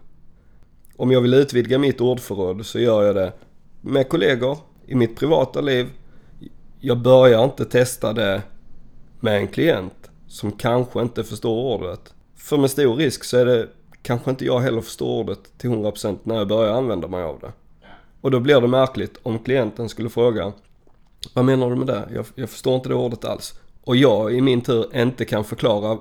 Om 0.97 1.11
jag 1.11 1.21
vill 1.21 1.35
utvidga 1.35 1.79
mitt 1.79 2.01
ordförråd 2.01 2.67
så 2.67 2.79
gör 2.79 3.03
jag 3.03 3.15
det 3.15 3.33
med 3.81 4.09
kollegor, 4.09 4.59
i 4.87 4.95
mitt 4.95 5.17
privata 5.17 5.61
liv. 5.61 5.91
Jag 6.81 6.99
börjar 6.99 7.45
inte 7.45 7.65
testa 7.65 8.13
det 8.13 8.43
med 9.21 9.37
en 9.37 9.49
klient 9.49 10.11
som 10.27 10.53
kanske 10.53 11.03
inte 11.03 11.25
förstår 11.25 11.75
ordet. 11.75 12.14
För 12.45 12.57
med 12.57 12.71
stor 12.71 12.97
risk 12.97 13.25
så 13.25 13.37
är 13.37 13.45
det 13.45 13.69
kanske 14.03 14.31
inte 14.31 14.45
jag 14.45 14.61
heller 14.61 14.81
förstår 14.81 15.21
ordet 15.21 15.59
till 15.59 15.71
100% 15.71 16.19
när 16.23 16.35
jag 16.35 16.49
börjar 16.49 16.75
använda 16.75 17.09
mig 17.09 17.23
av 17.23 17.39
det. 17.41 17.53
Och 18.21 18.31
då 18.31 18.41
blir 18.41 18.61
det 18.61 18.69
märkligt 18.69 19.19
om 19.23 19.39
klienten 19.39 19.89
skulle 19.89 20.09
fråga 20.09 20.53
Vad 21.35 21.45
menar 21.45 21.71
du 21.71 21.77
med 21.77 21.87
det? 21.87 22.09
Jag, 22.15 22.27
jag 22.35 22.51
förstår 22.51 22.75
inte 22.75 22.89
det 22.89 22.95
ordet 22.95 23.25
alls. 23.25 23.55
Och 23.85 23.97
jag 23.97 24.35
i 24.35 24.41
min 24.41 24.61
tur 24.61 24.97
inte 24.97 25.25
kan 25.25 25.45
förklara 25.45 25.99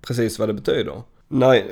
precis 0.00 0.38
vad 0.38 0.48
det 0.48 0.52
betyder. 0.52 1.02
Nej, 1.28 1.66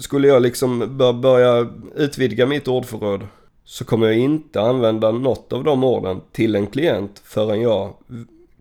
skulle 0.00 0.28
jag 0.28 0.42
liksom 0.42 0.98
börja 1.22 1.68
utvidga 1.96 2.46
mitt 2.46 2.68
ordförråd 2.68 3.26
så 3.64 3.84
kommer 3.84 4.06
jag 4.06 4.18
inte 4.18 4.60
använda 4.60 5.12
något 5.12 5.52
av 5.52 5.64
de 5.64 5.84
orden 5.84 6.20
till 6.32 6.54
en 6.54 6.66
klient 6.66 7.22
förrän 7.24 7.60
jag 7.60 7.94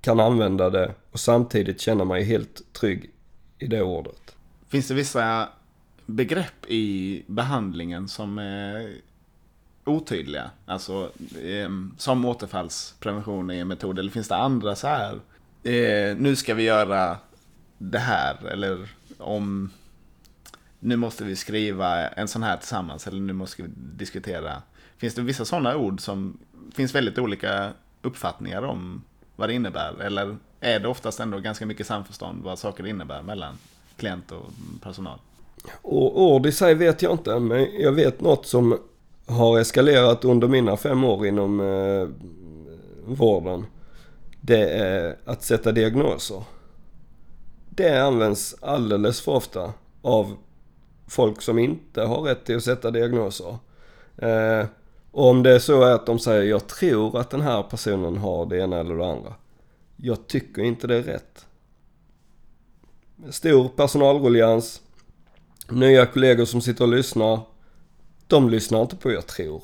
kan 0.02 0.20
använda 0.20 0.70
det 0.70 0.92
och 1.12 1.20
samtidigt 1.20 1.82
känna 1.82 2.06
mig 2.06 2.24
helt 2.24 2.74
trygg 2.74 3.10
i 3.60 3.68
det 3.68 3.82
ordet. 3.82 4.21
Finns 4.72 4.88
det 4.88 4.94
vissa 4.94 5.50
begrepp 6.06 6.66
i 6.68 7.24
behandlingen 7.28 8.08
som 8.08 8.38
är 8.38 8.96
otydliga? 9.84 10.52
Alltså 10.66 11.12
ehm, 11.44 11.96
som 11.98 12.26
återfallsprevention 12.26 13.50
är 13.50 13.62
en 13.62 13.68
metod. 13.68 14.00
Eller 14.00 14.12
finns 14.12 14.28
det 14.28 14.36
andra 14.36 14.76
så 14.76 14.88
här? 14.88 15.20
Eh, 15.64 16.18
nu 16.18 16.36
ska 16.36 16.54
vi 16.54 16.64
göra 16.64 17.18
det 17.78 18.00
här. 18.00 18.46
Eller 18.46 18.90
om 19.18 19.70
nu 20.80 20.96
måste 20.96 21.24
vi 21.24 21.36
skriva 21.36 22.08
en 22.08 22.28
sån 22.28 22.44
här 22.44 22.58
tillsammans. 22.58 23.08
Eller 23.08 23.22
nu 23.22 23.34
måste 23.34 23.64
vi 23.64 23.70
diskutera. 23.76 24.62
Finns 24.98 25.16
det 25.16 25.22
vissa 25.22 25.46
sådana 25.46 25.76
ord 25.76 26.02
som 26.02 26.38
finns 26.74 26.96
väldigt 26.96 27.20
olika 27.20 27.74
uppfattningar 28.02 28.62
om 28.62 29.04
vad 29.36 29.50
det 29.50 29.54
innebär? 29.54 30.02
Eller 30.02 30.38
är 30.60 30.80
det 30.80 30.88
oftast 30.88 31.20
ändå 31.20 31.40
ganska 31.40 31.66
mycket 31.66 31.88
samförstånd 31.88 32.44
vad 32.44 32.60
saker 32.60 32.88
innebär 32.88 33.22
mellan 33.22 33.58
klient 33.98 34.32
och 34.32 34.46
personal? 34.84 35.20
Och 35.82 36.22
ord 36.22 36.46
i 36.46 36.52
sig 36.52 36.76
vet 36.76 37.02
jag 37.02 37.12
inte, 37.12 37.40
men 37.40 37.68
jag 37.80 37.92
vet 37.92 38.22
något 38.22 38.46
som 38.46 38.78
har 39.26 39.60
eskalerat 39.60 40.26
under 40.26 40.48
mina 40.48 40.78
fem 40.78 41.04
år 41.04 41.28
inom 41.28 41.60
eh, 41.60 42.08
vården. 43.06 43.66
Det 44.42 44.70
är 44.70 45.18
att 45.26 45.44
sätta 45.44 45.72
diagnoser. 45.72 46.44
Det 47.70 48.04
används 48.04 48.56
alldeles 48.62 49.22
för 49.22 49.32
ofta 49.32 49.74
av 50.02 50.38
folk 51.08 51.42
som 51.42 51.60
inte 51.60 52.02
har 52.02 52.22
rätt 52.22 52.46
till 52.46 52.58
att 52.58 52.64
sätta 52.64 52.92
diagnoser. 52.92 53.58
Eh, 54.18 54.66
och 55.12 55.30
om 55.30 55.44
det 55.44 55.52
är 55.52 55.60
så 55.60 55.84
att 55.84 56.06
de 56.06 56.20
säger 56.20 56.44
jag 56.44 56.68
tror 56.68 57.20
att 57.20 57.30
den 57.30 57.42
här 57.42 57.64
personen 57.64 58.18
har 58.18 58.46
det 58.46 58.58
ena 58.58 58.80
eller 58.80 58.96
det 58.96 59.12
andra. 59.12 59.34
Jag 59.96 60.28
tycker 60.28 60.62
inte 60.62 60.88
det 60.88 60.96
är 60.96 61.04
rätt 61.04 61.46
stor 63.30 63.68
personalruljans, 63.68 64.82
nya 65.70 66.06
kollegor 66.06 66.46
som 66.46 66.62
sitter 66.62 66.84
och 66.84 66.92
lyssnar. 66.92 67.40
De 68.28 68.50
lyssnar 68.50 68.82
inte 68.82 68.96
på 68.96 69.12
jag 69.12 69.28
tror. 69.28 69.64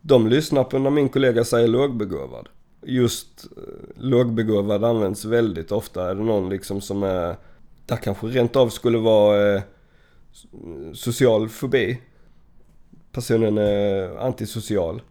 De 0.00 0.28
lyssnar 0.28 0.64
på 0.64 0.78
när 0.78 0.90
min 0.90 1.08
kollega 1.08 1.44
säger 1.44 1.68
lågbegåvad. 1.68 2.48
Just 2.86 3.46
eh, 3.56 4.02
lågbegåvad 4.02 4.84
används 4.84 5.24
väldigt 5.24 5.72
ofta. 5.72 6.10
Är 6.10 6.14
det 6.14 6.22
någon 6.22 6.50
liksom 6.50 6.80
som 6.80 7.02
är, 7.02 7.36
där 7.86 7.96
kanske 7.96 8.26
rent 8.26 8.56
av 8.56 8.68
skulle 8.68 8.98
vara 8.98 9.54
eh, 9.54 9.62
social 10.94 11.48
fobi. 11.48 12.00
personen 13.12 13.58
är 13.58 14.16
antisocial. 14.16 15.02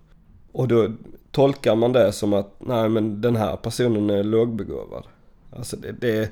Och 0.51 0.67
då 0.67 0.91
tolkar 1.31 1.75
man 1.75 1.93
det 1.93 2.11
som 2.11 2.33
att 2.33 2.55
nej 2.59 2.89
men 2.89 3.21
den 3.21 3.35
här 3.35 3.55
personen 3.55 4.09
är 4.09 4.23
lågbegåvad. 4.23 5.03
Alltså 5.51 5.77
det, 5.77 5.91
det, 5.91 6.29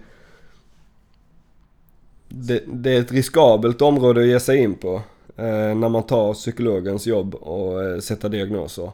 det, 2.29 2.63
det 2.67 2.95
är 2.95 2.99
ett 2.99 3.11
riskabelt 3.11 3.81
område 3.81 4.21
att 4.21 4.27
ge 4.27 4.39
sig 4.39 4.57
in 4.57 4.75
på 4.75 5.01
eh, 5.35 5.75
när 5.75 5.89
man 5.89 6.03
tar 6.03 6.33
psykologens 6.33 7.07
jobb 7.07 7.35
och 7.35 7.83
eh, 7.83 7.99
sätta 7.99 8.29
diagnoser. 8.29 8.91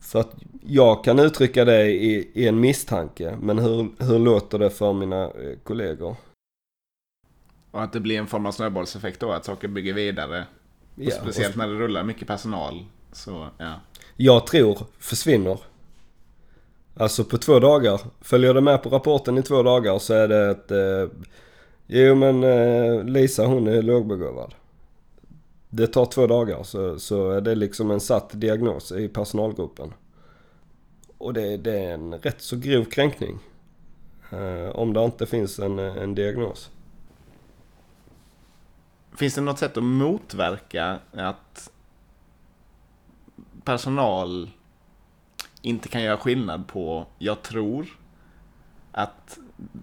För 0.00 0.20
att 0.20 0.34
jag 0.66 1.04
kan 1.04 1.18
uttrycka 1.18 1.64
det 1.64 1.86
i, 1.86 2.30
i 2.34 2.48
en 2.48 2.60
misstanke, 2.60 3.36
men 3.40 3.58
hur, 3.58 3.88
hur 3.98 4.18
låter 4.18 4.58
det 4.58 4.70
för 4.70 4.92
mina 4.92 5.24
eh, 5.24 5.58
kollegor? 5.62 6.16
Och 7.70 7.82
att 7.82 7.92
det 7.92 8.00
blir 8.00 8.18
en 8.18 8.26
form 8.26 8.46
av 8.46 8.52
snöbollseffekt 8.52 9.20
då, 9.20 9.32
att 9.32 9.44
saker 9.44 9.68
bygger 9.68 9.92
vidare. 9.92 10.44
Ja, 10.94 11.10
speciellt 11.10 11.54
och... 11.54 11.58
när 11.58 11.68
det 11.68 11.74
rullar 11.74 12.02
mycket 12.02 12.28
personal. 12.28 12.84
Så, 13.12 13.48
ja. 13.58 13.80
Jag 14.16 14.46
tror 14.46 14.78
försvinner. 14.98 15.58
Alltså 16.96 17.24
på 17.24 17.38
två 17.38 17.58
dagar. 17.58 18.00
Följer 18.20 18.54
det 18.54 18.60
med 18.60 18.82
på 18.82 18.88
rapporten 18.88 19.38
i 19.38 19.42
två 19.42 19.62
dagar 19.62 19.98
så 19.98 20.14
är 20.14 20.28
det 20.28 20.50
ett... 20.50 20.70
Eh, 20.70 21.18
jo 21.86 22.14
men 22.14 22.44
eh, 22.44 23.04
Lisa 23.04 23.46
hon 23.46 23.66
är 23.66 23.82
lågbegåvad. 23.82 24.54
Det 25.70 25.86
tar 25.86 26.06
två 26.06 26.26
dagar 26.26 26.62
så, 26.62 26.98
så 26.98 27.30
är 27.30 27.40
det 27.40 27.54
liksom 27.54 27.90
en 27.90 28.00
satt 28.00 28.40
diagnos 28.40 28.92
i 28.92 29.08
personalgruppen. 29.08 29.94
Och 31.18 31.34
det, 31.34 31.56
det 31.56 31.78
är 31.78 31.94
en 31.94 32.14
rätt 32.14 32.40
så 32.40 32.56
grov 32.56 32.84
kränkning. 32.84 33.38
Eh, 34.30 34.76
om 34.76 34.92
det 34.92 35.04
inte 35.04 35.26
finns 35.26 35.58
en, 35.58 35.78
en 35.78 36.14
diagnos. 36.14 36.70
Finns 39.16 39.34
det 39.34 39.40
något 39.40 39.58
sätt 39.58 39.76
att 39.76 39.84
motverka 39.84 40.98
att 41.12 41.70
personal 43.64 44.50
inte 45.62 45.88
kan 45.88 46.02
göra 46.02 46.16
skillnad 46.16 46.68
på 46.68 47.06
jag 47.18 47.42
tror 47.42 47.86
att 48.92 49.38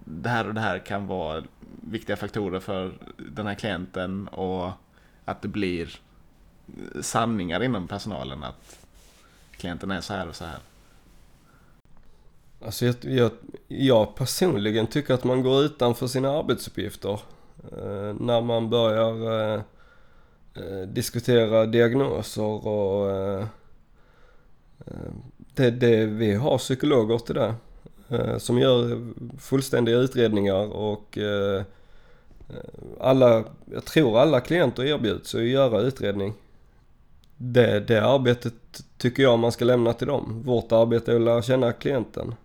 det 0.06 0.30
här 0.30 0.48
och 0.48 0.54
det 0.54 0.62
här 0.62 0.80
kan 0.80 1.08
vara 1.08 1.44
viktiga 1.82 2.16
faktorer 2.16 2.60
för 2.60 2.94
den 3.18 3.48
här 3.48 3.56
klienten 3.56 4.28
och 4.28 4.72
att 5.26 5.42
det 5.42 5.48
blir 5.48 6.00
sanningar 7.02 7.64
inom 7.64 7.88
personalen 7.88 8.44
att 8.44 8.86
klienten 9.52 9.92
är 9.92 10.02
så 10.02 10.14
här 10.14 10.28
och 10.28 10.36
så 10.36 10.46
här. 10.46 10.60
Alltså 12.66 12.86
jag, 12.86 12.96
jag, 13.02 13.32
jag 13.68 14.16
personligen 14.16 14.88
tycker 14.88 15.14
att 15.14 15.24
man 15.24 15.44
går 15.44 15.64
utanför 15.64 16.08
sina 16.08 16.30
arbetsuppgifter 16.30 17.20
eh, 17.72 18.14
när 18.20 18.42
man 18.42 18.70
börjar 18.70 19.54
eh, 19.54 19.62
eh 20.56 20.88
diskutera 20.88 21.66
diagnoser 21.66 22.68
och 22.68 23.12
eh, 23.12 23.48
eh, 24.86 25.12
det, 25.38 25.72
det, 25.72 26.06
vi 26.06 26.36
har 26.36 26.58
psykologer 26.58 27.18
till 27.18 27.36
det. 27.36 27.56
Eh, 28.14 28.38
som 28.38 28.60
gör 28.60 29.02
fullständiga 29.40 29.98
utredningar 29.98 30.74
och 30.74 31.18
eh, 31.18 31.64
eh, 32.50 32.56
alla, 33.00 33.44
jag 33.74 33.86
tror 33.86 34.20
alla 34.20 34.40
klienter 34.40 34.84
erbjuds 34.84 35.36
att 35.36 35.44
göra 35.44 35.82
utredning. 35.82 36.34
Det, 37.38 37.80
det 37.80 38.06
arbetet 38.06 38.54
tycker 38.98 39.24
jag 39.24 39.40
man 39.40 39.52
ska 39.52 39.66
lämna 39.66 39.94
till 39.94 40.08
dem. 40.08 40.42
Vårt 40.46 40.72
arbete 40.72 41.12
är 41.12 41.16
att 41.16 41.22
lära 41.22 41.42
känna 41.42 41.74
klienten. 41.74 42.36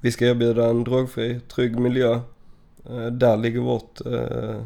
Vi 0.00 0.12
ska 0.12 0.26
erbjuda 0.26 0.66
en 0.66 0.84
drogfri, 0.84 1.40
trygg 1.40 1.78
miljö. 1.78 2.20
Där 3.12 3.36
ligger 3.36 3.60
vårt 3.60 4.06
eh, 4.06 4.60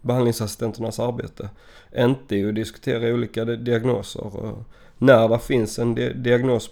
behandlingsassistenternas 0.00 1.00
arbete. 1.00 1.48
Inte 1.96 2.36
i 2.36 2.48
att 2.48 2.54
diskutera 2.54 3.14
olika 3.14 3.44
diagnoser. 3.44 4.52
När 4.98 5.28
det 5.28 5.38
finns 5.38 5.78
en 5.78 5.94
diagnos 5.94 6.70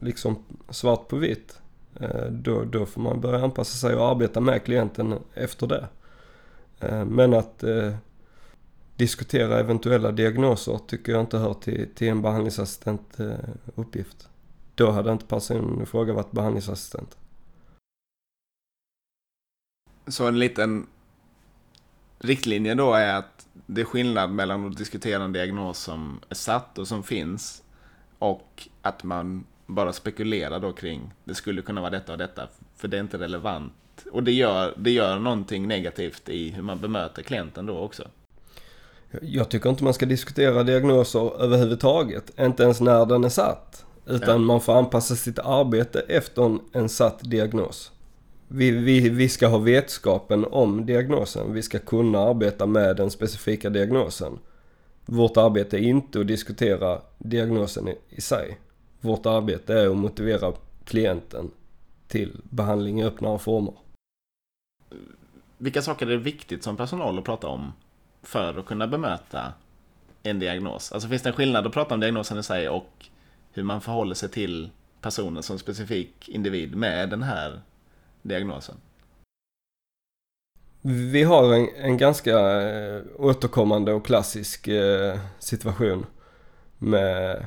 liksom 0.00 0.44
svart 0.70 1.08
på 1.08 1.16
vitt, 1.16 1.60
Eh, 2.00 2.24
då, 2.30 2.64
då 2.64 2.86
får 2.86 3.00
man 3.00 3.20
börja 3.20 3.44
anpassa 3.44 3.88
sig 3.88 3.96
och 3.96 4.06
arbeta 4.08 4.40
med 4.40 4.64
klienten 4.64 5.18
efter 5.34 5.66
det. 5.66 5.88
Eh, 6.80 7.04
men 7.04 7.34
att 7.34 7.62
eh, 7.62 7.94
diskutera 8.96 9.60
eventuella 9.60 10.12
diagnoser 10.12 10.80
tycker 10.86 11.12
jag 11.12 11.20
inte 11.20 11.38
hör 11.38 11.54
till, 11.54 11.94
till 11.94 12.08
en 12.08 12.22
behandlingsassistent 12.22 13.16
uppgift. 13.74 14.28
Då 14.74 14.90
hade 14.90 15.12
inte 15.12 15.26
personen 15.26 15.82
i 15.82 15.86
fråga 15.86 16.12
varit 16.12 16.30
behandlingsassistent. 16.30 17.16
Så 20.06 20.26
en 20.28 20.38
liten 20.38 20.86
riktlinje 22.18 22.74
då 22.74 22.94
är 22.94 23.14
att 23.14 23.46
det 23.66 23.80
är 23.80 23.84
skillnad 23.84 24.30
mellan 24.30 24.66
att 24.66 24.76
diskutera 24.76 25.24
en 25.24 25.32
diagnos 25.32 25.78
som 25.78 26.20
är 26.28 26.34
satt 26.34 26.78
och 26.78 26.88
som 26.88 27.02
finns 27.02 27.62
och 28.18 28.68
att 28.82 29.04
man 29.04 29.44
bara 29.74 29.92
spekulerar 29.92 30.60
då 30.60 30.72
kring 30.72 31.12
det 31.24 31.34
skulle 31.34 31.62
kunna 31.62 31.80
vara 31.80 31.90
detta 31.90 32.12
och 32.12 32.18
detta 32.18 32.48
för 32.76 32.88
det 32.88 32.96
är 32.96 33.00
inte 33.00 33.18
relevant. 33.18 33.72
Och 34.12 34.22
det 34.22 34.32
gör, 34.32 34.74
det 34.76 34.90
gör 34.90 35.18
någonting 35.18 35.68
negativt 35.68 36.28
i 36.28 36.50
hur 36.50 36.62
man 36.62 36.80
bemöter 36.80 37.22
klienten 37.22 37.66
då 37.66 37.78
också. 37.78 38.08
Jag 39.22 39.48
tycker 39.48 39.70
inte 39.70 39.84
man 39.84 39.94
ska 39.94 40.06
diskutera 40.06 40.62
diagnoser 40.62 41.42
överhuvudtaget, 41.42 42.40
inte 42.40 42.62
ens 42.62 42.80
när 42.80 43.06
den 43.06 43.24
är 43.24 43.28
satt. 43.28 43.84
Utan 44.06 44.28
ja. 44.28 44.38
man 44.38 44.60
får 44.60 44.78
anpassa 44.78 45.16
sitt 45.16 45.38
arbete 45.38 46.00
efter 46.00 46.58
en 46.72 46.88
satt 46.88 47.30
diagnos. 47.30 47.92
Vi, 48.48 48.70
vi, 48.70 49.08
vi 49.08 49.28
ska 49.28 49.46
ha 49.46 49.58
vetskapen 49.58 50.44
om 50.44 50.86
diagnosen. 50.86 51.52
Vi 51.52 51.62
ska 51.62 51.78
kunna 51.78 52.18
arbeta 52.18 52.66
med 52.66 52.96
den 52.96 53.10
specifika 53.10 53.70
diagnosen. 53.70 54.38
Vårt 55.06 55.36
arbete 55.36 55.76
är 55.76 55.82
inte 55.82 56.20
att 56.20 56.26
diskutera 56.26 57.00
diagnosen 57.18 57.88
i, 57.88 57.98
i 58.08 58.20
sig. 58.20 58.58
Vårt 59.00 59.26
arbete 59.26 59.74
är 59.74 59.88
att 59.88 59.96
motivera 59.96 60.52
klienten 60.84 61.50
till 62.08 62.40
behandling 62.50 63.00
i 63.00 63.04
öppnare 63.04 63.38
former. 63.38 63.74
Vilka 65.58 65.82
saker 65.82 66.06
är 66.06 66.10
det 66.10 66.16
viktigt 66.16 66.62
som 66.62 66.76
personal 66.76 67.18
att 67.18 67.24
prata 67.24 67.46
om 67.46 67.72
för 68.22 68.58
att 68.58 68.66
kunna 68.66 68.86
bemöta 68.86 69.52
en 70.22 70.38
diagnos? 70.38 70.92
Alltså 70.92 71.08
finns 71.08 71.22
det 71.22 71.28
en 71.28 71.34
skillnad 71.34 71.66
att 71.66 71.72
prata 71.72 71.94
om 71.94 72.00
diagnosen 72.00 72.38
i 72.38 72.42
sig 72.42 72.68
och 72.68 73.06
hur 73.52 73.62
man 73.62 73.80
förhåller 73.80 74.14
sig 74.14 74.28
till 74.28 74.70
personen 75.00 75.42
som 75.42 75.58
specifik 75.58 76.28
individ 76.28 76.76
med 76.76 77.10
den 77.10 77.22
här 77.22 77.60
diagnosen? 78.22 78.74
Vi 80.82 81.22
har 81.22 81.54
en, 81.54 81.68
en 81.76 81.96
ganska 81.96 82.62
eh, 82.62 83.02
återkommande 83.16 83.92
och 83.92 84.06
klassisk 84.06 84.68
eh, 84.68 85.18
situation 85.38 86.06
med 86.78 87.46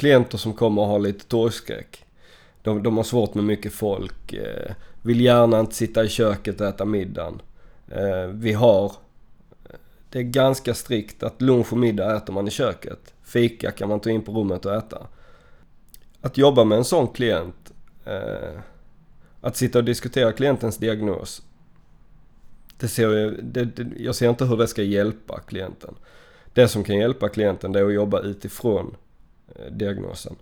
klienter 0.00 0.38
som 0.38 0.54
kommer 0.54 0.82
och 0.82 0.88
har 0.88 0.98
lite 0.98 1.24
torgskräck. 1.24 2.04
De, 2.62 2.82
de 2.82 2.96
har 2.96 3.04
svårt 3.04 3.34
med 3.34 3.44
mycket 3.44 3.72
folk, 3.72 4.32
eh, 4.32 4.74
vill 5.02 5.20
gärna 5.20 5.60
inte 5.60 5.74
sitta 5.74 6.04
i 6.04 6.08
köket 6.08 6.60
och 6.60 6.66
äta 6.66 6.84
middagen. 6.84 7.42
Eh, 7.88 8.26
vi 8.32 8.52
har, 8.52 8.84
eh, 8.84 9.76
det 10.10 10.18
är 10.18 10.22
ganska 10.22 10.74
strikt 10.74 11.22
att 11.22 11.42
lunch 11.42 11.72
och 11.72 11.78
middag 11.78 12.16
äter 12.16 12.32
man 12.32 12.48
i 12.48 12.50
köket. 12.50 13.14
Fika 13.24 13.70
kan 13.70 13.88
man 13.88 14.00
ta 14.00 14.10
in 14.10 14.22
på 14.22 14.32
rummet 14.32 14.66
och 14.66 14.74
äta. 14.74 15.06
Att 16.20 16.38
jobba 16.38 16.64
med 16.64 16.78
en 16.78 16.84
sån 16.84 17.08
klient, 17.08 17.72
eh, 18.04 18.60
att 19.40 19.56
sitta 19.56 19.78
och 19.78 19.84
diskutera 19.84 20.32
klientens 20.32 20.76
diagnos, 20.76 21.42
det 22.76 22.88
ser 22.88 23.10
jag, 23.10 23.44
det, 23.44 23.64
det, 23.64 23.86
jag 23.96 24.14
ser 24.14 24.30
inte 24.30 24.44
hur 24.44 24.56
det 24.56 24.66
ska 24.66 24.82
hjälpa 24.82 25.40
klienten. 25.40 25.94
Det 26.52 26.68
som 26.68 26.84
kan 26.84 26.96
hjälpa 26.96 27.28
klienten 27.28 27.72
det 27.72 27.80
är 27.80 27.84
att 27.84 27.94
jobba 27.94 28.20
utifrån 28.20 28.96
diagnosen. 29.70 30.36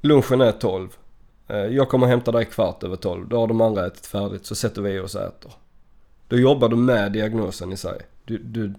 Lunchen 0.00 0.40
är 0.40 0.52
12. 0.52 0.88
Eh, 1.48 1.56
jag 1.56 1.88
kommer 1.88 2.06
hämta 2.06 2.32
dig 2.32 2.44
kvart 2.44 2.84
över 2.84 2.96
12. 2.96 3.28
Då 3.28 3.40
har 3.40 3.46
de 3.46 3.60
andra 3.60 3.86
ätit 3.86 4.06
färdigt 4.06 4.46
så 4.46 4.54
sätter 4.54 4.82
vi 4.82 4.98
oss 4.98 5.14
och 5.14 5.22
äter. 5.22 5.52
Då 6.28 6.38
jobbar 6.38 6.68
du 6.68 6.76
med 6.76 7.12
diagnosen 7.12 7.72
i 7.72 7.76
sig. 7.76 8.00
Du, 8.24 8.38
du, 8.38 8.74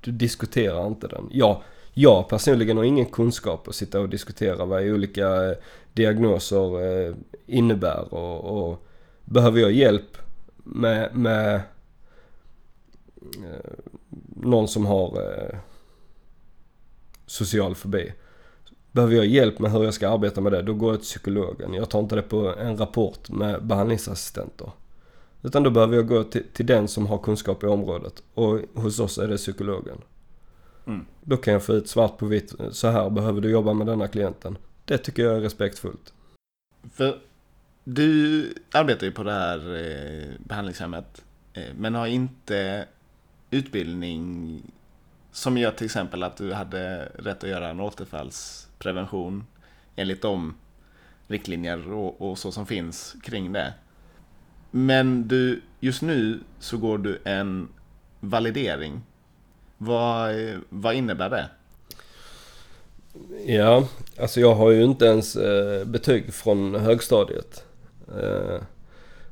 du 0.00 0.12
diskuterar 0.12 0.86
inte 0.86 1.08
den. 1.08 1.28
Ja, 1.32 1.62
jag 1.94 2.28
personligen 2.28 2.76
har 2.76 2.84
ingen 2.84 3.06
kunskap 3.06 3.68
att 3.68 3.74
sitta 3.74 4.00
och 4.00 4.08
diskutera 4.08 4.64
vad 4.64 4.82
olika 4.82 5.44
eh, 5.44 5.56
diagnoser 5.92 6.82
eh, 6.84 7.14
innebär 7.46 8.14
och, 8.14 8.68
och 8.70 8.86
behöver 9.24 9.60
jag 9.60 9.72
hjälp 9.72 10.16
med, 10.64 11.16
med 11.16 11.60
någon 14.36 14.68
som 14.68 14.86
har 14.86 15.20
social 17.26 17.74
fobi. 17.74 18.12
Behöver 18.92 19.14
jag 19.14 19.26
hjälp 19.26 19.58
med 19.58 19.72
hur 19.72 19.84
jag 19.84 19.94
ska 19.94 20.08
arbeta 20.08 20.40
med 20.40 20.52
det, 20.52 20.62
då 20.62 20.74
går 20.74 20.92
jag 20.92 21.00
till 21.00 21.08
psykologen. 21.08 21.74
Jag 21.74 21.90
tar 21.90 22.00
inte 22.00 22.16
det 22.16 22.22
på 22.22 22.54
en 22.54 22.76
rapport 22.76 23.28
med 23.30 23.64
behandlingsassistenter. 23.64 24.70
Utan 25.42 25.62
då 25.62 25.70
behöver 25.70 25.96
jag 25.96 26.08
gå 26.08 26.24
till, 26.24 26.44
till 26.52 26.66
den 26.66 26.88
som 26.88 27.06
har 27.06 27.18
kunskap 27.18 27.62
i 27.62 27.66
området. 27.66 28.22
Och 28.34 28.58
hos 28.74 29.00
oss 29.00 29.18
är 29.18 29.28
det 29.28 29.36
psykologen. 29.36 29.98
Mm. 30.86 31.06
Då 31.20 31.36
kan 31.36 31.52
jag 31.52 31.62
få 31.62 31.72
ut 31.72 31.88
svart 31.88 32.18
på 32.18 32.26
vitt. 32.26 32.54
Så 32.70 32.88
här 32.88 33.10
behöver 33.10 33.40
du 33.40 33.50
jobba 33.50 33.72
med 33.72 33.86
denna 33.86 34.08
klienten. 34.08 34.58
Det 34.84 34.98
tycker 34.98 35.22
jag 35.22 35.36
är 35.36 35.40
respektfullt. 35.40 36.12
För 36.94 37.18
du 37.84 38.54
arbetar 38.72 39.06
ju 39.06 39.12
på 39.12 39.22
det 39.22 39.32
här 39.32 39.74
eh, 39.74 40.34
behandlingshemmet. 40.38 41.24
Eh, 41.52 41.62
men 41.76 41.94
har 41.94 42.06
inte 42.06 42.86
utbildning 43.50 44.62
som 45.32 45.58
gör 45.58 45.70
till 45.70 45.84
exempel 45.84 46.22
att 46.22 46.36
du 46.36 46.52
hade 46.52 47.04
rätt 47.04 47.44
att 47.44 47.50
göra 47.50 47.68
en 47.68 47.80
prevention 48.82 49.44
enligt 49.96 50.22
de 50.22 50.54
riktlinjer 51.26 51.92
och, 51.92 52.30
och 52.30 52.38
så 52.38 52.52
som 52.52 52.66
finns 52.66 53.16
kring 53.22 53.52
det. 53.52 53.74
Men 54.70 55.28
du, 55.28 55.62
just 55.80 56.02
nu 56.02 56.40
så 56.58 56.78
går 56.78 56.98
du 56.98 57.18
en 57.24 57.68
validering. 58.20 59.00
Vad, 59.78 60.34
vad 60.68 60.94
innebär 60.94 61.30
det? 61.30 61.48
Ja, 63.46 63.88
alltså 64.20 64.40
jag 64.40 64.54
har 64.54 64.70
ju 64.70 64.84
inte 64.84 65.04
ens 65.04 65.36
eh, 65.36 65.84
betyg 65.84 66.34
från 66.34 66.74
högstadiet. 66.74 67.64
Eh, 68.08 68.62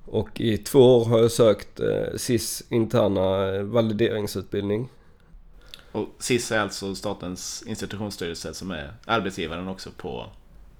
och 0.05 0.41
i 0.41 0.59
två 0.59 0.97
år 0.97 1.05
har 1.05 1.19
jag 1.19 1.31
sökt 1.31 1.81
eh, 1.81 2.17
SIS 2.17 2.63
interna 2.69 3.63
valideringsutbildning. 3.63 4.89
Och 5.93 6.09
SIS 6.18 6.53
är 6.53 6.61
alltså 6.61 6.95
Statens 6.95 7.64
institutionsstyrelse 7.66 8.55
som 8.55 8.70
är 8.70 8.93
arbetsgivaren 9.05 9.68
också 9.68 9.91
på... 9.97 10.26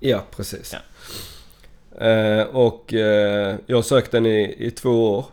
Ja, 0.01 0.25
precis. 0.31 0.73
Ja. 0.73 0.79
Eh, 2.07 2.43
och 2.47 2.95
eh, 2.95 3.57
jag 3.67 3.77
har 3.77 3.83
sökt 3.83 4.13
den 4.13 4.27
i, 4.27 4.55
i 4.59 4.71
två 4.71 5.11
år 5.11 5.27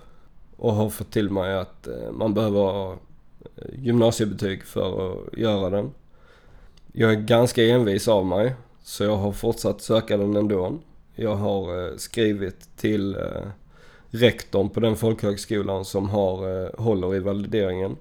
och 0.58 0.74
har 0.74 0.90
fått 0.90 1.12
till 1.12 1.30
mig 1.30 1.56
att 1.56 1.88
eh, 1.88 2.12
man 2.12 2.34
behöver 2.34 2.60
ha 2.60 2.92
eh, 2.92 3.84
gymnasiebetyg 3.84 4.64
för 4.64 5.12
att 5.12 5.38
göra 5.38 5.70
den. 5.70 5.92
Jag 6.92 7.12
är 7.12 7.16
ganska 7.16 7.64
envis 7.64 8.08
av 8.08 8.26
mig 8.26 8.56
så 8.84 9.04
jag 9.04 9.16
har 9.16 9.32
fortsatt 9.32 9.82
söka 9.82 10.18
den 10.18 10.36
ändå. 10.36 10.80
Jag 11.16 11.36
har 11.36 11.88
eh, 11.88 11.98
skrivit 11.98 12.78
till 12.78 13.16
eh, 13.16 13.48
rektorn 14.10 14.70
på 14.70 14.80
den 14.80 14.96
folkhögskolan 14.96 15.86
som 15.86 16.10
har, 16.10 16.72
håller 16.82 17.16
i 17.16 17.20
valideringen. 17.20 17.98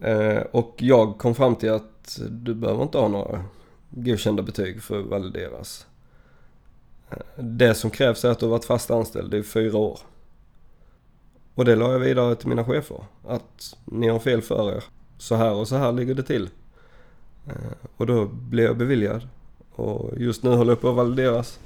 Eh, 0.00 0.42
och 0.50 0.74
jag 0.78 1.18
kom 1.18 1.34
fram 1.34 1.56
till 1.56 1.70
att 1.70 2.18
du 2.30 2.54
behöver 2.54 2.82
inte 2.82 2.98
ha 2.98 3.08
några 3.08 3.44
godkända 3.90 4.42
betyg 4.42 4.82
för 4.82 5.00
att 5.00 5.06
valideras. 5.06 5.86
Eh, 7.10 7.44
det 7.44 7.74
som 7.74 7.90
krävs 7.90 8.24
är 8.24 8.30
att 8.30 8.38
du 8.38 8.46
har 8.46 8.50
varit 8.50 8.64
fast 8.64 8.90
anställd 8.90 9.34
i 9.34 9.42
fyra 9.42 9.78
år. 9.78 9.98
Och 11.54 11.64
det 11.64 11.76
la 11.76 11.92
jag 11.92 11.98
vidare 11.98 12.34
till 12.34 12.48
mina 12.48 12.64
chefer. 12.64 13.04
Att 13.26 13.76
ni 13.84 14.08
har 14.08 14.18
fel 14.18 14.42
för 14.42 14.76
er. 14.76 14.84
Så 15.18 15.34
här 15.34 15.52
och 15.52 15.68
så 15.68 15.76
här 15.76 15.92
ligger 15.92 16.14
det 16.14 16.22
till. 16.22 16.48
Eh, 17.46 17.88
och 17.96 18.06
då 18.06 18.24
blev 18.26 18.64
jag 18.64 18.76
beviljad. 18.76 19.28
Och 19.74 20.12
just 20.16 20.42
nu 20.42 20.50
håller 20.50 20.72
jag 20.72 20.80
på 20.80 20.88
att 20.88 20.96
valideras. 20.96 21.58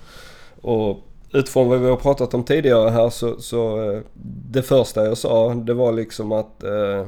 Och 0.60 0.98
utifrån 1.32 1.68
vad 1.68 1.80
vi 1.80 1.88
har 1.88 1.96
pratat 1.96 2.34
om 2.34 2.44
tidigare 2.44 2.90
här 2.90 3.10
så, 3.10 3.40
så 3.40 4.02
det 4.50 4.62
första 4.62 5.04
jag 5.04 5.18
sa 5.18 5.54
det 5.54 5.74
var 5.74 5.92
liksom 5.92 6.32
att 6.32 6.62
eh, 6.62 7.06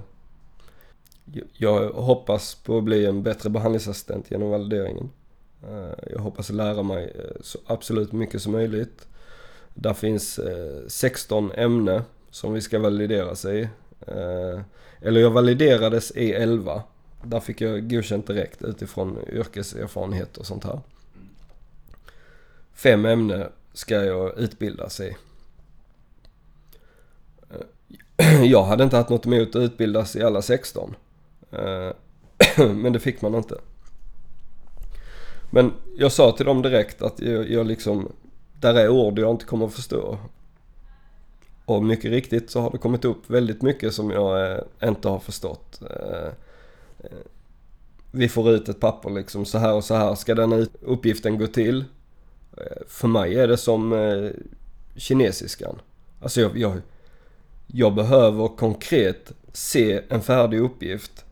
jag 1.52 1.90
hoppas 1.90 2.54
på 2.54 2.78
att 2.78 2.84
bli 2.84 3.06
en 3.06 3.22
bättre 3.22 3.50
behandlingsassistent 3.50 4.30
genom 4.30 4.50
valideringen. 4.50 5.10
Eh, 5.68 6.12
jag 6.12 6.18
hoppas 6.18 6.50
lära 6.50 6.82
mig 6.82 7.04
eh, 7.04 7.40
så 7.40 7.58
absolut 7.66 8.12
mycket 8.12 8.42
som 8.42 8.52
möjligt. 8.52 9.06
Där 9.74 9.94
finns 9.94 10.38
eh, 10.38 10.86
16 10.86 11.52
ämnen 11.52 12.02
som 12.30 12.52
vi 12.52 12.60
ska 12.60 12.78
valideras 12.78 13.44
i. 13.44 13.68
Eller 15.00 15.20
jag 15.20 15.30
validerades 15.30 16.10
i 16.16 16.32
11. 16.32 16.82
Där 17.24 17.40
fick 17.40 17.60
jag 17.60 17.90
godkänt 17.90 18.26
direkt 18.26 18.62
utifrån 18.62 19.18
yrkeserfarenhet 19.32 20.36
och 20.36 20.46
sånt 20.46 20.64
här. 20.64 20.80
Fem 22.74 23.04
ämnen 23.04 23.48
ska 23.72 23.94
jag 24.04 24.38
utbildas 24.38 25.00
i. 25.00 25.16
Jag 28.44 28.64
hade 28.64 28.84
inte 28.84 28.96
haft 28.96 29.10
något 29.10 29.26
emot 29.26 29.48
att 29.48 29.62
utbildas 29.62 30.16
i 30.16 30.22
alla 30.22 30.42
16. 30.42 30.94
Eh, 31.52 31.92
men 32.74 32.92
det 32.92 33.00
fick 33.00 33.22
man 33.22 33.34
inte. 33.34 33.58
Men 35.50 35.72
jag 35.96 36.12
sa 36.12 36.32
till 36.32 36.46
dem 36.46 36.62
direkt 36.62 37.02
att 37.02 37.20
jag, 37.20 37.50
jag 37.50 37.66
liksom, 37.66 38.12
där 38.60 38.74
är 38.74 38.88
ord 38.88 39.18
jag 39.18 39.30
inte 39.30 39.44
kommer 39.44 39.66
att 39.66 39.74
förstå. 39.74 40.18
Och 41.64 41.84
mycket 41.84 42.10
riktigt 42.10 42.50
så 42.50 42.60
har 42.60 42.70
det 42.70 42.78
kommit 42.78 43.04
upp 43.04 43.30
väldigt 43.30 43.62
mycket 43.62 43.94
som 43.94 44.10
jag 44.10 44.52
eh, 44.52 44.58
inte 44.82 45.08
har 45.08 45.18
förstått. 45.18 45.82
Eh, 45.82 46.32
vi 48.10 48.28
får 48.28 48.50
ut 48.50 48.68
ett 48.68 48.80
papper 48.80 49.10
liksom, 49.10 49.44
så 49.44 49.58
här 49.58 49.74
och 49.74 49.84
så 49.84 49.94
här 49.94 50.14
ska 50.14 50.34
den 50.34 50.68
uppgiften 50.80 51.38
gå 51.38 51.46
till. 51.46 51.84
För 52.86 53.08
mig 53.08 53.34
är 53.34 53.48
det 53.48 53.56
som 53.56 53.94
kinesiskan. 54.96 55.78
Alltså 56.20 56.40
jag, 56.40 56.58
jag, 56.58 56.80
jag 57.66 57.94
behöver 57.94 58.48
konkret 58.48 59.32
se 59.52 60.02
en 60.08 60.22
färdig 60.22 60.60
uppgift 60.60 61.24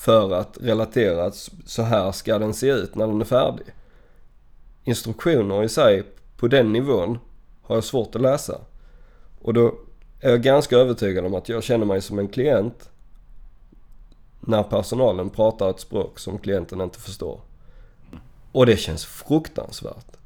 för 0.00 0.32
att 0.32 0.58
relatera 0.60 1.24
att 1.24 1.50
så 1.66 1.82
här 1.82 2.12
ska 2.12 2.38
den 2.38 2.54
se 2.54 2.66
ut 2.66 2.94
när 2.94 3.06
den 3.06 3.20
är 3.20 3.24
färdig. 3.24 3.66
Instruktioner 4.84 5.64
i 5.64 5.68
sig 5.68 6.02
på 6.36 6.48
den 6.48 6.72
nivån 6.72 7.18
har 7.62 7.74
jag 7.74 7.84
svårt 7.84 8.14
att 8.14 8.22
läsa. 8.22 8.60
Och 9.40 9.54
då 9.54 9.74
är 10.20 10.30
jag 10.30 10.42
ganska 10.42 10.76
övertygad 10.76 11.26
om 11.26 11.34
att 11.34 11.48
jag 11.48 11.62
känner 11.62 11.86
mig 11.86 12.00
som 12.00 12.18
en 12.18 12.28
klient 12.28 12.90
när 14.40 14.62
personalen 14.62 15.30
pratar 15.30 15.70
ett 15.70 15.80
språk 15.80 16.18
som 16.18 16.38
klienten 16.38 16.80
inte 16.80 17.00
förstår. 17.00 17.40
Och 18.52 18.66
det 18.66 18.76
känns 18.76 19.04
fruktansvärt. 19.04 20.16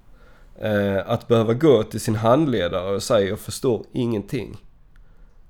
Eh, 0.59 1.11
att 1.11 1.29
behöva 1.29 1.55
gå 1.55 1.83
till 1.83 2.01
sin 2.01 2.15
handledare 2.15 2.95
och 2.95 3.03
säga 3.03 3.29
jag 3.29 3.41
förstår 3.41 3.87
ingenting. 3.93 4.57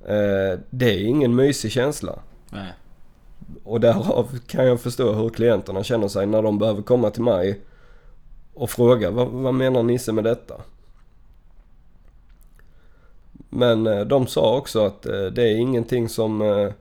Eh, 0.01 0.59
det 0.71 0.91
är 0.91 1.05
ingen 1.05 1.35
mysig 1.35 1.73
känsla. 1.73 2.19
Nej. 2.51 2.73
Och 3.65 3.81
därav 3.81 4.39
kan 4.47 4.67
jag 4.67 4.81
förstå 4.81 5.13
hur 5.13 5.29
klienterna 5.29 5.85
känner 5.85 6.09
sig 6.09 6.27
när 6.27 6.43
de 6.43 6.59
behöver 6.59 6.83
komma 6.83 7.11
till 7.11 7.23
mig 7.23 7.61
och 8.55 8.71
fråga 8.71 9.11
vad, 9.11 9.29
vad 9.29 9.55
menar 9.55 9.83
Nisse 9.83 10.13
med 10.13 10.25
detta? 10.25 10.55
Men 13.51 13.87
eh, 13.87 14.01
de 14.01 14.27
sa 14.27 14.57
också 14.57 14.87
att 14.87 15.07
eh, 15.07 15.25
det 15.25 15.43
är 15.43 15.57
ingenting 15.57 16.09
som 16.09 16.43
eh, 16.43 16.73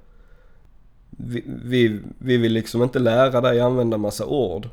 vi, 1.09 1.43
vi, 1.45 2.01
vi 2.17 2.37
vill 2.37 2.53
liksom 2.53 2.83
inte 2.83 2.99
lära 2.99 3.41
dig 3.41 3.59
använda 3.59 3.97
massa 3.97 4.25
ord. 4.25 4.69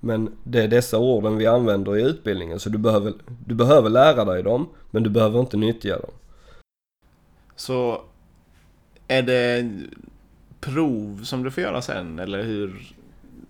Men 0.00 0.36
det 0.44 0.62
är 0.62 0.68
dessa 0.68 0.98
orden 0.98 1.36
vi 1.36 1.46
använder 1.46 1.96
i 1.96 2.02
utbildningen 2.02 2.60
så 2.60 2.68
du 2.68 2.78
behöver, 2.78 3.12
du 3.46 3.54
behöver 3.54 3.90
lära 3.90 4.24
dig 4.24 4.42
dem 4.42 4.68
men 4.90 5.02
du 5.02 5.10
behöver 5.10 5.40
inte 5.40 5.56
nyttja 5.56 5.98
dem. 5.98 6.10
Så 7.56 8.00
är 9.08 9.22
det 9.22 9.70
prov 10.62 11.20
som 11.24 11.42
du 11.42 11.50
får 11.50 11.62
göra 11.62 11.82
sen? 11.82 12.18
Eller 12.18 12.42
hur 12.42 12.94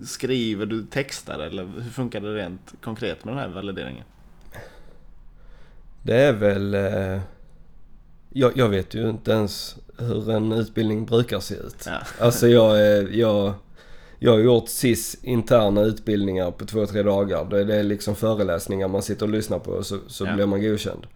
skriver 0.05 0.67
du 0.67 0.85
textar? 0.85 1.39
Eller 1.39 1.65
hur 1.65 1.91
funkar 1.91 2.21
det 2.21 2.35
rent 2.35 2.75
konkret 2.83 3.25
med 3.25 3.35
den 3.35 3.41
här 3.43 3.49
valideringen? 3.49 4.05
Det 6.03 6.17
är 6.17 6.33
väl... 6.33 6.75
Eh, 6.75 7.21
jag, 8.35 8.53
jag, 8.57 8.69
vet 8.69 8.95
ju 8.95 9.11
inte 9.11 9.33
ens 9.33 9.77
hur 9.99 10.31
en 10.31 10.53
utbildning 10.53 11.07
brukar 11.07 11.41
se 11.41 11.55
ut. 11.55 11.87
Ja. 11.87 11.99
Alltså 12.21 12.49
jag, 12.49 12.79
jag, 13.15 13.55
jag 14.19 14.33
har 14.33 14.39
gjort 14.39 14.69
SIS 14.69 15.17
interna 15.23 15.83
utbildningar 15.83 16.51
på 16.51 16.67
två, 16.67 16.87
tre 16.87 17.03
dagar. 17.03 17.45
Det 17.45 17.77
är 17.77 17.83
liksom 17.83 18.17
föreläsningar 18.17 18.89
man 18.89 19.03
sitter 19.03 19.27
och 19.27 19.33
lyssnar 19.33 19.59
på 19.59 19.83
så, 19.83 19.99
så 20.07 20.27
ja. 20.27 20.35
blir 20.35 20.47
man 20.47 20.63
godkänd. 20.63 21.07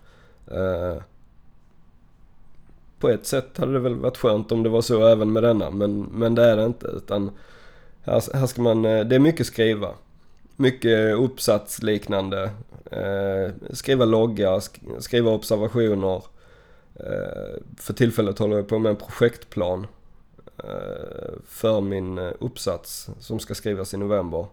På 3.01 3.09
ett 3.09 3.27
sätt 3.27 3.59
hade 3.59 3.73
det 3.73 3.79
väl 3.79 3.95
varit 3.95 4.17
skönt 4.17 4.53
om 4.53 4.63
det 4.63 4.69
var 4.69 4.83
så 4.83 5.07
även 5.07 5.33
med 5.33 5.43
denna. 5.43 5.71
Men, 5.71 6.03
men 6.03 6.35
det 6.35 6.45
är 6.45 6.57
det 6.57 6.65
inte. 6.65 6.87
Utan 6.87 7.31
här, 8.03 8.37
här 8.37 8.47
ska 8.47 8.63
man, 8.63 8.85
eh, 8.85 9.05
det 9.05 9.15
är 9.15 9.21
mycket 9.21 9.47
skriva. 9.47 9.91
Mycket 10.57 11.17
uppsatsliknande. 11.17 12.51
Eh, 12.91 13.53
skriva 13.73 14.05
loggar, 14.05 14.63
skriva 15.01 15.31
observationer. 15.31 16.23
Eh, 16.95 17.63
för 17.79 17.93
tillfället 17.93 18.39
håller 18.39 18.57
jag 18.57 18.69
på 18.69 18.79
med 18.79 18.91
en 18.91 18.97
projektplan. 18.97 19.87
Eh, 20.59 21.33
för 21.47 21.81
min 21.81 22.19
eh, 22.19 22.33
uppsats 22.41 23.11
som 23.21 23.39
ska 23.39 23.55
skrivas 23.55 23.95
i 23.95 23.97
november. 23.97 24.47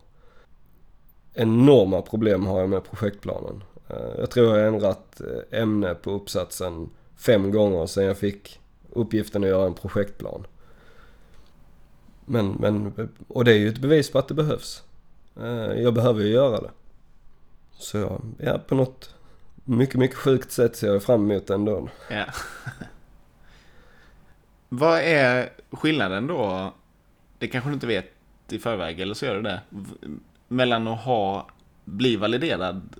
Enorma 1.34 2.02
problem 2.02 2.46
har 2.46 2.60
jag 2.60 2.70
med 2.70 2.84
projektplanen. 2.84 3.64
Eh, 3.90 4.20
jag 4.20 4.32
tror 4.32 4.46
jag 4.46 4.54
har 4.54 4.68
ändrat 4.68 5.22
eh, 5.22 5.62
ämne 5.62 5.96
på 5.96 6.12
uppsatsen 6.12 6.90
fem 7.26 7.52
gånger 7.52 7.86
sedan 7.86 8.04
jag 8.04 8.18
fick 8.18 8.60
uppgiften 8.90 9.44
att 9.44 9.50
göra 9.50 9.66
en 9.66 9.74
projektplan. 9.74 10.48
Men, 12.26 12.52
men, 12.52 13.10
och 13.28 13.46
det 13.46 13.52
är 13.52 13.58
ju 13.58 13.70
ett 13.70 13.78
bevis 13.78 14.12
på 14.12 14.20
att 14.20 14.28
det 14.28 14.34
behövs. 14.34 14.84
Eh, 15.42 15.82
jag 15.82 15.94
behöver 15.94 16.22
ju 16.22 16.28
göra 16.28 16.62
det. 16.62 16.72
Så 17.72 18.22
ja, 18.38 18.60
på 18.68 18.76
något 18.76 19.16
mycket, 19.64 19.96
mycket 19.96 20.18
sjukt 20.18 20.52
sätt 20.52 20.76
ser 20.76 20.88
jag 20.88 21.04
fram 21.04 21.32
emot 21.32 21.48
den 21.48 21.66
dagen. 21.66 21.90
Ja. 22.10 22.26
Vad 24.70 25.00
är 25.00 25.50
skillnaden 25.72 26.28
då? 26.28 26.74
Det 27.38 27.48
kanske 27.48 27.70
du 27.70 27.74
inte 27.74 27.88
vet 27.88 28.12
i 28.50 28.60
förväg, 28.60 29.00
eller 29.00 29.14
så 29.14 29.26
gör 29.26 29.36
du 29.36 29.42
det. 29.42 29.62
Mellan 30.48 30.88
att 30.88 31.02
ha, 31.02 31.48
bli 31.86 32.16
validerad 32.16 32.96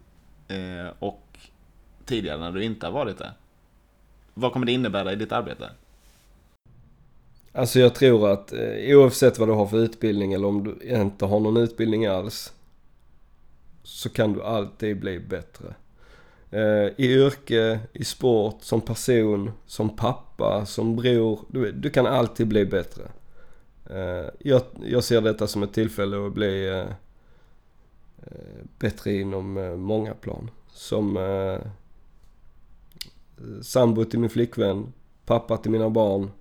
eh, 0.48 0.94
och 1.00 1.38
tidigare 2.06 2.38
när 2.38 2.52
du 2.52 2.64
inte 2.64 2.86
har 2.86 2.94
varit 2.94 3.18
det. 3.18 3.32
Vad 4.34 4.54
kommer 4.54 4.66
det 4.66 4.72
innebära 4.72 5.14
i 5.14 5.16
ditt 5.16 5.32
arbete? 5.32 5.70
Alltså 7.56 7.80
jag 7.80 7.96
tror 7.96 8.30
att 8.30 8.54
eh, 8.54 8.98
oavsett 8.98 9.40
vad 9.40 9.48
du 9.48 9.54
har 9.54 9.68
för 9.68 9.78
utbildning 9.78 10.34
eller 10.34 10.48
om 10.48 10.64
du 10.64 10.96
inte 10.96 11.26
har 11.26 11.40
någon 11.40 11.58
utbildning 11.58 12.06
alls. 12.06 12.54
Så 13.84 14.10
kan 14.10 14.34
du 14.34 14.44
alltid 14.44 15.00
bli 15.00 15.20
bättre. 15.20 15.76
Eh, 16.52 16.88
I 16.98 17.14
yrke, 17.14 17.80
i 17.94 18.04
sport, 18.04 18.58
som 18.62 18.82
person, 18.82 19.52
som 19.66 19.96
pappa, 19.96 20.66
som 20.66 20.96
bror. 20.96 21.40
Du, 21.48 21.72
du 21.72 21.90
kan 21.90 22.06
alltid 22.06 22.48
bli 22.48 22.66
bättre. 22.66 23.04
Eh, 23.90 24.30
jag, 24.40 24.62
jag 24.86 25.04
ser 25.04 25.22
detta 25.22 25.48
som 25.48 25.64
ett 25.64 25.74
tillfälle 25.74 26.28
att 26.28 26.34
bli 26.34 26.86
bättre 28.80 29.14
inom 29.14 29.54
många 29.82 30.14
plan. 30.14 30.50
Som 30.72 31.18
sambo 33.62 34.06
till 34.06 34.20
min 34.20 34.30
flickvän, 34.30 34.94
pappa 35.26 35.58
till 35.58 35.72
mina 35.72 35.90
barn, 35.90 36.32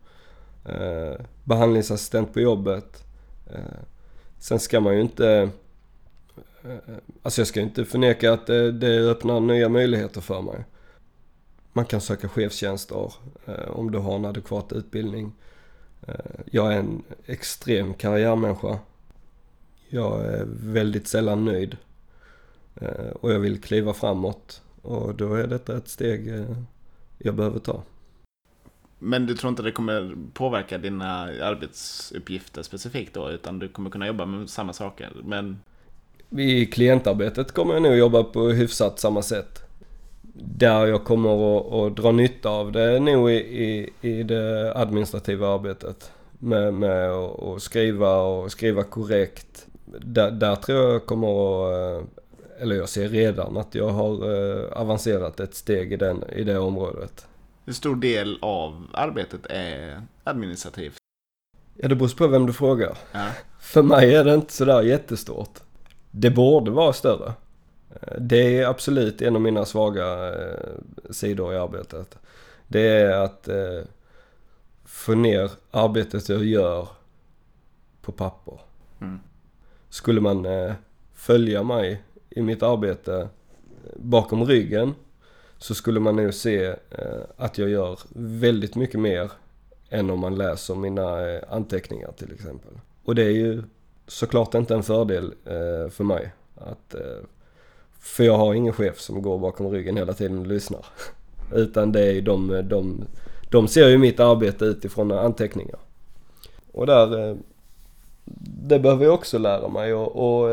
eh, 0.65 1.21
behandlingsassistent 1.45 2.33
på 2.33 2.41
jobbet. 2.41 3.05
Eh, 3.47 3.79
sen 4.39 4.59
ska 4.59 4.81
man 4.81 4.95
ju 4.95 5.01
inte 5.01 5.51
Eh, 6.65 6.95
alltså 7.23 7.41
jag 7.41 7.49
ska 7.49 7.61
inte 7.61 7.85
förneka 7.85 8.33
att 8.33 8.47
det, 8.47 8.73
det 8.73 9.11
öppnar 9.11 9.41
nya 9.41 9.69
möjligheter 9.69 10.21
för 10.21 10.43
mig. 10.43 10.65
Man 11.73 11.85
kan 11.85 12.01
söka 12.01 12.29
chefstjänster 12.29 13.13
eh, 13.47 13.71
om 13.71 13.91
du 13.91 13.99
har 13.99 14.17
en 14.17 14.25
adekvat 14.25 14.73
utbildning. 14.73 15.33
Eh, 16.07 16.15
jag 16.51 16.73
är 16.73 16.79
en 16.79 17.03
extrem 17.27 17.95
karriärmänniska. 17.95 18.79
Jag 19.89 20.25
är 20.25 20.47
väldigt 20.49 21.09
sällan 21.09 21.45
nöjd. 21.45 21.77
Eh, 22.75 23.11
och 23.21 23.33
jag 23.33 23.39
vill 23.39 23.61
kliva 23.61 23.95
framåt. 23.95 24.63
Och 24.83 25.15
då 25.15 25.35
är 25.35 25.47
detta 25.47 25.77
ett 25.77 25.89
steg 25.89 26.35
eh, 26.35 26.57
jag 27.23 27.35
behöver 27.35 27.59
ta. 27.59 27.83
Men 28.99 29.27
du 29.27 29.35
tror 29.35 29.49
inte 29.49 29.63
det 29.63 29.73
kommer 29.73 30.15
påverka 30.33 30.79
dina 30.79 31.23
arbetsuppgifter 31.23 32.63
specifikt 32.63 33.15
då? 33.15 33.31
Utan 33.31 33.59
du 33.59 33.69
kommer 33.69 33.91
kunna 33.91 34.07
jobba 34.07 34.27
med 34.27 34.51
samma 34.51 34.73
saker? 34.73 35.13
Men 35.25 35.59
i 36.39 36.67
klientarbetet 36.67 37.53
kommer 37.53 37.75
jag 37.75 37.83
nog 37.83 37.97
jobba 37.97 38.25
på 38.25 38.49
hyfsat 38.49 38.99
samma 38.99 39.23
sätt. 39.23 39.63
Där 40.35 40.87
jag 40.87 41.05
kommer 41.05 41.59
att, 41.59 41.73
att 41.73 41.97
dra 41.97 42.13
nytta 42.13 42.49
av 42.49 42.73
det 42.73 42.83
är 42.83 43.01
nog 43.01 43.31
i, 43.31 43.35
i, 43.35 43.93
i 44.01 44.23
det 44.23 44.73
administrativa 44.77 45.55
arbetet. 45.55 46.11
Med, 46.39 46.75
med 46.75 47.11
att 47.11 47.63
skriva 47.63 48.17
och 48.17 48.53
skriva 48.53 48.83
korrekt. 48.83 49.67
Där, 49.85 50.31
där 50.31 50.57
tror 50.57 50.79
jag 50.79 50.95
jag 50.95 51.07
kommer 51.07 51.29
att, 51.29 52.07
eller 52.59 52.77
jag 52.77 52.89
ser 52.89 53.09
redan 53.09 53.57
att 53.57 53.75
jag 53.75 53.89
har 53.89 54.35
eh, 54.35 54.73
avancerat 54.73 55.41
ett 55.41 55.55
steg 55.55 55.93
i, 55.93 55.97
den, 55.97 56.25
i 56.33 56.45
det 56.45 56.59
området. 56.59 57.27
Hur 57.65 57.73
stor 57.73 57.97
del 57.97 58.39
av 58.43 58.87
arbetet 58.93 59.47
är 59.47 60.03
administrativt? 60.25 60.97
Ja, 61.75 61.89
det 61.89 61.95
beror 61.95 62.09
på 62.09 62.27
vem 62.27 62.47
du 62.47 62.53
frågar. 62.53 62.99
Ja. 63.13 63.29
För 63.61 63.83
mig 63.83 64.15
är 64.15 64.25
det 64.25 64.35
inte 64.35 64.53
sådär 64.53 64.83
jättestort. 64.83 65.61
Det 66.11 66.31
borde 66.31 66.71
vara 66.71 66.93
större. 66.93 67.33
Eh, 67.91 68.21
det 68.21 68.59
är 68.59 68.67
absolut 68.67 69.23
en 69.23 69.37
av 69.37 69.43
mina 69.43 69.65
svaga 69.65 70.29
eh, 70.29 70.81
sidor 71.11 71.55
i 71.55 71.57
arbetet. 71.57 72.19
Det 72.69 72.89
är 72.89 73.25
att 73.25 73.49
eh, 73.49 73.81
få 74.85 75.15
ner 75.15 75.51
arbetet 75.71 76.29
jag 76.29 76.45
gör 76.45 76.89
på 78.03 78.13
papper. 78.13 78.61
Mm. 79.01 79.21
Skulle 79.89 80.21
man 80.21 80.47
följa 81.15 81.63
mig 81.63 82.03
i 82.37 82.43
mitt 82.43 82.63
arbete 82.63 83.17
eh, 83.17 83.27
bakom 83.97 84.45
ryggen 84.45 84.95
så 85.59 85.75
skulle 85.75 86.01
man 86.01 86.17
nog 86.17 86.35
se 86.35 86.65
eh, 86.67 87.23
att 87.37 87.59
jag 87.59 87.69
gör 87.69 87.99
väldigt 88.15 88.75
mycket 88.75 89.01
mer 89.01 89.33
än 89.89 90.11
om 90.11 90.21
man 90.21 90.35
läser 90.35 90.75
mina 90.75 91.31
eh, 91.31 91.43
anteckningar 91.49 92.13
till 92.13 92.33
exempel. 92.33 92.73
Och 93.05 93.15
det 93.15 93.23
är 93.23 93.31
ju 93.31 93.63
såklart 94.07 94.55
inte 94.55 94.75
en 94.75 94.83
fördel 94.83 95.35
för 95.91 96.05
mig. 96.05 96.33
Att, 96.55 96.95
för 98.01 98.25
jag 98.25 98.39
har 98.39 98.55
ingen 98.55 98.73
chef 98.73 99.01
som 99.01 99.23
går 99.23 99.39
bakom 99.39 99.71
ryggen 99.71 99.97
hela 99.97 100.13
tiden 100.13 100.39
och 100.39 100.47
lyssnar. 100.47 100.87
Utan 101.55 101.93
det 101.93 102.01
är 102.01 102.23
de, 102.23 102.63
de, 102.69 103.05
de 103.51 103.69
ser 103.69 103.89
ju 103.89 103.99
mitt 103.99 104.21
arbete 104.21 104.65
utifrån 104.65 105.13
anteckningar. 105.13 105.79
Och 106.73 106.87
där, 106.87 107.37
det 108.69 108.79
behöver 108.79 109.05
jag 109.05 109.15
också 109.15 109.39
lära 109.39 109.69
mig 109.69 109.95
och, 109.95 110.43
och 110.43 110.51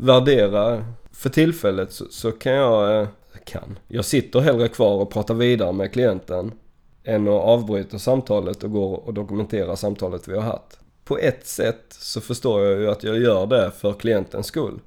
eh, 0.00 0.06
värdera. 0.06 0.84
För 1.12 1.30
tillfället 1.30 1.92
så, 1.92 2.04
så 2.10 2.32
kan 2.32 2.52
jag, 2.52 3.00
eh, 3.00 3.08
kan, 3.44 3.78
jag 3.88 4.04
sitter 4.04 4.40
hellre 4.40 4.68
kvar 4.68 4.94
och 4.94 5.10
pratar 5.10 5.34
vidare 5.34 5.72
med 5.72 5.92
klienten 5.92 6.52
än 7.04 7.28
att 7.28 7.42
avbryta 7.42 7.98
samtalet 7.98 8.64
och 8.64 8.72
gå 8.72 8.92
och 8.92 9.14
dokumentera 9.14 9.76
samtalet 9.76 10.28
vi 10.28 10.34
har 10.34 10.42
haft 10.42 10.80
på 11.10 11.18
ett 11.18 11.46
sätt 11.46 11.84
så 11.88 12.20
förstår 12.20 12.64
jag 12.64 12.80
ju 12.80 12.90
att 12.90 13.02
jag 13.02 13.18
gör 13.18 13.46
det 13.46 13.70
för 13.70 13.92
klientens 13.92 14.46
skull. 14.46 14.80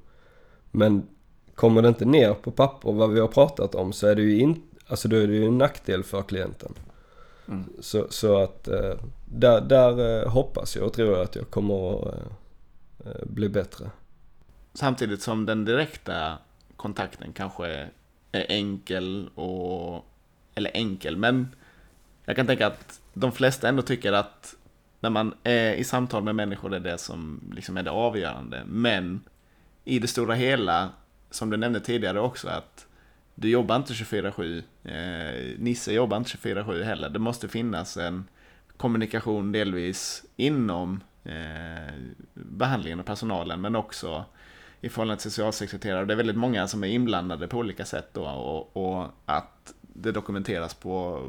Men 0.70 1.06
kommer 1.54 1.82
det 1.82 1.88
inte 1.88 2.04
ner 2.04 2.34
på 2.34 2.50
papper 2.50 2.92
vad 2.92 3.10
vi 3.10 3.20
har 3.20 3.28
pratat 3.28 3.74
om 3.74 3.92
så 3.92 4.06
är 4.06 4.14
det 4.14 4.22
ju 4.22 4.38
inte, 4.38 4.60
alltså 4.86 5.08
då 5.08 5.16
är 5.16 5.26
det 5.26 5.34
ju 5.34 5.46
en 5.46 5.58
nackdel 5.58 6.04
för 6.04 6.22
klienten. 6.22 6.74
Mm. 7.48 7.64
Så, 7.80 8.06
så 8.10 8.38
att 8.38 8.68
eh, 8.68 8.94
där, 9.24 9.60
där 9.60 10.22
eh, 10.22 10.28
hoppas 10.28 10.76
jag 10.76 10.86
och 10.86 10.92
tror 10.92 11.12
jag 11.12 11.20
att 11.20 11.36
jag 11.36 11.50
kommer 11.50 12.08
att 12.08 12.14
bli 13.24 13.48
bättre. 13.48 13.90
Samtidigt 14.74 15.22
som 15.22 15.46
den 15.46 15.64
direkta 15.64 16.38
kontakten 16.76 17.32
kanske 17.32 17.88
är 18.32 18.46
enkel 18.48 19.28
och, 19.34 20.06
eller 20.54 20.70
enkel, 20.74 21.16
men 21.16 21.48
jag 22.24 22.36
kan 22.36 22.46
tänka 22.46 22.66
att 22.66 23.00
de 23.14 23.32
flesta 23.32 23.68
ändå 23.68 23.82
tycker 23.82 24.12
att 24.12 24.56
när 25.00 25.10
man 25.10 25.34
är 25.42 25.72
i 25.74 25.84
samtal 25.84 26.22
med 26.22 26.34
människor, 26.34 26.70
det 26.70 26.76
är 26.76 26.80
det 26.80 26.98
som 26.98 27.40
liksom 27.54 27.76
är 27.76 27.82
det 27.82 27.90
avgörande. 27.90 28.62
Men 28.66 29.20
i 29.84 29.98
det 29.98 30.08
stora 30.08 30.34
hela, 30.34 30.88
som 31.30 31.50
du 31.50 31.56
nämnde 31.56 31.80
tidigare 31.80 32.20
också, 32.20 32.48
att 32.48 32.86
du 33.34 33.50
jobbar 33.50 33.76
inte 33.76 33.92
24-7. 33.92 34.62
Eh, 34.84 35.58
Nisse 35.58 35.92
jobbar 35.92 36.16
inte 36.16 36.30
24-7 36.30 36.82
heller. 36.82 37.08
Det 37.08 37.18
måste 37.18 37.48
finnas 37.48 37.96
en 37.96 38.24
kommunikation 38.76 39.52
delvis 39.52 40.24
inom 40.36 41.00
eh, 41.24 41.94
behandlingen 42.34 43.00
och 43.00 43.06
personalen, 43.06 43.60
men 43.60 43.76
också 43.76 44.24
i 44.84 44.88
förhållande 44.88 45.22
till 45.22 45.30
socialsekreterare. 45.30 46.04
Det 46.04 46.14
är 46.14 46.16
väldigt 46.16 46.36
många 46.36 46.68
som 46.68 46.84
är 46.84 46.88
inblandade 46.88 47.48
på 47.48 47.58
olika 47.58 47.84
sätt 47.84 48.08
då 48.12 48.24
och, 48.24 48.76
och 48.76 49.06
att 49.24 49.74
det 49.80 50.12
dokumenteras 50.12 50.74
på, 50.74 51.22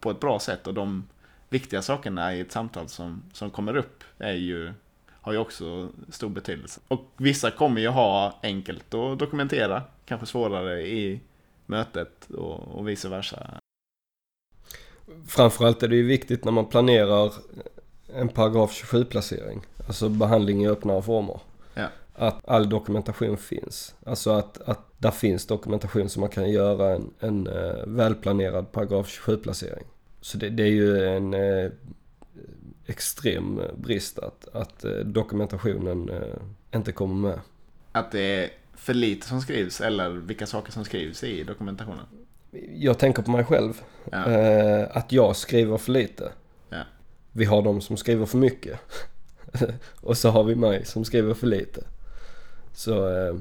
på 0.00 0.10
ett 0.10 0.20
bra 0.20 0.38
sätt 0.38 0.66
och 0.66 0.74
de 0.74 1.04
viktiga 1.48 1.82
sakerna 1.82 2.34
i 2.34 2.40
ett 2.40 2.52
samtal 2.52 2.88
som, 2.88 3.22
som 3.32 3.50
kommer 3.50 3.76
upp 3.76 4.04
är 4.18 4.32
ju, 4.32 4.72
har 5.10 5.32
ju 5.32 5.38
också 5.38 5.88
stor 6.08 6.28
betydelse. 6.28 6.80
Och 6.88 7.10
vissa 7.16 7.50
kommer 7.50 7.80
ju 7.80 7.88
ha 7.88 8.38
enkelt 8.42 8.94
att 8.94 9.18
dokumentera, 9.18 9.82
kanske 10.04 10.26
svårare 10.26 10.80
i 10.82 11.20
mötet 11.66 12.30
och, 12.30 12.78
och 12.78 12.88
vice 12.88 13.08
versa. 13.08 13.50
Framförallt 15.26 15.82
är 15.82 15.88
det 15.88 15.96
ju 15.96 16.06
viktigt 16.06 16.44
när 16.44 16.52
man 16.52 16.66
planerar 16.66 17.32
en 18.14 18.28
paragraf 18.28 18.84
27-placering, 18.84 19.60
alltså 19.86 20.08
behandling 20.08 20.64
i 20.64 20.68
öppnare 20.68 21.02
former. 21.02 21.40
Att 22.14 22.48
all 22.48 22.68
dokumentation 22.68 23.36
finns. 23.36 23.94
Alltså 24.06 24.30
att, 24.30 24.60
att 24.62 24.80
där 24.98 25.10
finns 25.10 25.46
dokumentation 25.46 26.08
så 26.08 26.20
man 26.20 26.28
kan 26.28 26.50
göra 26.50 26.94
en, 26.94 27.10
en 27.20 27.46
uh, 27.46 27.86
välplanerad 27.86 28.72
paragraf 28.72 29.08
27-placering. 29.08 29.84
Så 30.20 30.38
det, 30.38 30.50
det 30.50 30.62
är 30.62 30.70
ju 30.70 31.06
en 31.06 31.34
eh, 31.34 31.70
extrem 32.86 33.60
brist 33.76 34.18
att, 34.18 34.48
att 34.52 34.84
eh, 34.84 34.90
dokumentationen 34.90 36.08
eh, 36.08 36.36
inte 36.74 36.92
kommer 36.92 37.28
med. 37.28 37.40
Att 37.92 38.12
det 38.12 38.20
är 38.20 38.50
för 38.74 38.94
lite 38.94 39.26
som 39.26 39.40
skrivs 39.40 39.80
eller 39.80 40.10
vilka 40.10 40.46
saker 40.46 40.72
som 40.72 40.84
skrivs 40.84 41.24
i 41.24 41.44
dokumentationen? 41.44 42.06
Jag 42.74 42.98
tänker 42.98 43.22
på 43.22 43.30
mig 43.30 43.44
själv. 43.44 43.82
Ja. 44.12 44.30
Eh, 44.30 44.96
att 44.96 45.12
jag 45.12 45.36
skriver 45.36 45.76
för 45.76 45.92
lite. 45.92 46.32
Ja. 46.68 46.82
Vi 47.32 47.44
har 47.44 47.62
de 47.62 47.80
som 47.80 47.96
skriver 47.96 48.26
för 48.26 48.38
mycket. 48.38 48.80
och 50.00 50.18
så 50.18 50.28
har 50.28 50.44
vi 50.44 50.54
mig 50.54 50.84
som 50.84 51.04
skriver 51.04 51.34
för 51.34 51.46
lite. 51.46 51.84
Så 52.74 53.08
eh, 53.08 53.34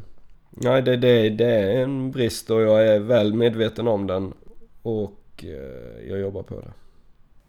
nej, 0.49 0.81
det, 0.81 0.97
det, 0.97 1.29
det 1.29 1.45
är 1.45 1.83
en 1.83 2.11
brist 2.11 2.49
och 2.49 2.61
jag 2.61 2.87
är 2.87 2.99
väl 2.99 3.33
medveten 3.33 3.87
om 3.87 4.07
den. 4.07 4.33
Och 4.81 5.19
Eh, 5.43 6.09
jag 6.09 6.19
jobbar 6.19 6.43
på 6.43 6.61
det. 6.61 6.71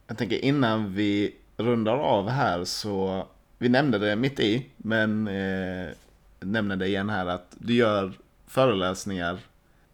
Jag 0.06 0.18
tänker 0.18 0.44
innan 0.44 0.94
vi 0.94 1.34
rundar 1.56 1.96
av 1.96 2.28
här 2.28 2.64
så, 2.64 3.26
vi 3.58 3.68
nämnde 3.68 3.98
det 3.98 4.16
mitt 4.16 4.40
i, 4.40 4.66
men 4.76 5.28
eh, 5.28 5.88
nämner 6.40 6.76
det 6.76 6.86
igen 6.86 7.08
här 7.08 7.26
att 7.26 7.56
du 7.58 7.74
gör 7.74 8.12
föreläsningar 8.46 9.38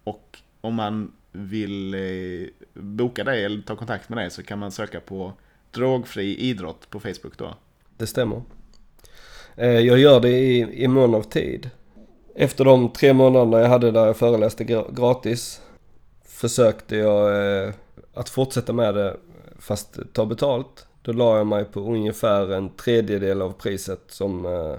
och 0.05 0.39
om 0.61 0.75
man 0.75 1.13
vill 1.33 1.95
eh, 1.95 2.49
boka 2.75 3.25
dig 3.25 3.45
eller 3.45 3.63
ta 3.63 3.77
kontakt 3.77 4.09
med 4.09 4.19
dig 4.19 4.31
så 4.31 4.43
kan 4.43 4.59
man 4.59 4.73
söka 4.73 5.01
på 5.01 5.33
drogfri 5.71 6.37
idrott 6.37 6.91
på 6.91 7.01
Facebook 7.01 7.37
då. 7.37 7.55
Det 7.97 8.07
stämmer. 8.07 8.43
Eh, 9.57 9.81
jag 9.81 9.99
gör 9.99 10.21
det 10.21 10.39
i, 10.39 10.85
i 10.85 10.89
mån 10.89 11.15
av 11.15 11.23
tid. 11.23 11.71
Efter 12.35 12.65
de 12.65 12.93
tre 12.93 13.13
månaderna 13.13 13.61
jag 13.61 13.69
hade 13.69 13.91
där 13.91 14.07
jag 14.07 14.17
föreläste 14.17 14.65
gratis 14.91 15.61
försökte 16.25 16.97
jag 16.97 17.47
eh, 17.65 17.73
att 18.15 18.29
fortsätta 18.29 18.73
med 18.73 18.95
det 18.95 19.17
fast 19.59 19.99
ta 20.13 20.27
betalt. 20.27 20.87
Då 21.03 21.13
la 21.13 21.37
jag 21.37 21.47
mig 21.47 21.65
på 21.65 21.81
ungefär 21.81 22.53
en 22.53 22.71
tredjedel 22.71 23.43
av 23.43 23.53
priset 23.53 24.01
som 24.07 24.47
eh, 24.47 24.75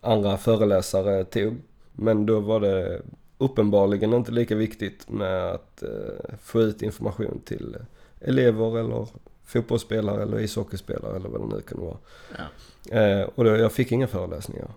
andra 0.00 0.36
föreläsare 0.36 1.24
tog. 1.24 1.56
Men 1.92 2.26
då 2.26 2.40
var 2.40 2.60
det 2.60 3.02
uppenbarligen 3.38 4.12
inte 4.12 4.32
lika 4.32 4.54
viktigt 4.54 5.08
med 5.08 5.50
att 5.50 5.82
eh, 5.82 6.34
få 6.42 6.60
ut 6.60 6.82
information 6.82 7.40
till 7.44 7.76
elever 8.20 8.78
eller 8.78 9.06
fotbollsspelare 9.44 10.22
eller 10.22 10.40
ishockeyspelare 10.40 11.16
eller 11.16 11.28
vad 11.28 11.40
det 11.40 11.56
nu 11.56 11.60
kan 11.60 11.80
vara. 11.80 11.96
Ja. 12.38 12.44
Eh, 12.92 13.20
och 13.34 13.44
då, 13.44 13.56
jag 13.56 13.72
fick 13.72 13.92
inga 13.92 14.06
föreläsningar. 14.06 14.70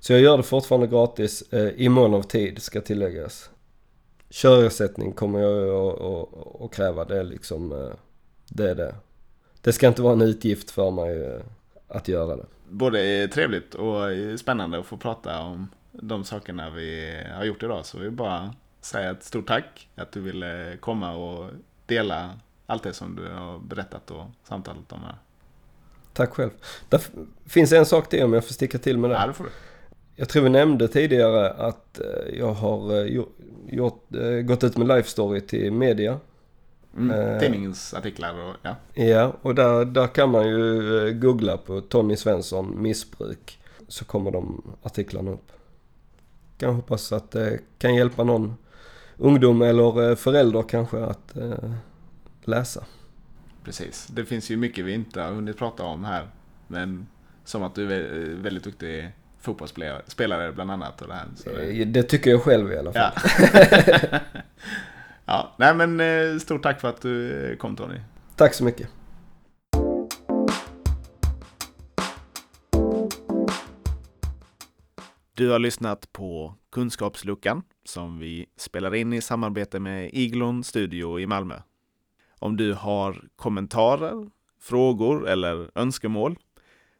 Så 0.00 0.12
jag 0.12 0.20
gör 0.20 0.36
det 0.36 0.42
fortfarande 0.42 0.86
gratis 0.86 1.52
eh, 1.52 1.68
i 1.68 1.88
mån 1.88 2.14
av 2.14 2.22
tid 2.22 2.62
ska 2.62 2.80
tilläggas. 2.80 3.50
Körersättning 4.30 5.12
kommer 5.12 5.38
jag 5.40 6.00
att- 6.64 6.72
kräva. 6.72 7.04
Det 7.04 7.18
är 7.18 7.24
liksom, 7.24 7.72
eh, 7.72 7.92
det 8.48 8.70
är 8.70 8.74
det. 8.74 8.94
Det 9.60 9.72
ska 9.72 9.88
inte 9.88 10.02
vara 10.02 10.12
en 10.12 10.22
utgift 10.22 10.70
för 10.70 10.90
mig 10.90 11.24
eh, 11.24 11.40
att 11.88 12.08
göra 12.08 12.36
det. 12.36 12.46
Både 12.68 13.28
trevligt 13.28 13.74
och 13.74 14.02
spännande 14.40 14.78
att 14.78 14.86
få 14.86 14.96
prata 14.96 15.40
om 15.40 15.68
de 15.92 16.24
sakerna 16.24 16.70
vi 16.70 17.16
har 17.34 17.44
gjort 17.44 17.62
idag. 17.62 17.86
Så 17.86 17.98
vi 17.98 18.10
bara 18.10 18.54
säga 18.80 19.10
ett 19.10 19.24
stort 19.24 19.46
tack 19.46 19.88
att 19.94 20.12
du 20.12 20.20
ville 20.20 20.76
komma 20.80 21.14
och 21.16 21.50
dela 21.86 22.30
allt 22.66 22.82
det 22.82 22.92
som 22.92 23.16
du 23.16 23.28
har 23.28 23.58
berättat 23.58 24.10
och 24.10 24.24
samtalat 24.44 24.92
om 24.92 25.00
här. 25.00 25.14
Tack 26.14 26.34
själv. 26.34 26.50
Det 26.88 27.10
finns 27.46 27.72
en 27.72 27.86
sak 27.86 28.08
till 28.08 28.24
om 28.24 28.32
jag 28.32 28.44
får 28.44 28.54
sticka 28.54 28.78
till 28.78 28.98
med 28.98 29.10
det. 29.10 29.16
Ja, 29.16 29.26
det 29.26 29.32
får 29.32 29.44
du. 29.44 29.50
Jag 30.16 30.28
tror 30.28 30.42
vi 30.42 30.48
nämnde 30.48 30.88
tidigare 30.88 31.50
att 31.50 32.00
eh, 32.00 32.38
jag 32.38 32.52
har 32.52 32.98
eh, 32.98 33.22
gjort, 33.70 34.14
eh, 34.14 34.40
gått 34.42 34.64
ut 34.64 34.76
med 34.76 34.88
life 34.88 35.08
story 35.08 35.40
till 35.40 35.72
media. 35.72 36.20
Mm. 36.96 37.10
Eh. 37.10 37.40
Tidningens 37.40 37.94
artiklar 37.94 38.34
och 38.34 38.54
ja. 38.62 38.76
Ja, 39.04 39.32
och 39.42 39.54
där, 39.54 39.84
där 39.84 40.06
kan 40.06 40.30
man 40.30 40.48
ju 40.48 41.12
googla 41.14 41.56
på 41.56 41.80
Tommy 41.80 42.16
Svensson 42.16 42.82
missbruk. 42.82 43.58
Så 43.88 44.04
kommer 44.04 44.30
de 44.30 44.62
artiklarna 44.82 45.30
upp. 45.30 45.52
Kan 46.58 46.74
hoppas 46.74 47.12
att 47.12 47.30
det 47.30 47.58
kan 47.78 47.94
hjälpa 47.94 48.24
någon 48.24 48.54
ungdom 49.16 49.62
eller 49.62 50.14
förälder 50.14 50.62
kanske 50.62 51.04
att 51.04 51.36
läsa. 52.44 52.84
Precis. 53.64 54.06
Det 54.06 54.24
finns 54.24 54.50
ju 54.50 54.56
mycket 54.56 54.84
vi 54.84 54.92
inte 54.92 55.20
har 55.20 55.32
hunnit 55.32 55.58
prata 55.58 55.82
om 55.82 56.04
här. 56.04 56.28
Men 56.66 57.06
som 57.44 57.62
att 57.62 57.74
du 57.74 57.92
är 57.92 58.00
vä- 58.00 58.42
väldigt 58.42 58.64
duktig 58.64 59.10
fotbollsspelare 59.40 60.02
spelare 60.06 60.52
bland 60.52 60.70
annat. 60.70 61.02
Och 61.02 61.08
det, 61.08 61.14
här, 61.14 61.26
så 61.36 61.48
det... 61.50 61.80
Eh, 61.80 61.86
Det 61.86 62.02
tycker 62.02 62.30
jag 62.30 62.42
själv 62.42 62.72
i 62.72 62.78
alla 62.78 62.92
fall. 62.92 63.12
Ja. 63.16 64.20
ja, 65.24 65.54
nej 65.58 65.74
men 65.74 66.00
eh, 66.00 66.38
stort 66.38 66.62
tack 66.62 66.80
för 66.80 66.88
att 66.88 67.00
du 67.00 67.44
eh, 67.50 67.56
kom 67.56 67.76
Tony. 67.76 67.96
Tack 68.36 68.54
så 68.54 68.64
mycket. 68.64 68.88
Du 75.36 75.48
har 75.50 75.58
lyssnat 75.58 76.12
på 76.12 76.54
Kunskapsluckan 76.72 77.62
som 77.84 78.18
vi 78.18 78.46
spelar 78.56 78.94
in 78.94 79.12
i 79.12 79.20
samarbete 79.20 79.80
med 79.80 80.10
Iglon 80.12 80.64
Studio 80.64 81.20
i 81.20 81.26
Malmö. 81.26 81.54
Om 82.44 82.56
du 82.56 82.74
har 82.74 83.28
kommentarer, 83.36 84.30
frågor 84.60 85.28
eller 85.28 85.70
önskemål 85.74 86.38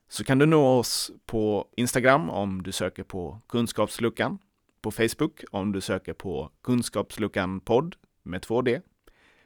så 0.08 0.24
kan 0.24 0.38
du 0.38 0.46
nå 0.46 0.78
oss 0.78 1.10
på 1.26 1.68
Instagram 1.76 2.30
om 2.30 2.62
du 2.62 2.72
söker 2.72 3.02
på 3.02 3.40
Kunskapsluckan, 3.48 4.38
på 4.80 4.90
Facebook 4.90 5.44
om 5.50 5.72
du 5.72 5.80
söker 5.80 6.12
på 6.12 6.50
Kunskapsluckan 6.62 7.60
podd 7.60 7.96
med 8.22 8.44
2D. 8.44 8.82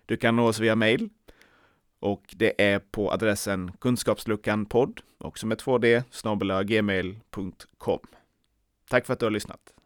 Du 0.07 0.17
kan 0.17 0.37
nå 0.37 0.47
oss 0.47 0.61
via 0.61 0.77
mail 0.77 1.09
och 2.01 2.35
det 2.37 2.63
är 2.63 2.79
på 2.79 3.13
adressen 3.13 3.73
kunskapsluckanpodd, 3.73 5.01
också 5.19 5.47
med 5.47 5.59
2D, 5.59 6.03
snabel 6.11 6.63
gmail.com. 6.63 8.01
Tack 8.91 9.07
för 9.07 9.13
att 9.13 9.21
du 9.21 9.27
har 9.27 9.31
lyssnat. 9.31 9.78